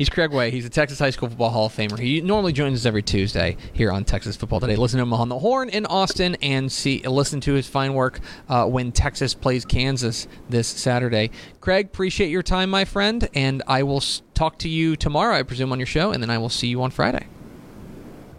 He's 0.02 0.08
Craig 0.08 0.32
Way. 0.32 0.50
He's 0.50 0.64
a 0.66 0.68
Texas 0.68 0.98
High 0.98 1.10
School 1.10 1.28
Football 1.28 1.50
Hall 1.50 1.66
of 1.66 1.72
Famer. 1.76 1.96
He 1.96 2.20
normally 2.20 2.52
joins 2.52 2.80
us 2.80 2.86
every 2.86 3.04
Tuesday 3.04 3.56
here 3.72 3.92
on 3.92 4.04
Texas 4.04 4.34
Football 4.34 4.58
Today. 4.58 4.74
Listen 4.74 4.96
to 4.96 5.04
him 5.04 5.12
on 5.12 5.28
the 5.28 5.38
Horn 5.38 5.68
in 5.68 5.86
Austin 5.86 6.36
and 6.42 6.72
see 6.72 7.06
listen 7.06 7.40
to 7.42 7.52
his 7.52 7.68
fine 7.68 7.94
work 7.94 8.18
uh, 8.48 8.66
when 8.66 8.90
Texas 8.90 9.32
plays 9.32 9.64
Kansas 9.64 10.26
this 10.48 10.66
Saturday. 10.66 11.30
Craig, 11.60 11.86
appreciate 11.86 12.30
your 12.30 12.42
time, 12.42 12.68
my 12.68 12.84
friend, 12.84 13.28
and 13.32 13.62
I 13.68 13.84
will 13.84 14.02
talk 14.34 14.58
to 14.58 14.68
you 14.68 14.96
tomorrow, 14.96 15.36
I 15.36 15.44
presume, 15.44 15.70
on 15.70 15.78
your 15.78 15.86
show, 15.86 16.10
and 16.10 16.20
then 16.20 16.30
I 16.30 16.38
will 16.38 16.48
see 16.48 16.66
you 16.66 16.82
on 16.82 16.90
Friday. 16.90 17.28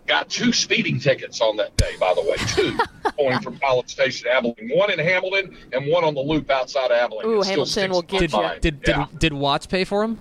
Got 0.05 0.27
two 0.27 0.51
speeding 0.51 0.99
tickets 0.99 1.39
on 1.39 1.55
that 1.55 1.77
day, 1.77 1.95
by 1.97 2.13
the 2.13 2.23
way. 2.23 2.35
Two 2.47 2.77
going 3.17 3.39
from 3.39 3.57
College 3.59 3.89
Station 3.89 4.25
to 4.25 4.35
Abilene. 4.35 4.69
One 4.75 4.91
in 4.91 4.99
Hamilton 4.99 5.55
and 5.71 5.89
one 5.89 6.03
on 6.03 6.13
the 6.13 6.19
loop 6.19 6.51
outside 6.51 6.91
of 6.91 6.97
Abilene. 6.97 7.25
Ooh, 7.25 7.39
It 7.39 7.47
Hamilton 7.47 7.91
will 7.91 8.01
get 8.01 8.33
my 8.33 8.59
Did 8.59 8.81
did 8.81 8.89
Yeah. 8.89 9.05
did, 9.11 9.19
did 9.19 9.33
Watts 9.33 9.65
pay 9.65 9.85
for 9.85 10.03
him? 10.03 10.19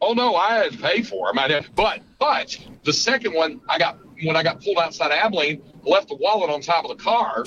Oh 0.00 0.12
no, 0.12 0.34
I 0.36 0.54
had 0.54 0.72
to 0.72 0.78
pay 0.78 1.02
for 1.02 1.28
them. 1.28 1.38
I 1.38 1.48
did. 1.48 1.66
But 1.74 2.00
but 2.18 2.56
the 2.84 2.92
second 2.92 3.34
one, 3.34 3.60
I 3.68 3.78
got 3.78 3.98
when 4.22 4.36
I 4.36 4.42
got 4.42 4.62
pulled 4.62 4.78
outside 4.78 5.10
Abilene, 5.12 5.62
left 5.82 6.08
the 6.08 6.16
wallet 6.16 6.50
on 6.50 6.60
top 6.60 6.84
of 6.84 6.96
the 6.96 7.02
car, 7.02 7.44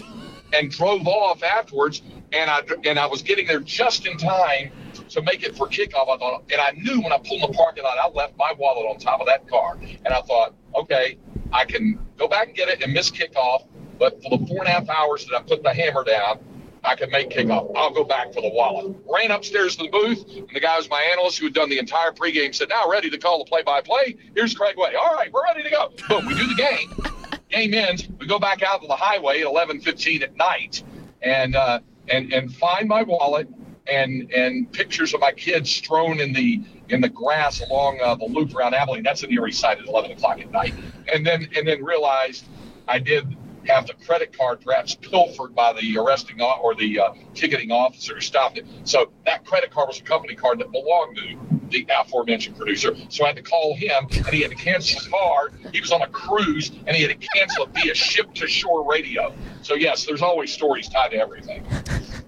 and 0.54 0.72
drove 0.72 1.08
off 1.08 1.44
afterwards. 1.44 2.02
And 2.32 2.50
I 2.50 2.62
and 2.86 3.00
I 3.00 3.06
was 3.06 3.22
getting 3.22 3.48
there 3.48 3.60
just 3.60 4.06
in 4.06 4.18
time 4.18 4.72
to 5.10 5.22
make 5.22 5.44
it 5.44 5.56
for 5.56 5.68
kickoff. 5.68 6.10
I 6.10 6.18
thought, 6.18 6.44
and 6.52 6.62
I 6.62 6.72
knew 6.72 7.02
when 7.02 7.12
I 7.12 7.18
pulled 7.18 7.44
in 7.44 7.52
the 7.52 7.58
parking 7.58 7.84
lot, 7.84 7.98
I 7.98 8.08
left 8.10 8.38
my 8.38 8.54
wallet 8.58 8.86
on 8.90 9.00
top 9.00 9.20
of 9.20 9.28
that 9.28 9.48
car, 9.48 9.78
and 9.82 10.08
I 10.08 10.22
thought, 10.22 10.54
okay, 10.76 11.18
I 11.52 11.66
can 11.66 12.00
go 12.18 12.28
back 12.28 12.48
and 12.48 12.56
get 12.56 12.70
it 12.70 12.84
and 12.84 12.94
miss 12.94 13.10
kickoff. 13.10 13.68
But 13.98 14.22
for 14.24 14.38
the 14.38 14.46
four 14.46 14.60
and 14.60 14.68
a 14.68 14.72
half 14.72 14.90
hours 14.90 15.26
that 15.26 15.36
I 15.36 15.42
put 15.42 15.64
the 15.64 15.74
hammer 15.74 16.04
down, 16.04 16.40
I 16.84 16.96
can 16.96 17.10
make 17.12 17.30
kickoff. 17.30 17.72
I'll 17.76 17.94
go 17.94 18.04
back 18.04 18.34
for 18.34 18.42
the 18.42 18.50
wallet. 18.50 18.96
Ran 19.12 19.32
upstairs 19.32 19.76
to 19.78 19.84
the 19.84 19.90
booth, 19.90 20.26
and 20.36 20.50
the 20.54 20.60
guy 20.60 20.78
was 20.78 20.90
my 20.90 21.02
analyst 21.12 21.40
who 21.40 21.46
had 21.46 21.54
done 21.54 21.70
the 21.70 21.80
entire 21.80 22.12
pregame 22.12 22.56
said, 22.56 22.70
Now 22.70 22.90
ready 22.90 23.10
to 23.10 23.18
call 23.18 23.40
the 23.40 23.46
play 23.46 23.64
by 23.64 23.82
play. 23.82 24.16
Here's 24.36 24.54
Craig 24.54 24.78
Way. 24.78 24.96
All 24.96 25.16
right, 25.16 25.32
we're 25.32 25.44
ready 25.44 25.64
to 25.64 25.70
go. 25.70 25.92
Boom, 26.08 26.26
we 26.26 26.36
do 26.36 26.48
the 26.48 26.56
game. 26.56 26.92
Game 27.50 27.74
ends. 27.74 28.08
We 28.20 28.28
go 28.28 28.38
back 28.38 28.62
out 28.62 28.82
to 28.82 28.88
the 28.88 28.96
highway 28.96 29.42
at 29.42 29.48
11:15 29.48 30.22
at 30.22 30.36
night, 30.36 30.84
and 31.24 31.56
uh, 31.56 31.80
and 32.08 32.32
and 32.32 32.54
find 32.54 32.88
my 32.88 33.02
wallet 33.02 33.48
and 33.88 34.32
and 34.32 34.72
pictures 34.72 35.16
of 35.16 35.20
my 35.22 35.32
kids 35.32 35.72
strewn 35.72 36.20
in 36.20 36.32
the 36.32 36.62
in 36.90 37.02
the 37.02 37.10
grass 37.10 37.62
along 37.62 38.00
uh, 38.04 38.14
the 38.14 38.26
loop 38.26 38.54
around 38.54 38.76
Abilene. 38.76 39.02
That's 39.02 39.24
in 39.24 39.30
the 39.30 39.36
Erie 39.36 39.52
side 39.52 39.80
at 39.80 39.88
11 39.88 40.12
o'clock 40.12 40.40
at 40.40 40.52
night, 40.52 40.76
and 41.12 41.26
then 41.26 41.50
and 41.56 41.68
then 41.68 41.84
realized 41.84 42.46
I 42.88 43.00
did 43.00 43.36
have 43.68 43.88
the 43.88 43.94
credit 44.06 44.36
card 44.38 44.62
perhaps 44.62 44.96
pilfered 44.96 45.54
by 45.56 45.74
the 45.74 45.98
arresting 45.98 46.42
or 46.42 46.76
the 46.76 47.00
uh, 47.00 47.14
ticketing 47.34 47.72
officer 47.72 48.16
who 48.16 48.22
stopped 48.22 48.58
it. 48.58 48.66
So 48.84 49.12
that 49.26 49.46
credit 49.46 49.72
card 49.72 49.88
was 49.88 50.00
a 50.00 50.04
company 50.04 50.36
card 50.36 50.60
that 50.60 50.72
belonged 50.72 51.18
to 51.18 51.38
the 51.70 51.86
aforementioned 52.00 52.58
producer. 52.58 52.96
So 53.10 53.24
I 53.24 53.28
had 53.28 53.36
to 53.36 53.42
call 53.44 53.76
him, 53.76 54.08
and 54.12 54.28
he 54.28 54.42
had 54.42 54.52
to 54.52 54.58
cancel 54.58 55.00
his 55.00 55.08
card. 55.08 55.54
He 55.72 55.80
was 55.80 55.92
on 55.92 56.02
a 56.02 56.08
cruise, 56.08 56.72
and 56.88 56.96
he 56.96 57.04
had 57.04 57.20
to 57.20 57.28
cancel 57.36 57.66
it 57.66 57.70
via 57.74 57.94
ship 57.94 58.34
to 58.36 58.48
shore 58.48 58.90
radio. 58.90 59.34
So 59.62 59.76
yes, 59.76 60.06
there's 60.06 60.22
always 60.22 60.52
stories 60.52 60.90
tied 60.90 61.12
to 61.12 61.18
everything. 61.18 61.64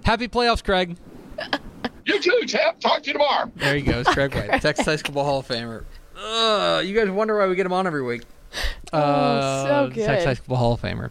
Happy 0.04 0.28
playoffs, 0.28 0.62
Craig. 0.64 0.96
You 2.04 2.20
too, 2.20 2.42
Tap. 2.48 2.80
Talk 2.80 3.02
to 3.04 3.06
you 3.06 3.12
tomorrow. 3.12 3.50
There 3.54 3.76
you 3.76 3.84
go. 3.84 4.00
It's 4.00 4.12
Craig 4.12 4.34
Way, 4.34 4.48
Texas 4.60 4.86
High 4.86 4.96
School 4.96 5.22
Hall 5.22 5.38
of 5.38 5.46
Famer. 5.46 5.84
Ugh, 6.16 6.84
you 6.84 6.94
guys 6.94 7.08
wonder 7.10 7.38
why 7.38 7.46
we 7.46 7.54
get 7.54 7.64
him 7.64 7.72
on 7.72 7.86
every 7.86 8.02
week. 8.02 8.22
Oh, 8.92 9.64
so 9.64 9.86
Texas 9.88 10.06
High 10.06 10.24
good. 10.24 10.36
School 10.44 10.56
Hall 10.56 10.72
of 10.74 10.80
Famer 10.82 11.10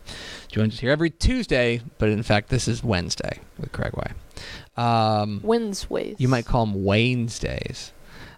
joins 0.50 0.74
us 0.76 0.80
here 0.80 0.92
every 0.92 1.10
Tuesday, 1.10 1.82
but 1.98 2.10
in 2.10 2.22
fact, 2.24 2.50
this 2.50 2.68
is 2.68 2.84
Wednesday 2.84 3.40
with 3.58 3.72
Craig 3.72 3.94
Way. 3.96 4.12
Um, 4.78 5.42
Wins 5.44 5.90
ways. 5.90 6.16
you 6.20 6.28
might 6.28 6.46
call 6.46 6.66
them 6.66 6.84
Wayne's 6.86 7.40
days. 7.40 7.92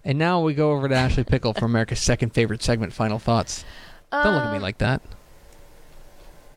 And 0.06 0.18
now 0.18 0.42
we 0.42 0.54
go 0.54 0.72
over 0.72 0.88
to 0.90 0.96
Ashley 0.96 1.24
Pickle 1.24 1.54
for 1.54 1.66
America's 1.66 2.00
second 2.00 2.34
favorite 2.34 2.62
segment, 2.64 2.94
Final 2.94 3.20
Thoughts. 3.20 3.64
Don't 4.12 4.34
look 4.36 4.44
at 4.46 4.54
me 4.54 4.60
like 4.60 4.78
that. 4.80 5.02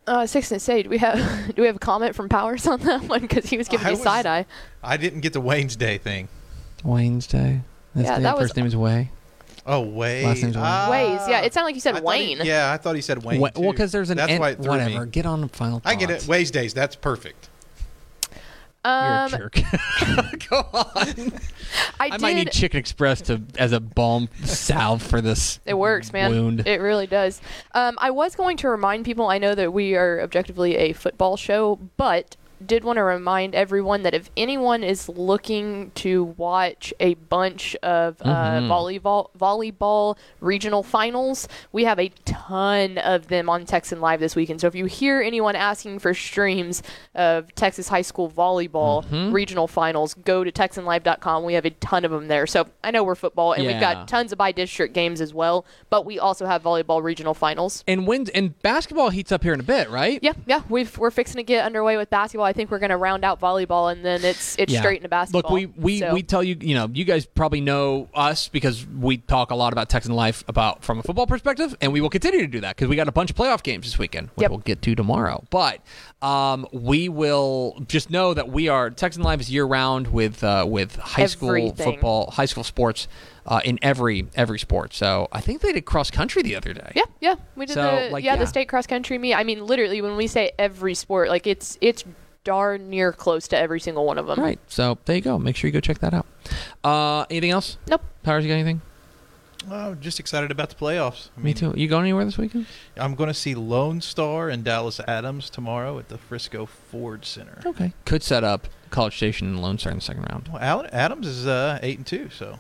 Uh, 0.07 0.25
six 0.27 0.53
and 0.53 0.63
say, 0.63 0.83
do 0.85 0.89
we 0.89 0.99
have 0.99 1.17
do 1.57 1.63
we 1.63 1.67
have 1.67 1.77
a 1.77 1.81
comment 1.81 2.15
from 2.15 2.29
Powers 2.29 2.67
on 2.67 2.79
that 2.81 3.03
one? 3.05 3.23
Because 3.23 3.47
he 3.47 3.57
was 3.57 3.67
giving 3.69 3.87
I 3.87 3.91
me 3.91 3.95
was- 3.97 4.03
side 4.05 4.25
eye. 4.27 4.47
I 4.83 4.97
didn't 4.97 5.21
get 5.21 5.33
the 5.33 5.41
Wayne's 5.41 5.75
Day 5.75 5.99
thing. 5.99 6.29
Wayne's 6.85 7.27
Day. 7.27 7.63
His 7.95 8.05
Yeah, 8.05 8.13
name, 8.15 8.23
that 8.23 8.37
was- 8.37 8.45
first 8.45 8.57
name 8.57 8.67
is 8.67 8.77
Way. 8.77 9.11
Oh, 9.67 9.81
Way. 9.81 10.25
Last 10.25 10.43
name's 10.43 10.57
Wayne. 10.57 10.65
Ah. 10.65 10.89
Ways. 10.91 11.21
Yeah, 11.29 11.41
it 11.41 11.53
sounded 11.53 11.67
like 11.67 11.75
you 11.75 11.81
said 11.81 11.97
I 11.97 12.01
thought 12.01 12.15
he- 12.17 12.37
Wayne. 12.37 12.47
yeah, 12.47 12.73
I 12.73 12.77
thought 12.77 12.95
he 12.95 13.03
said 13.03 13.25
Wayne. 13.25 13.41
Wa- 13.41 13.51
well, 13.57 13.73
because 13.73 13.91
there's 13.93 14.11
an 14.11 14.17
That's 14.17 14.31
N- 14.33 14.41
why 14.41 14.51
it 14.51 14.59
threw 14.63 14.69
whatever. 14.71 15.05
me. 15.05 15.11
Get 15.11 15.27
on 15.27 15.41
the 15.41 15.49
Final 15.49 15.81
Thoughts. 15.81 15.93
I 15.93 15.99
get 15.99 16.11
it. 16.11 16.27
Ways 16.29 16.51
days. 16.51 16.73
That's 16.73 16.95
perfect. 16.97 17.49
Um, 18.85 19.33
You're 19.33 19.47
a 19.47 19.51
jerk. 19.51 19.55
Go 20.49 20.59
on. 20.73 21.33
I, 21.99 22.05
I, 22.07 22.11
did. 22.11 22.21
might 22.21 22.35
need 22.35 22.53
Chicken 22.53 22.79
Express 22.79 23.21
to 23.23 23.43
as 23.59 23.73
a 23.73 23.81
balm 23.81 24.29
salve 24.45 25.03
for 25.03 25.21
this. 25.21 25.59
It 25.67 25.75
works, 25.75 26.13
man. 26.13 26.31
Wound. 26.31 26.67
It 26.69 26.81
really 26.81 27.09
does. 27.09 27.41
Um, 27.75 27.97
I 27.99 28.11
was 28.13 28.37
going 28.37 28.57
to 28.59 28.69
remind 28.69 29.05
people. 29.05 29.27
I 29.27 29.39
know 29.39 29.57
that 29.57 29.73
we 29.73 29.97
are 29.97 30.21
objectively 30.21 30.77
a 30.77 30.93
football 30.93 31.37
show, 31.37 31.81
but 31.97 32.37
did 32.67 32.85
want 32.85 32.97
to 32.99 33.03
remind 33.03 33.55
everyone 33.55 34.03
that 34.03 34.15
if 34.15 34.31
anyone 34.37 34.83
is 34.83 35.09
looking 35.09 35.91
to 35.97 36.25
watch 36.37 36.93
a 37.01 37.15
bunch 37.15 37.75
of 37.83 38.17
uh, 38.23 38.25
Mhm. 38.27 38.69
volleyball 38.69 39.29
volleyball 39.39 40.17
regional 40.41 40.83
finals, 40.83 41.49
we 41.73 41.85
have 41.85 41.99
a 41.99 42.11
ton 42.25 42.99
of 42.99 43.29
them 43.29 43.49
on 43.49 43.65
Texan 43.65 44.01
Live 44.01 44.21
this 44.21 44.37
weekend. 44.37 44.61
So 44.61 44.67
if 44.67 44.75
you 44.75 44.87
hear 44.87 45.21
anyone 45.21 45.57
asking 45.57 45.99
for 46.01 46.13
streams 46.15 46.83
of 47.15 47.55
Texas 47.55 47.89
high 47.89 48.03
school 48.03 48.31
volleyball 48.31 49.05
Mhm. 49.07 49.33
regional 49.33 49.67
finals, 49.69 50.15
go 50.15 50.45
to 50.45 50.53
TexanLive.com. 50.53 51.45
We 51.45 51.55
have 51.55 51.65
a 51.65 51.71
ton 51.71 52.05
of 52.05 52.11
them 52.11 52.29
there. 52.29 52.47
So 52.47 52.67
I 52.85 52.91
know 52.91 53.03
we're 53.05 53.15
football, 53.15 53.53
and 53.53 53.67
we've 53.67 53.81
got 53.81 54.09
tons 54.09 54.33
of 54.33 54.39
by 54.39 54.53
district 54.53 54.95
games 54.95 55.21
as 55.21 55.33
well, 55.33 55.65
but 55.91 56.05
we 56.05 56.19
also 56.19 56.47
have 56.47 56.63
volleyball 56.63 57.03
regional 57.03 57.35
finals. 57.35 57.83
And 57.87 58.07
wins 58.07 58.29
and 58.31 58.61
basketball 58.63 59.11
heats 59.11 59.33
up 59.33 59.43
here 59.43 59.55
in 59.55 59.61
a 59.61 59.65
bit, 59.65 59.91
right? 59.91 60.19
Yeah, 60.23 60.33
yeah, 60.47 60.63
we've, 60.69 60.97
we're 60.99 61.11
fixing 61.11 61.37
to 61.37 61.43
get 61.43 61.65
underway 61.65 61.97
with 61.97 62.11
basketball. 62.11 62.47
I 62.47 62.53
think 62.57 62.71
we're 62.71 62.79
going 62.81 62.91
to 62.91 62.97
round 62.97 63.25
out 63.25 63.39
volleyball, 63.41 63.93
and 63.93 64.05
then 64.05 64.25
it's 64.25 64.57
it's 64.59 64.73
Yeah. 64.73 64.81
straight 64.81 64.97
into 64.97 65.09
basketball. 65.09 65.43
Look, 65.43 65.51
we 65.51 65.67
we, 65.67 65.99
So- 66.01 66.13
we 66.13 66.23
tell 66.23 66.43
you, 66.43 66.57
you 66.61 66.75
know, 66.75 66.91
you 66.93 67.05
guys 67.05 67.27
probably 67.27 67.61
know 67.61 68.09
us 68.15 68.49
because 68.49 68.85
we 68.87 69.19
talk 69.19 69.51
a 69.51 69.55
lot 69.55 69.73
about 69.73 69.89
Texan 69.89 70.15
Live 70.15 70.43
about 70.49 70.83
from 70.83 70.99
a 70.99 71.03
football 71.03 71.27
perspective, 71.27 71.77
and 71.81 71.93
we 71.93 72.01
will 72.01 72.11
continue 72.11 72.41
to 72.41 72.47
do 72.47 72.61
that 72.63 72.75
because 72.77 72.89
we 72.89 72.97
got 72.97 73.07
a 73.09 73.13
bunch 73.13 73.31
of 73.31 73.37
playoff 73.37 73.63
games 73.63 73.85
this 73.87 73.99
weekend, 73.99 74.31
which 74.35 74.43
Yep. 74.43 74.51
we'll 74.51 74.59
get 74.61 74.83
to 74.83 74.95
tomorrow. 74.97 75.45
But 75.51 75.81
um, 76.23 76.67
we 76.73 77.09
will 77.09 77.79
just 77.87 78.11
know 78.11 78.35
that 78.35 78.49
we 78.49 78.69
are 78.69 78.91
Texan 78.91 79.23
Live 79.23 79.41
is 79.41 79.51
year 79.51 79.65
round 79.67 80.09
with 80.09 80.43
uh, 80.43 80.65
with 80.67 80.97
high 80.97 81.27
school 81.27 81.75
football, 81.75 82.31
high 82.33 82.47
school 82.47 82.65
sports 82.65 83.07
uh, 83.47 83.61
in 83.65 83.79
every 83.83 84.27
every 84.35 84.59
sport. 84.59 84.95
So 84.95 85.29
I 85.31 85.41
think 85.41 85.61
they 85.61 85.73
did 85.73 85.85
cross 85.85 86.11
country 86.11 86.43
the 86.43 86.57
other 86.57 86.73
day. 86.73 86.93
Yeah, 86.97 87.03
yeah, 87.21 87.35
we 87.55 87.67
did 87.67 87.75
So, 87.75 87.83
the 88.07 88.11
like, 88.11 88.25
yeah, 88.25 88.33
yeah. 88.33 88.41
the 88.41 88.47
state 88.47 88.69
cross 88.69 88.87
country 88.87 89.19
meet. 89.19 89.35
I 89.35 89.45
mean, 89.45 89.65
literally, 89.67 90.01
when 90.01 90.17
we 90.17 90.27
say 90.27 90.53
every 90.59 90.95
sport, 90.95 91.29
like 91.29 91.47
it's 91.47 91.77
it's 91.81 92.03
darn 92.47 92.89
near 92.89 93.13
close 93.13 93.47
to 93.49 93.59
every 93.59 93.81
single 93.81 94.07
one 94.07 94.17
of 94.17 94.27
them. 94.27 94.39
Right. 94.41 94.59
So 94.69 94.97
there 95.05 95.17
you 95.17 95.23
go. 95.23 95.39
Make 95.39 95.57
sure 95.57 95.69
you 95.69 95.73
go 95.73 95.81
check 95.81 95.99
that 95.99 96.15
out. 96.15 96.27
Uh, 96.83 97.27
anything 97.29 97.51
else? 97.51 97.77
Nope. 97.91 98.03
Powers, 98.23 98.45
you 98.45 98.49
got 98.49 98.55
anything? 98.55 98.81
Oh, 99.69 99.95
just 99.97 100.21
excited 100.21 100.53
about 100.53 100.69
the 100.69 100.77
playoffs. 100.77 101.29
I 101.37 101.41
Me 101.41 101.45
mean, 101.47 101.55
too. 101.55 101.75
You 101.77 101.89
going 101.89 102.05
anywhere 102.05 102.25
this 102.25 102.39
weekend? 102.39 102.67
I'm 102.97 103.17
going 103.17 103.27
to 103.29 103.35
see 103.35 103.57
Lone 103.57 104.01
Star 104.01 104.49
and 104.49 104.63
Dallas 104.63 105.01
Adams 105.09 105.51
tomorrow 105.51 105.99
at 105.99 106.09
the 106.09 106.19
Frisco 106.19 106.67
Ford 106.67 107.25
Center. 107.25 107.61
Okay. 107.67 107.93
Could 108.05 108.23
set 108.23 108.45
up 108.45 108.69
College 108.91 109.17
Station 109.17 109.49
and 109.49 109.61
Lone 109.61 109.77
Star 109.79 109.91
in 109.91 109.99
the 109.99 110.05
second 110.05 110.23
round. 110.31 110.49
Well, 110.53 110.63
Al- 110.63 110.87
Adams 110.93 111.27
is 111.27 111.47
uh, 111.49 111.81
eight 111.83 111.99
and 111.99 112.07
two, 112.07 112.31
so 112.31 112.59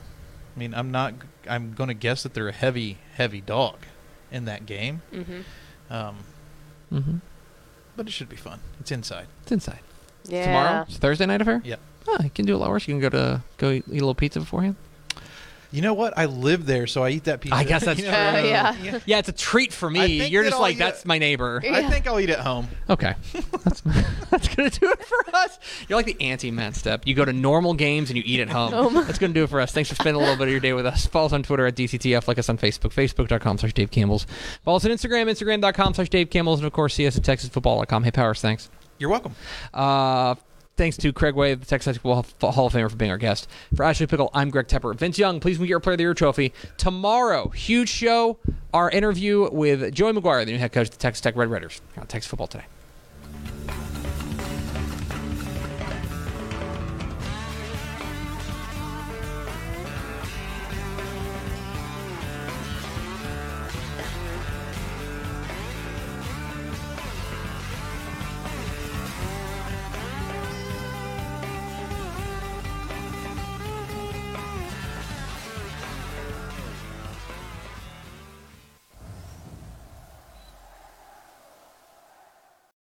I 0.56 0.58
mean, 0.58 0.74
I'm 0.74 0.90
not. 0.90 1.14
I'm 1.48 1.74
going 1.74 1.88
to 1.88 1.94
guess 1.94 2.24
that 2.24 2.34
they're 2.34 2.48
a 2.48 2.52
heavy, 2.52 2.98
heavy 3.14 3.40
dog 3.40 3.76
in 4.32 4.46
that 4.46 4.66
game. 4.66 5.02
Mm-hmm. 5.12 5.92
Um, 5.92 6.16
Mm-hmm. 6.92 7.16
But 7.96 8.06
it 8.06 8.12
should 8.12 8.28
be 8.28 8.36
fun. 8.36 8.60
It's 8.80 8.90
inside. 8.92 9.26
It's 9.42 9.52
inside. 9.52 9.80
Yeah. 10.24 10.46
Tomorrow? 10.46 10.84
It's 10.88 10.98
Thursday 10.98 11.26
night 11.26 11.40
affair? 11.40 11.62
Yep. 11.64 11.80
Oh, 12.08 12.18
you 12.22 12.30
can 12.30 12.44
do 12.46 12.54
a 12.54 12.58
lot 12.58 12.70
worse. 12.70 12.86
You 12.86 12.94
can 12.94 13.00
go 13.00 13.08
to 13.10 13.42
go 13.58 13.70
eat, 13.70 13.84
eat 13.88 13.90
a 13.90 13.92
little 13.92 14.14
pizza 14.14 14.40
beforehand. 14.40 14.76
You 15.72 15.82
know 15.82 15.94
what? 15.94 16.16
I 16.16 16.26
live 16.26 16.64
there, 16.66 16.86
so 16.86 17.02
I 17.02 17.10
eat 17.10 17.24
that 17.24 17.40
pizza. 17.40 17.56
I 17.56 17.64
guess 17.64 17.84
that's 17.84 18.00
You 18.06 18.06
know, 18.06 18.12
Uh, 18.12 18.40
true. 18.40 18.48
yeah. 18.48 18.98
Yeah, 19.06 19.18
it's 19.18 19.28
a 19.28 19.32
treat 19.32 19.72
for 19.72 19.88
I 19.88 19.92
me. 19.92 20.18
think 20.20 20.32
You're 20.32 20.44
that 20.44 20.50
just 20.50 20.56
I'll 20.56 20.62
like 20.62 20.76
eat 20.76 20.78
that's 20.78 21.00
it. 21.00 21.06
my 21.06 21.18
neighbor. 21.18 21.60
Yeah. 21.62 21.74
I 21.76 21.88
think 21.90 22.06
I'll 22.06 22.20
eat 22.20 22.30
at 22.30 22.40
home. 22.40 22.68
Okay, 22.88 23.14
that's 23.64 23.80
that's 24.30 24.48
gonna 24.54 24.70
do 24.70 24.90
it 24.90 25.04
for 25.04 25.34
us. 25.36 25.58
You're 25.88 25.98
like 25.98 26.06
the 26.06 26.16
anti 26.20 26.50
Matt 26.50 26.76
Step. 26.76 27.06
You 27.06 27.14
go 27.14 27.24
to 27.24 27.32
normal 27.32 27.74
games 27.74 28.10
and 28.10 28.16
you 28.16 28.22
eat 28.26 28.40
at 28.40 28.48
home. 28.48 28.72
Home. 28.72 28.94
That's 29.06 29.18
gonna 29.18 29.32
do 29.32 29.44
it 29.44 29.50
for 29.50 29.60
us. 29.60 29.72
Thanks 29.72 29.88
for 29.88 29.94
spending 29.96 30.16
a 30.16 30.18
little 30.18 30.36
bit 30.36 30.44
of 30.48 30.50
your 30.52 30.60
day 30.60 30.72
with 30.72 30.86
us. 30.86 31.06
Follow 31.06 31.26
us 31.26 31.32
on 31.32 31.42
Twitter 31.42 31.66
at 31.66 31.74
DCTF. 31.76 32.26
Like 32.28 32.38
us 32.38 32.48
on 32.48 32.58
Facebook, 32.58 32.92
Facebook.com/slash 32.92 33.72
Dave 33.74 33.90
Campbell's. 33.90 34.26
Follow 34.64 34.76
us 34.76 34.84
on 34.84 34.90
Instagram, 34.90 35.26
Instagram.com/slash 35.30 36.08
Dave 36.08 36.30
Campbell's, 36.30 36.60
and 36.60 36.66
of 36.66 36.72
course, 36.72 36.94
see 36.94 37.06
us 37.06 37.16
at 37.16 37.22
TexasFootball.com. 37.22 38.04
Hey, 38.04 38.10
Powers, 38.10 38.40
thanks. 38.40 38.70
You're 38.98 39.10
welcome. 39.10 39.34
Uh, 39.74 40.34
thanks 40.76 40.96
to 40.98 41.12
Craig 41.12 41.34
Way, 41.34 41.54
the 41.54 41.66
Texas 41.66 41.96
Hall 41.96 42.18
of 42.20 42.38
Famer, 42.38 42.90
for 42.90 42.96
being 42.96 43.10
our 43.10 43.18
guest. 43.18 43.48
For 43.74 43.84
Ashley 43.84 44.06
Pickle, 44.06 44.30
I'm 44.34 44.50
Greg 44.50 44.68
Tepper. 44.68 44.94
Vince 44.94 45.18
Young, 45.18 45.40
please 45.40 45.58
get 45.58 45.68
your 45.68 45.80
Player 45.80 45.94
of 45.94 45.98
the 45.98 46.04
Year 46.04 46.14
trophy. 46.14 46.52
Tomorrow, 46.76 47.48
huge 47.48 47.88
show, 47.88 48.38
our 48.72 48.90
interview 48.90 49.50
with 49.50 49.94
Joey 49.94 50.12
McGuire, 50.12 50.44
the 50.44 50.52
new 50.52 50.58
head 50.58 50.72
coach 50.72 50.88
of 50.88 50.92
the 50.92 50.98
Texas 50.98 51.20
Tech 51.20 51.36
Red 51.36 51.50
Raiders 51.50 51.80
on 51.96 52.06
Texas 52.06 52.28
Football 52.28 52.48
Today. 52.48 52.64